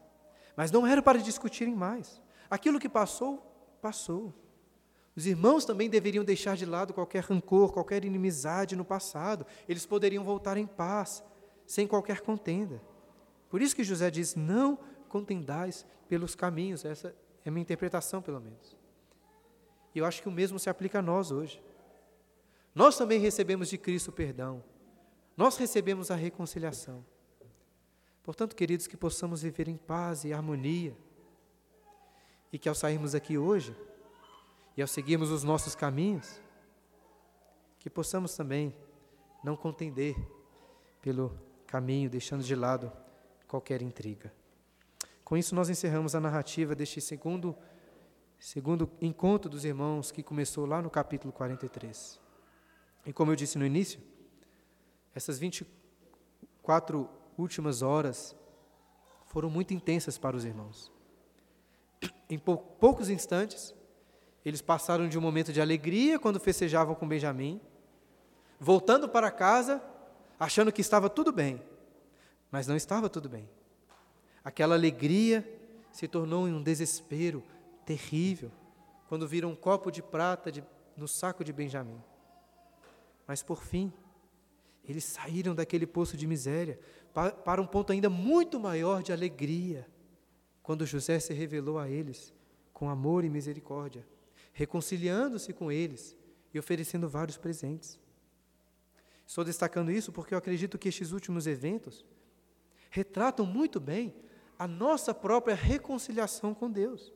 Mas 0.53 0.70
não 0.70 0.86
era 0.86 1.01
para 1.01 1.18
discutirem 1.18 1.74
mais. 1.74 2.22
Aquilo 2.49 2.78
que 2.78 2.89
passou, 2.89 3.38
passou. 3.82 4.34
Os 5.15 5.26
irmãos 5.26 5.63
também 5.63 5.89
deveriam 5.89 6.26
deixar 6.26 6.57
de 6.57 6.65
lado 6.65 6.93
qualquer 6.93 7.24
rancor, 7.24 7.72
qualquer 7.72 8.03
inimizade 8.03 8.76
no 8.76 8.84
passado. 8.84 9.45
Eles 9.68 9.86
poderiam 9.86 10.26
voltar 10.26 10.57
em 10.57 10.68
paz, 10.68 11.24
sem 11.65 11.88
qualquer 11.88 12.20
contenda. 12.20 12.82
Por 13.49 13.61
isso 13.61 13.76
que 13.76 13.84
José 13.84 14.11
diz: 14.11 14.36
Não 14.36 14.78
contendais 15.07 15.86
pelos 16.09 16.36
caminhos. 16.36 16.84
Essa 16.84 17.15
é 17.45 17.49
a 17.49 17.51
minha 17.51 17.61
interpretação, 17.61 18.22
pelo 18.22 18.41
menos. 18.41 18.76
E 19.95 19.99
eu 19.99 20.05
acho 20.05 20.22
que 20.22 20.28
o 20.28 20.32
mesmo 20.32 20.59
se 20.59 20.70
aplica 20.70 20.99
a 20.99 21.01
nós 21.01 21.32
hoje. 21.32 21.63
Nós 22.78 22.95
também 22.95 23.19
recebemos 23.19 23.69
de 23.69 23.78
Cristo 23.80 24.09
o 24.09 24.11
perdão. 24.11 24.63
Nós 25.36 25.57
recebemos 25.57 26.11
a 26.11 26.15
reconciliação. 26.15 27.03
Portanto, 28.21 28.55
queridos, 28.55 28.86
que 28.86 28.95
possamos 28.95 29.41
viver 29.41 29.67
em 29.67 29.75
paz 29.75 30.23
e 30.23 30.32
harmonia 30.32 30.95
e 32.53 32.59
que 32.59 32.69
ao 32.69 32.75
sairmos 32.75 33.15
aqui 33.15 33.36
hoje 33.36 33.75
e 34.78 34.82
ao 34.84 34.88
seguirmos 34.88 35.32
os 35.32 35.43
nossos 35.43 35.73
caminhos, 35.73 36.39
que 37.80 37.89
possamos 37.89 38.36
também 38.36 38.71
não 39.43 39.57
contender 39.57 40.15
pelo 41.01 41.36
caminho, 41.65 42.11
deixando 42.11 42.43
de 42.43 42.53
lado 42.53 42.91
qualquer 43.47 43.82
intriga. 43.82 44.32
Com 45.23 45.36
isso, 45.36 45.55
nós 45.55 45.67
encerramos 45.67 46.13
a 46.13 46.19
narrativa 46.19 46.75
deste 46.75 47.01
segundo, 47.01 47.57
segundo 48.38 48.88
encontro 49.01 49.49
dos 49.49 49.65
irmãos 49.65 50.11
que 50.11 50.21
começou 50.21 50.67
lá 50.67 50.80
no 50.80 50.91
capítulo 50.91 51.34
43. 51.34 52.26
E 53.08 53.14
como 53.14 53.32
eu 53.32 53.38
disse 53.38 53.58
no 53.58 53.66
início, 53.66 54.01
essas 55.16 55.39
24 55.39 57.10
últimas 57.38 57.82
horas 57.82 58.36
foram 59.28 59.49
muito 59.49 59.74
intensas 59.74 60.18
para 60.18 60.36
os 60.36 60.43
irmãos. 60.43 60.91
Em 62.30 62.38
poucos 62.38 63.10
instantes, 63.10 63.74
eles 64.43 64.62
passaram 64.62 65.08
de 65.08 65.18
um 65.18 65.22
momento 65.22 65.53
de 65.53 65.62
alegria 65.62 66.20
quando 66.20 66.38
festejavam 66.38 66.93
com 66.95 67.08
Benjamim, 67.08 67.62
voltando 68.60 69.08
para 69.08 69.32
casa, 69.32 69.82
achando 70.38 70.70
que 70.70 70.82
estava 70.82 71.10
tudo 71.10 71.32
bem, 71.32 71.62
mas 72.51 72.68
não 72.68 72.76
estava 72.76 73.10
tudo 73.10 73.30
bem. 73.30 73.47
Aquela 74.43 74.76
alegria 74.76 75.47
se 75.93 76.10
tornou 76.10 76.45
em 76.45 76.53
um 76.53 76.62
desespero 76.62 77.41
terrível 77.86 78.51
quando 79.08 79.26
viram 79.26 79.51
um 79.51 79.55
copo 79.55 79.89
de 79.89 80.03
prata 80.03 80.51
de, 80.51 80.62
no 80.97 81.08
saco 81.08 81.41
de 81.41 81.53
Benjamim. 81.53 82.03
Mas 83.28 83.43
por 83.43 83.61
fim, 83.61 83.91
eles 84.84 85.03
saíram 85.03 85.53
daquele 85.53 85.86
poço 85.86 86.15
de 86.15 86.25
miséria 86.25 86.80
para, 87.43 87.61
um 87.61 87.67
ponto 87.67 87.91
ainda 87.91 88.09
muito 88.09 88.59
maior 88.59 89.03
de 89.03 89.11
alegria 89.11 89.88
quando 90.63 90.86
José 90.86 91.19
se 91.19 91.34
revelou 91.34 91.78
a 91.78 91.89
eles 91.89 92.34
com 92.73 92.89
amor 92.89 93.25
e 93.25 93.30
misericórdia, 93.30 94.07
reconciliando-se 94.53 95.51
com 95.51 95.71
eles 95.71 96.15
e 96.53 96.59
oferecendo 96.59 97.09
vários 97.09 97.38
presentes. 97.38 97.99
Estou 99.25 99.43
destacando 99.43 99.91
isso 99.91 100.11
porque 100.11 100.34
eu 100.34 100.38
acredito 100.38 100.78
que 100.78 100.88
estes 100.88 101.11
últimos 101.11 101.47
eventos 101.47 102.05
retratam 102.89 103.45
muito 103.45 103.80
bem 103.80 104.15
a 104.57 104.67
nossa 104.67 105.13
própria 105.13 105.55
reconciliação 105.55 106.53
com 106.53 106.71
Deus. 106.71 107.13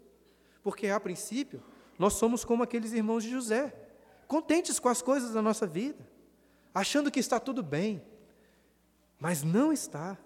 Porque, 0.62 0.88
a 0.88 1.00
princípio, 1.00 1.64
nós 1.98 2.14
somos 2.14 2.44
como 2.44 2.64
aqueles 2.64 2.92
irmãos 2.92 3.24
de 3.24 3.32
José, 3.32 3.74
contentes 4.32 4.80
com 4.80 4.88
as 4.88 5.02
coisas 5.02 5.34
da 5.34 5.42
nossa 5.42 5.68
vida, 5.68 6.08
achando 6.74 7.12
que 7.12 7.20
está 7.20 7.38
tudo 7.38 7.62
bem, 7.62 8.02
mas 9.20 9.44
não 9.44 9.74
está. 9.74 10.18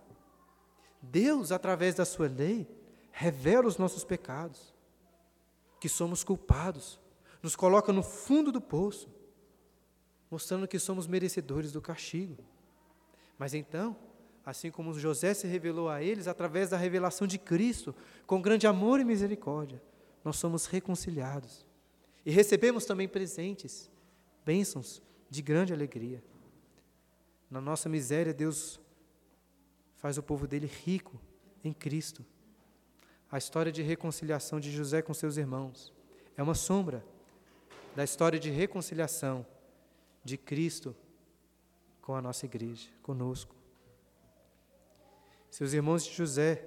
Deus, 1.02 1.52
através 1.52 1.96
da 1.96 2.06
sua 2.06 2.28
lei, 2.28 2.68
revela 3.12 3.66
os 3.66 3.80
nossos 3.80 4.04
pecados, 4.04 4.76
que 5.82 5.90
somos 5.90 6.24
culpados, 6.24 7.00
nos 7.42 7.56
coloca 7.56 7.92
no 7.92 8.04
fundo 8.04 8.52
do 8.52 8.62
poço, 8.62 9.10
mostrando 10.30 10.68
que 10.68 10.78
somos 10.78 11.08
merecedores 11.08 11.72
do 11.72 11.82
castigo. 11.82 12.38
Mas 13.40 13.56
então, 13.56 13.98
assim 14.46 14.70
como 14.70 14.94
José 15.00 15.34
se 15.34 15.48
revelou 15.48 15.90
a 15.90 16.04
eles 16.04 16.28
através 16.28 16.70
da 16.70 16.78
revelação 16.78 17.26
de 17.26 17.40
Cristo, 17.40 17.96
com 18.28 18.40
grande 18.40 18.68
amor 18.68 19.00
e 19.00 19.04
misericórdia, 19.04 19.82
nós 20.24 20.36
somos 20.36 20.68
reconciliados 20.68 21.66
e 22.24 22.30
recebemos 22.30 22.86
também 22.86 23.08
presentes, 23.08 23.90
bênçãos 24.46 25.02
de 25.30 25.42
grande 25.42 25.74
alegria. 25.74 26.24
Na 27.50 27.60
nossa 27.60 27.90
miséria, 27.90 28.34
Deus 28.34 28.80
faz 29.96 30.18
o 30.18 30.24
povo 30.24 30.48
dele 30.48 30.68
rico 30.68 31.20
em 31.64 31.74
Cristo 31.74 32.24
a 33.36 33.38
história 33.38 33.72
de 33.72 33.82
reconciliação 33.82 34.60
de 34.60 34.72
José 34.72 35.02
com 35.02 35.14
seus 35.14 35.38
irmãos 35.38 35.92
é 36.38 36.44
uma 36.44 36.54
sombra 36.54 37.06
da 37.96 38.04
história 38.04 38.40
de 38.40 38.50
reconciliação 38.50 39.46
de 40.24 40.38
Cristo 40.38 40.96
com 42.02 42.16
a 42.16 42.22
nossa 42.22 42.46
igreja, 42.46 42.90
conosco. 43.02 43.56
Seus 45.50 45.74
irmãos 45.74 46.06
de 46.06 46.14
José 46.14 46.66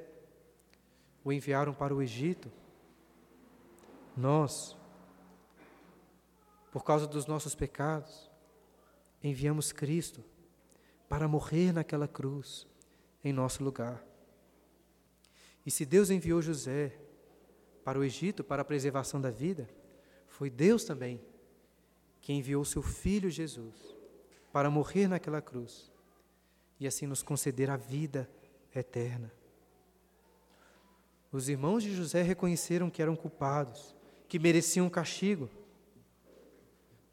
o 1.24 1.32
enviaram 1.32 1.72
para 1.72 1.94
o 1.94 2.02
Egito. 2.02 2.50
Nós, 4.16 4.76
por 6.78 6.84
causa 6.84 7.08
dos 7.08 7.26
nossos 7.26 7.56
pecados, 7.56 8.30
enviamos 9.20 9.72
Cristo 9.72 10.24
para 11.08 11.26
morrer 11.26 11.72
naquela 11.72 12.06
cruz 12.06 12.68
em 13.24 13.32
nosso 13.32 13.64
lugar. 13.64 14.00
E 15.66 15.72
se 15.72 15.84
Deus 15.84 16.08
enviou 16.08 16.40
José 16.40 16.96
para 17.82 17.98
o 17.98 18.04
Egito 18.04 18.44
para 18.44 18.62
a 18.62 18.64
preservação 18.64 19.20
da 19.20 19.28
vida, 19.28 19.68
Foi 20.28 20.48
Deus 20.48 20.84
também 20.84 21.20
quem 22.20 22.38
enviou 22.38 22.64
seu 22.64 22.80
filho 22.80 23.28
Jesus 23.28 23.74
para 24.52 24.70
morrer 24.70 25.08
naquela 25.08 25.42
cruz 25.42 25.90
e 26.78 26.86
assim 26.86 27.08
nos 27.08 27.24
conceder 27.24 27.70
a 27.70 27.76
vida 27.76 28.30
eterna. 28.72 29.32
Os 31.32 31.48
irmãos 31.48 31.82
de 31.82 31.92
José 31.92 32.22
reconheceram 32.22 32.88
que 32.88 33.02
eram 33.02 33.16
culpados, 33.16 33.96
que 34.28 34.38
mereciam 34.38 34.86
um 34.86 34.90
castigo. 34.90 35.50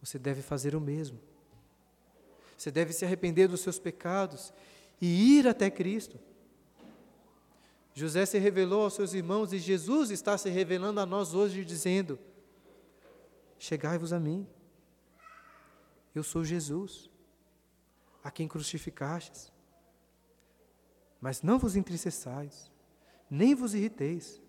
Você 0.05 0.19
deve 0.19 0.43
fazer 0.43 0.75
o 0.75 0.79
mesmo. 0.79 1.19
Você 2.55 2.69
deve 2.69 2.93
se 2.93 3.03
arrepender 3.03 3.47
dos 3.47 3.61
seus 3.61 3.79
pecados 3.79 4.53
e 5.01 5.37
ir 5.37 5.47
até 5.47 5.69
Cristo. 5.71 6.19
José 7.91 8.23
se 8.27 8.37
revelou 8.37 8.83
aos 8.83 8.93
seus 8.93 9.15
irmãos 9.15 9.51
e 9.51 9.57
Jesus 9.57 10.11
está 10.11 10.37
se 10.37 10.47
revelando 10.47 10.99
a 10.99 11.07
nós 11.07 11.33
hoje, 11.33 11.65
dizendo: 11.65 12.19
Chegai-vos 13.57 14.13
a 14.13 14.19
mim. 14.19 14.47
Eu 16.13 16.21
sou 16.21 16.43
Jesus, 16.43 17.09
a 18.23 18.29
quem 18.29 18.47
crucificastes. 18.47 19.51
Mas 21.19 21.41
não 21.41 21.57
vos 21.57 21.75
entristeçais, 21.75 22.71
nem 23.27 23.55
vos 23.55 23.73
irriteis, 23.73 24.39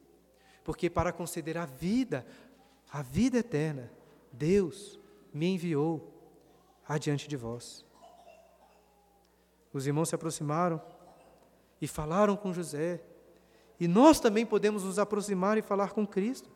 porque 0.63 0.91
para 0.91 1.15
conceder 1.15 1.57
a 1.57 1.65
vida, 1.65 2.27
a 2.91 3.01
vida 3.01 3.39
eterna, 3.39 3.91
Deus 4.31 5.01
me 5.33 5.47
enviou 5.55 6.13
adiante 6.87 7.29
de 7.29 7.37
vós. 7.37 7.85
Os 9.73 9.87
irmãos 9.87 10.09
se 10.09 10.15
aproximaram 10.15 10.81
e 11.81 11.87
falaram 11.87 12.37
com 12.37 12.53
José 12.53 13.03
e 13.79 13.87
nós 13.87 14.21
também 14.21 14.47
podemos 14.47 14.85
nos 14.85 14.99
aproximar 14.99 15.59
e 15.59 15.63
falar 15.63 15.93
com 15.93 16.07
Cristo. 16.07 16.51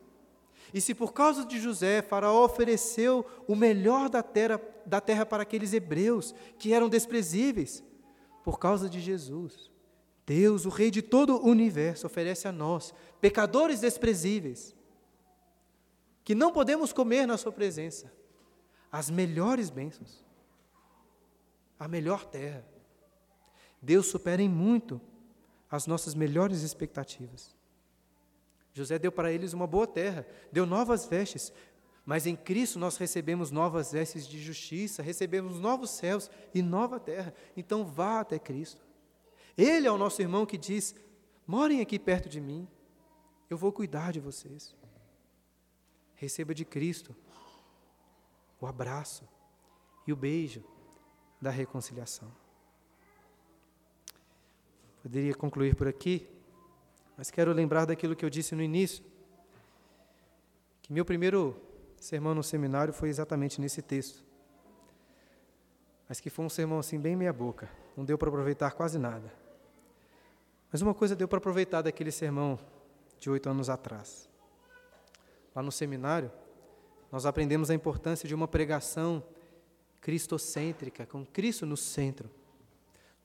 E 0.73 0.79
se 0.79 0.95
por 0.95 1.13
causa 1.13 1.45
de 1.45 1.59
José, 1.59 2.01
Faraó 2.01 2.45
ofereceu 2.45 3.25
o 3.47 3.55
melhor 3.55 4.09
da 4.09 4.23
terra, 4.23 4.59
da 4.85 5.01
terra 5.01 5.25
para 5.25 5.43
aqueles 5.43 5.73
hebreus 5.73 6.33
que 6.57 6.73
eram 6.73 6.89
desprezíveis, 6.89 7.83
por 8.43 8.57
causa 8.57 8.89
de 8.89 8.99
Jesus, 8.99 9.69
Deus, 10.25 10.65
o 10.65 10.69
Rei 10.69 10.89
de 10.89 11.01
todo 11.01 11.35
o 11.35 11.47
universo, 11.47 12.07
oferece 12.07 12.47
a 12.47 12.51
nós, 12.51 12.93
pecadores 13.19 13.81
desprezíveis, 13.81 14.75
que 16.23 16.33
não 16.33 16.51
podemos 16.51 16.93
comer 16.93 17.27
na 17.27 17.37
Sua 17.37 17.51
presença, 17.51 18.11
as 18.91 19.09
melhores 19.09 19.69
bênçãos, 19.69 20.23
a 21.79 21.87
melhor 21.87 22.25
terra. 22.25 22.65
Deus 23.81 24.07
supera 24.07 24.41
em 24.41 24.49
muito 24.49 24.99
as 25.69 25.87
nossas 25.87 26.13
melhores 26.13 26.61
expectativas. 26.61 27.55
José 28.73 28.99
deu 28.99 29.11
para 29.11 29.31
eles 29.31 29.53
uma 29.53 29.65
boa 29.65 29.87
terra, 29.87 30.27
deu 30.51 30.65
novas 30.65 31.05
vestes, 31.05 31.51
mas 32.05 32.25
em 32.25 32.35
Cristo 32.35 32.77
nós 32.77 32.97
recebemos 32.97 33.51
novas 33.51 33.91
vestes 33.91 34.27
de 34.27 34.41
justiça, 34.41 35.01
recebemos 35.01 35.59
novos 35.59 35.91
céus 35.91 36.29
e 36.53 36.61
nova 36.61 36.99
terra. 36.99 37.33
Então 37.55 37.85
vá 37.85 38.19
até 38.19 38.37
Cristo. 38.37 38.81
Ele 39.57 39.87
é 39.87 39.91
o 39.91 39.97
nosso 39.97 40.21
irmão 40.21 40.45
que 40.45 40.57
diz: 40.57 40.95
morem 41.45 41.81
aqui 41.81 41.97
perto 41.97 42.27
de 42.27 42.41
mim, 42.41 42.67
eu 43.49 43.57
vou 43.57 43.71
cuidar 43.71 44.11
de 44.11 44.19
vocês. 44.19 44.75
Receba 46.15 46.53
de 46.53 46.65
Cristo 46.65 47.15
o 48.61 48.67
abraço 48.67 49.27
e 50.07 50.13
o 50.13 50.15
beijo 50.15 50.63
da 51.41 51.49
reconciliação. 51.49 52.31
Poderia 55.01 55.33
concluir 55.33 55.75
por 55.75 55.87
aqui, 55.87 56.29
mas 57.17 57.31
quero 57.31 57.51
lembrar 57.51 57.85
daquilo 57.85 58.15
que 58.15 58.23
eu 58.23 58.29
disse 58.29 58.53
no 58.53 58.61
início, 58.61 59.03
que 60.83 60.93
meu 60.93 61.03
primeiro 61.03 61.59
sermão 61.99 62.35
no 62.35 62.43
seminário 62.43 62.93
foi 62.93 63.09
exatamente 63.09 63.59
nesse 63.59 63.81
texto. 63.81 64.23
Mas 66.07 66.19
que 66.19 66.29
foi 66.29 66.45
um 66.45 66.49
sermão 66.49 66.77
assim 66.77 66.99
bem 66.99 67.15
meia 67.15 67.33
boca, 67.33 67.67
não 67.97 68.05
deu 68.05 68.17
para 68.17 68.29
aproveitar 68.29 68.71
quase 68.71 68.99
nada. 68.99 69.33
Mas 70.71 70.81
uma 70.81 70.93
coisa 70.93 71.15
deu 71.15 71.27
para 71.27 71.39
aproveitar 71.39 71.81
daquele 71.81 72.11
sermão 72.11 72.59
de 73.19 73.29
oito 73.29 73.49
anos 73.49 73.69
atrás. 73.69 74.29
Lá 75.55 75.61
no 75.61 75.71
seminário, 75.71 76.31
nós 77.11 77.25
aprendemos 77.25 77.69
a 77.69 77.73
importância 77.73 78.27
de 78.27 78.33
uma 78.33 78.47
pregação 78.47 79.23
cristocêntrica, 79.99 81.05
com 81.05 81.25
Cristo 81.25 81.65
no 81.65 81.75
centro. 81.75 82.29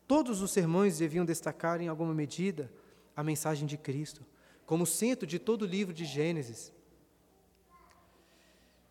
Todos 0.07 0.43
os 0.43 0.51
sermões 0.51 0.99
deviam 0.99 1.25
destacar, 1.25 1.81
em 1.81 1.89
alguma 1.89 2.13
medida, 2.13 2.71
a 3.15 3.23
mensagem 3.23 3.67
de 3.67 3.77
Cristo, 3.77 4.25
como 4.67 4.85
centro 4.85 5.27
de 5.27 5.39
todo 5.39 5.63
o 5.63 5.67
livro 5.67 5.95
de 5.95 6.05
Gênesis. 6.05 6.73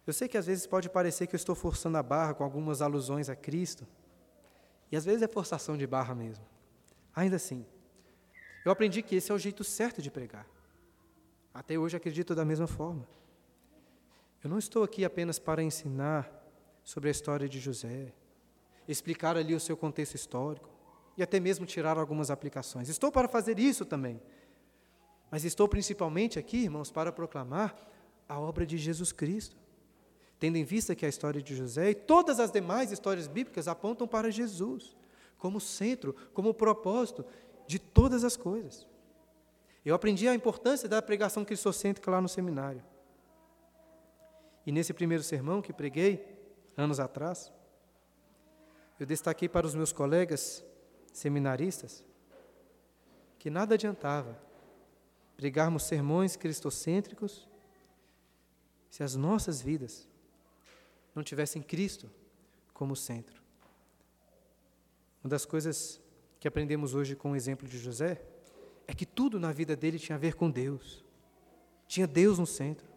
Eu 0.08 0.14
sei 0.14 0.28
que 0.28 0.38
às 0.38 0.46
vezes 0.46 0.66
pode 0.66 0.90
parecer 0.90 1.28
que 1.28 1.36
eu 1.36 1.38
estou 1.38 1.56
forçando 1.56 1.98
a 1.98 2.04
barra 2.04 2.34
com 2.34 2.44
algumas 2.44 2.82
alusões 2.82 3.30
a 3.30 3.36
Cristo, 3.36 3.86
e 4.92 4.96
às 4.96 5.04
vezes 5.04 5.22
é 5.22 5.28
forçação 5.28 5.78
de 5.78 5.86
barra 5.86 6.16
mesmo. 6.16 6.46
Ainda 7.14 7.36
assim, 7.36 7.66
eu 8.64 8.72
aprendi 8.72 9.02
que 9.02 9.16
esse 9.16 9.32
é 9.32 9.36
o 9.36 9.40
jeito 9.40 9.64
certo 9.64 10.02
de 10.02 10.10
pregar. 10.10 10.48
Até 11.54 11.78
hoje 11.78 11.96
acredito 11.96 12.34
da 12.34 12.44
mesma 12.44 12.68
forma. 12.68 13.08
Eu 14.46 14.50
não 14.50 14.60
estou 14.60 14.84
aqui 14.84 15.04
apenas 15.04 15.40
para 15.40 15.64
ensinar 15.64 16.32
sobre 16.84 17.10
a 17.10 17.12
história 17.12 17.50
de 17.50 17.60
José, 17.60 18.14
explicar 18.88 19.36
ali 19.36 19.56
o 19.56 19.60
seu 19.60 19.76
contexto 19.76 20.14
histórico 20.14 20.70
e 21.18 21.24
até 21.24 21.40
mesmo 21.40 21.66
tirar 21.66 21.98
algumas 21.98 22.30
aplicações. 22.30 22.88
Estou 22.88 23.12
para 23.12 23.28
fazer 23.28 23.58
isso 23.58 23.84
também. 23.86 24.22
Mas 25.32 25.46
estou 25.46 25.68
principalmente 25.68 26.38
aqui, 26.38 26.58
irmãos, 26.58 26.92
para 26.92 27.12
proclamar 27.12 27.76
a 28.30 28.40
obra 28.40 28.68
de 28.68 28.78
Jesus 28.78 29.12
Cristo. 29.12 29.56
Tendo 30.40 30.58
em 30.58 30.64
vista 30.64 30.94
que 30.94 31.08
a 31.08 31.10
história 31.10 31.42
de 31.42 31.56
José 31.56 31.90
e 31.90 31.96
todas 31.96 32.40
as 32.40 32.52
demais 32.52 32.92
histórias 32.92 33.26
bíblicas 33.28 33.68
apontam 33.68 34.08
para 34.08 34.30
Jesus, 34.30 34.96
como 35.40 35.60
centro, 35.60 36.16
como 36.36 36.54
propósito 36.54 37.26
de 37.66 37.80
todas 37.80 38.24
as 38.24 38.38
coisas. 38.38 38.86
Eu 39.84 39.96
aprendi 39.96 40.28
a 40.28 40.36
importância 40.36 40.88
da 40.88 41.02
pregação 41.02 41.44
cristocêntrica 41.44 42.12
lá 42.12 42.22
no 42.22 42.30
seminário. 42.30 42.84
E 44.66 44.72
nesse 44.72 44.94
primeiro 44.94 45.24
sermão 45.24 45.62
que 45.62 45.72
preguei, 45.72 46.38
anos 46.76 47.00
atrás, 47.00 47.52
eu 49.00 49.06
destaquei 49.06 49.48
para 49.48 49.68
os 49.68 49.76
meus 49.76 49.92
colegas 49.92 50.64
seminaristas 51.14 52.04
que 53.38 53.50
nada 53.50 53.76
adiantava 53.76 54.42
pregarmos 55.38 55.84
sermões 55.84 56.36
cristocêntricos 56.36 57.48
se 58.90 59.04
as 59.04 59.16
nossas 59.16 59.62
vidas 59.62 60.08
não 61.14 61.22
tivessem 61.22 61.62
Cristo 61.62 62.10
como 62.74 62.96
centro. 62.96 63.42
Uma 65.24 65.30
das 65.30 65.46
coisas 65.46 66.02
que 66.40 66.48
aprendemos 66.48 66.94
hoje 66.94 67.16
com 67.16 67.32
o 67.32 67.36
exemplo 67.36 67.68
de 67.68 67.78
José 67.78 68.22
é 68.88 68.94
que 68.94 69.06
tudo 69.06 69.40
na 69.40 69.52
vida 69.52 69.76
dele 69.76 70.00
tinha 70.00 70.16
a 70.16 70.20
ver 70.20 70.36
com 70.36 70.50
Deus. 70.50 71.04
Tinha 71.88 72.08
Deus 72.08 72.40
no 72.40 72.46
centro. 72.46 72.95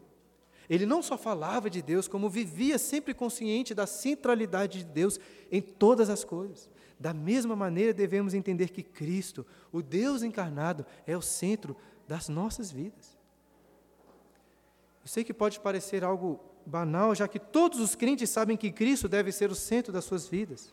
Ele 0.69 0.85
não 0.85 1.03
só 1.03 1.17
falava 1.17 1.71
de 1.71 1.81
Deus, 1.81 2.07
como 2.07 2.29
vivia 2.29 2.79
sempre 2.79 3.15
consciente 3.15 3.75
da 3.75 3.87
centralidade 3.87 4.79
de 4.81 4.85
Deus 4.85 5.19
em 5.51 5.63
todas 5.63 6.11
as 6.11 6.25
coisas. 6.25 6.69
Da 7.01 7.15
mesma 7.15 7.57
maneira, 7.57 7.95
devemos 7.95 8.35
entender 8.35 8.71
que 8.71 8.83
Cristo, 8.83 9.47
o 9.73 9.81
Deus 9.81 10.23
encarnado, 10.23 10.85
é 11.07 11.17
o 11.17 11.23
centro 11.23 11.77
das 12.07 12.29
nossas 12.29 12.71
vidas. 12.71 13.17
Eu 15.03 15.09
sei 15.09 15.25
que 15.25 15.33
pode 15.33 15.59
parecer 15.61 16.05
algo 16.05 16.41
banal, 16.67 17.15
já 17.15 17.27
que 17.27 17.39
todos 17.39 17.81
os 17.81 17.95
crentes 17.95 18.29
sabem 18.29 18.57
que 18.57 18.71
Cristo 18.71 19.09
deve 19.09 19.33
ser 19.33 19.51
o 19.51 19.55
centro 19.55 19.93
das 19.93 20.05
suas 20.05 20.29
vidas. 20.29 20.71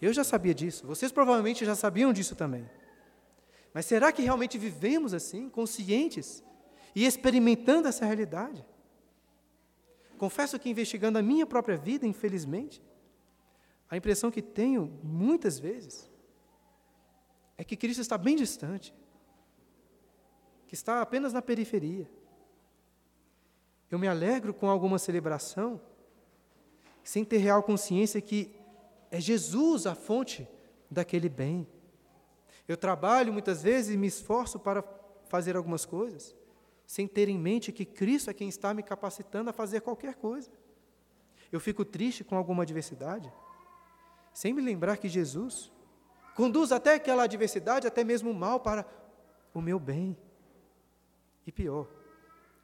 Eu 0.00 0.12
já 0.12 0.22
sabia 0.22 0.54
disso, 0.54 0.86
vocês 0.86 1.10
provavelmente 1.10 1.64
já 1.64 1.74
sabiam 1.74 2.12
disso 2.12 2.36
também. 2.36 2.68
Mas 3.74 3.86
será 3.86 4.12
que 4.12 4.22
realmente 4.22 4.56
vivemos 4.56 5.12
assim, 5.12 5.48
conscientes 5.48 6.42
e 6.94 7.04
experimentando 7.04 7.88
essa 7.88 8.04
realidade? 8.04 8.64
Confesso 10.20 10.58
que 10.58 10.68
investigando 10.68 11.16
a 11.18 11.22
minha 11.22 11.46
própria 11.46 11.78
vida, 11.78 12.06
infelizmente, 12.06 12.82
a 13.88 13.96
impressão 13.96 14.30
que 14.30 14.42
tenho 14.42 15.00
muitas 15.02 15.58
vezes 15.58 16.10
é 17.56 17.64
que 17.64 17.74
Cristo 17.74 18.02
está 18.02 18.18
bem 18.18 18.36
distante, 18.36 18.94
que 20.66 20.74
está 20.74 21.00
apenas 21.00 21.32
na 21.32 21.40
periferia. 21.40 22.06
Eu 23.90 23.98
me 23.98 24.06
alegro 24.06 24.52
com 24.52 24.68
alguma 24.68 24.98
celebração, 24.98 25.80
sem 27.02 27.24
ter 27.24 27.38
real 27.38 27.62
consciência 27.62 28.20
que 28.20 28.54
é 29.10 29.18
Jesus 29.18 29.86
a 29.86 29.94
fonte 29.94 30.46
daquele 30.90 31.30
bem. 31.30 31.66
Eu 32.68 32.76
trabalho 32.76 33.32
muitas 33.32 33.62
vezes 33.62 33.94
e 33.94 33.96
me 33.96 34.08
esforço 34.08 34.58
para 34.58 34.84
fazer 35.30 35.56
algumas 35.56 35.86
coisas, 35.86 36.36
sem 36.90 37.06
ter 37.06 37.28
em 37.28 37.38
mente 37.38 37.70
que 37.70 37.84
Cristo 37.84 38.30
é 38.30 38.34
quem 38.34 38.48
está 38.48 38.74
me 38.74 38.82
capacitando 38.82 39.48
a 39.48 39.52
fazer 39.52 39.80
qualquer 39.80 40.16
coisa. 40.16 40.50
Eu 41.52 41.60
fico 41.60 41.84
triste 41.84 42.24
com 42.24 42.36
alguma 42.36 42.64
adversidade, 42.64 43.32
sem 44.34 44.52
me 44.52 44.60
lembrar 44.60 44.96
que 44.96 45.08
Jesus 45.08 45.70
conduz 46.34 46.72
até 46.72 46.94
aquela 46.94 47.22
adversidade, 47.22 47.86
até 47.86 48.02
mesmo 48.02 48.32
o 48.32 48.34
mal, 48.34 48.58
para 48.58 48.84
o 49.54 49.60
meu 49.60 49.78
bem. 49.78 50.16
E 51.46 51.52
pior, 51.52 51.86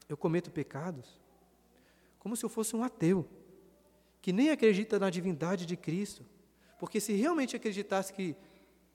eu 0.08 0.16
cometo 0.16 0.50
pecados 0.50 1.20
como 2.18 2.34
se 2.34 2.44
eu 2.44 2.48
fosse 2.48 2.74
um 2.74 2.82
ateu, 2.82 3.28
que 4.20 4.32
nem 4.32 4.50
acredita 4.50 4.98
na 4.98 5.08
divindade 5.08 5.64
de 5.64 5.76
Cristo. 5.76 6.26
Porque 6.80 6.98
se 6.98 7.12
realmente 7.12 7.54
acreditasse 7.54 8.12
que 8.12 8.34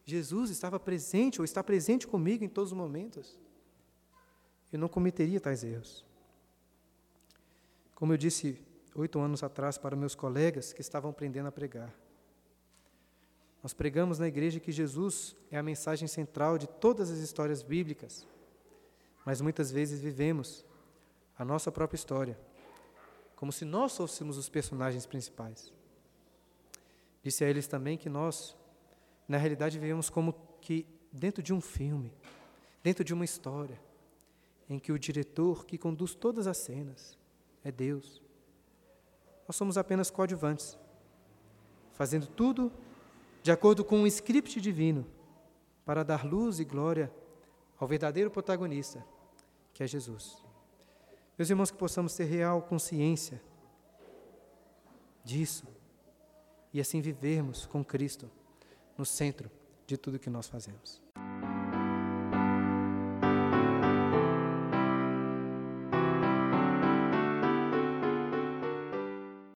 Jesus 0.03 0.49
estava 0.49 0.77
presente 0.77 1.39
ou 1.39 1.45
está 1.45 1.63
presente 1.63 2.05
comigo 2.05 2.43
em 2.43 2.49
todos 2.49 2.73
os 2.73 2.77
momentos, 2.77 3.39
eu 4.72 4.80
não 4.80 4.88
cometeria 4.88 5.39
tais 5.39 5.63
erros. 5.63 6.05
Como 7.95 8.13
eu 8.13 8.17
disse 8.17 8.59
oito 8.95 9.19
anos 9.19 9.43
atrás 9.43 9.78
para 9.78 9.95
meus 9.95 10.15
colegas 10.15 10.74
que 10.74 10.82
estavam 10.82 11.11
aprendendo 11.11 11.47
a 11.47 11.51
pregar, 11.51 11.93
nós 13.61 13.74
pregamos 13.74 14.17
na 14.17 14.28
igreja 14.28 14.59
que 14.59 14.72
Jesus 14.72 15.36
é 15.51 15.57
a 15.57 15.63
mensagem 15.63 16.07
central 16.07 16.57
de 16.57 16.67
todas 16.67 17.11
as 17.11 17.19
histórias 17.19 17.61
bíblicas, 17.61 18.26
mas 19.24 19.39
muitas 19.39 19.72
vezes 19.72 20.01
vivemos 20.01 20.65
a 21.38 21.45
nossa 21.45 21.72
própria 21.72 21.95
história, 21.95 22.39
como 23.36 23.51
se 23.51 23.65
nós 23.65 23.95
fôssemos 23.95 24.38
os 24.38 24.49
personagens 24.49 25.05
principais. 25.05 25.72
Disse 27.24 27.43
a 27.43 27.49
eles 27.49 27.67
também 27.67 27.97
que 27.97 28.09
nós, 28.09 28.55
na 29.28 29.38
realidade, 29.38 29.78
vivemos 29.78 30.09
como 30.09 30.34
que 30.59 30.88
dentro 31.11 31.43
de 31.43 31.53
um 31.53 31.61
filme, 31.61 32.11
dentro 32.82 33.03
de 33.03 33.13
uma 33.13 33.26
história, 33.26 33.80
em 34.72 34.80
que 34.80 34.93
o 34.93 34.97
diretor 34.97 35.65
que 35.65 35.78
conduz 35.78 36.15
todas 36.15 36.47
as 36.47 36.55
cenas 36.55 37.17
é 37.61 37.69
Deus. 37.69 38.22
Nós 39.45 39.57
somos 39.57 39.78
apenas 39.78 40.09
coadjuvantes, 40.09 40.80
fazendo 41.91 42.26
tudo 42.26 42.72
de 43.43 43.51
acordo 43.51 43.84
com 43.84 43.97
um 43.97 44.07
script 44.07 44.61
divino, 44.61 45.05
para 45.84 46.03
dar 46.03 46.26
luz 46.26 46.61
e 46.61 46.63
glória 46.63 47.11
ao 47.78 47.86
verdadeiro 47.86 48.32
protagonista, 48.32 49.05
que 49.74 49.84
é 49.84 49.88
Jesus. 49.88 50.41
Meus 51.38 51.49
irmãos, 51.49 51.69
que 51.69 51.78
possamos 51.78 52.15
ter 52.15 52.24
real 52.24 52.61
consciência 52.61 53.41
disso 55.22 55.67
e 56.72 56.80
assim 56.80 57.01
vivermos 57.01 57.65
com 57.65 57.84
Cristo 57.84 58.32
no 58.97 59.05
centro 59.05 59.51
de 59.86 59.97
tudo 59.97 60.17
que 60.17 60.30
nós 60.30 60.47
fazemos. 60.47 61.01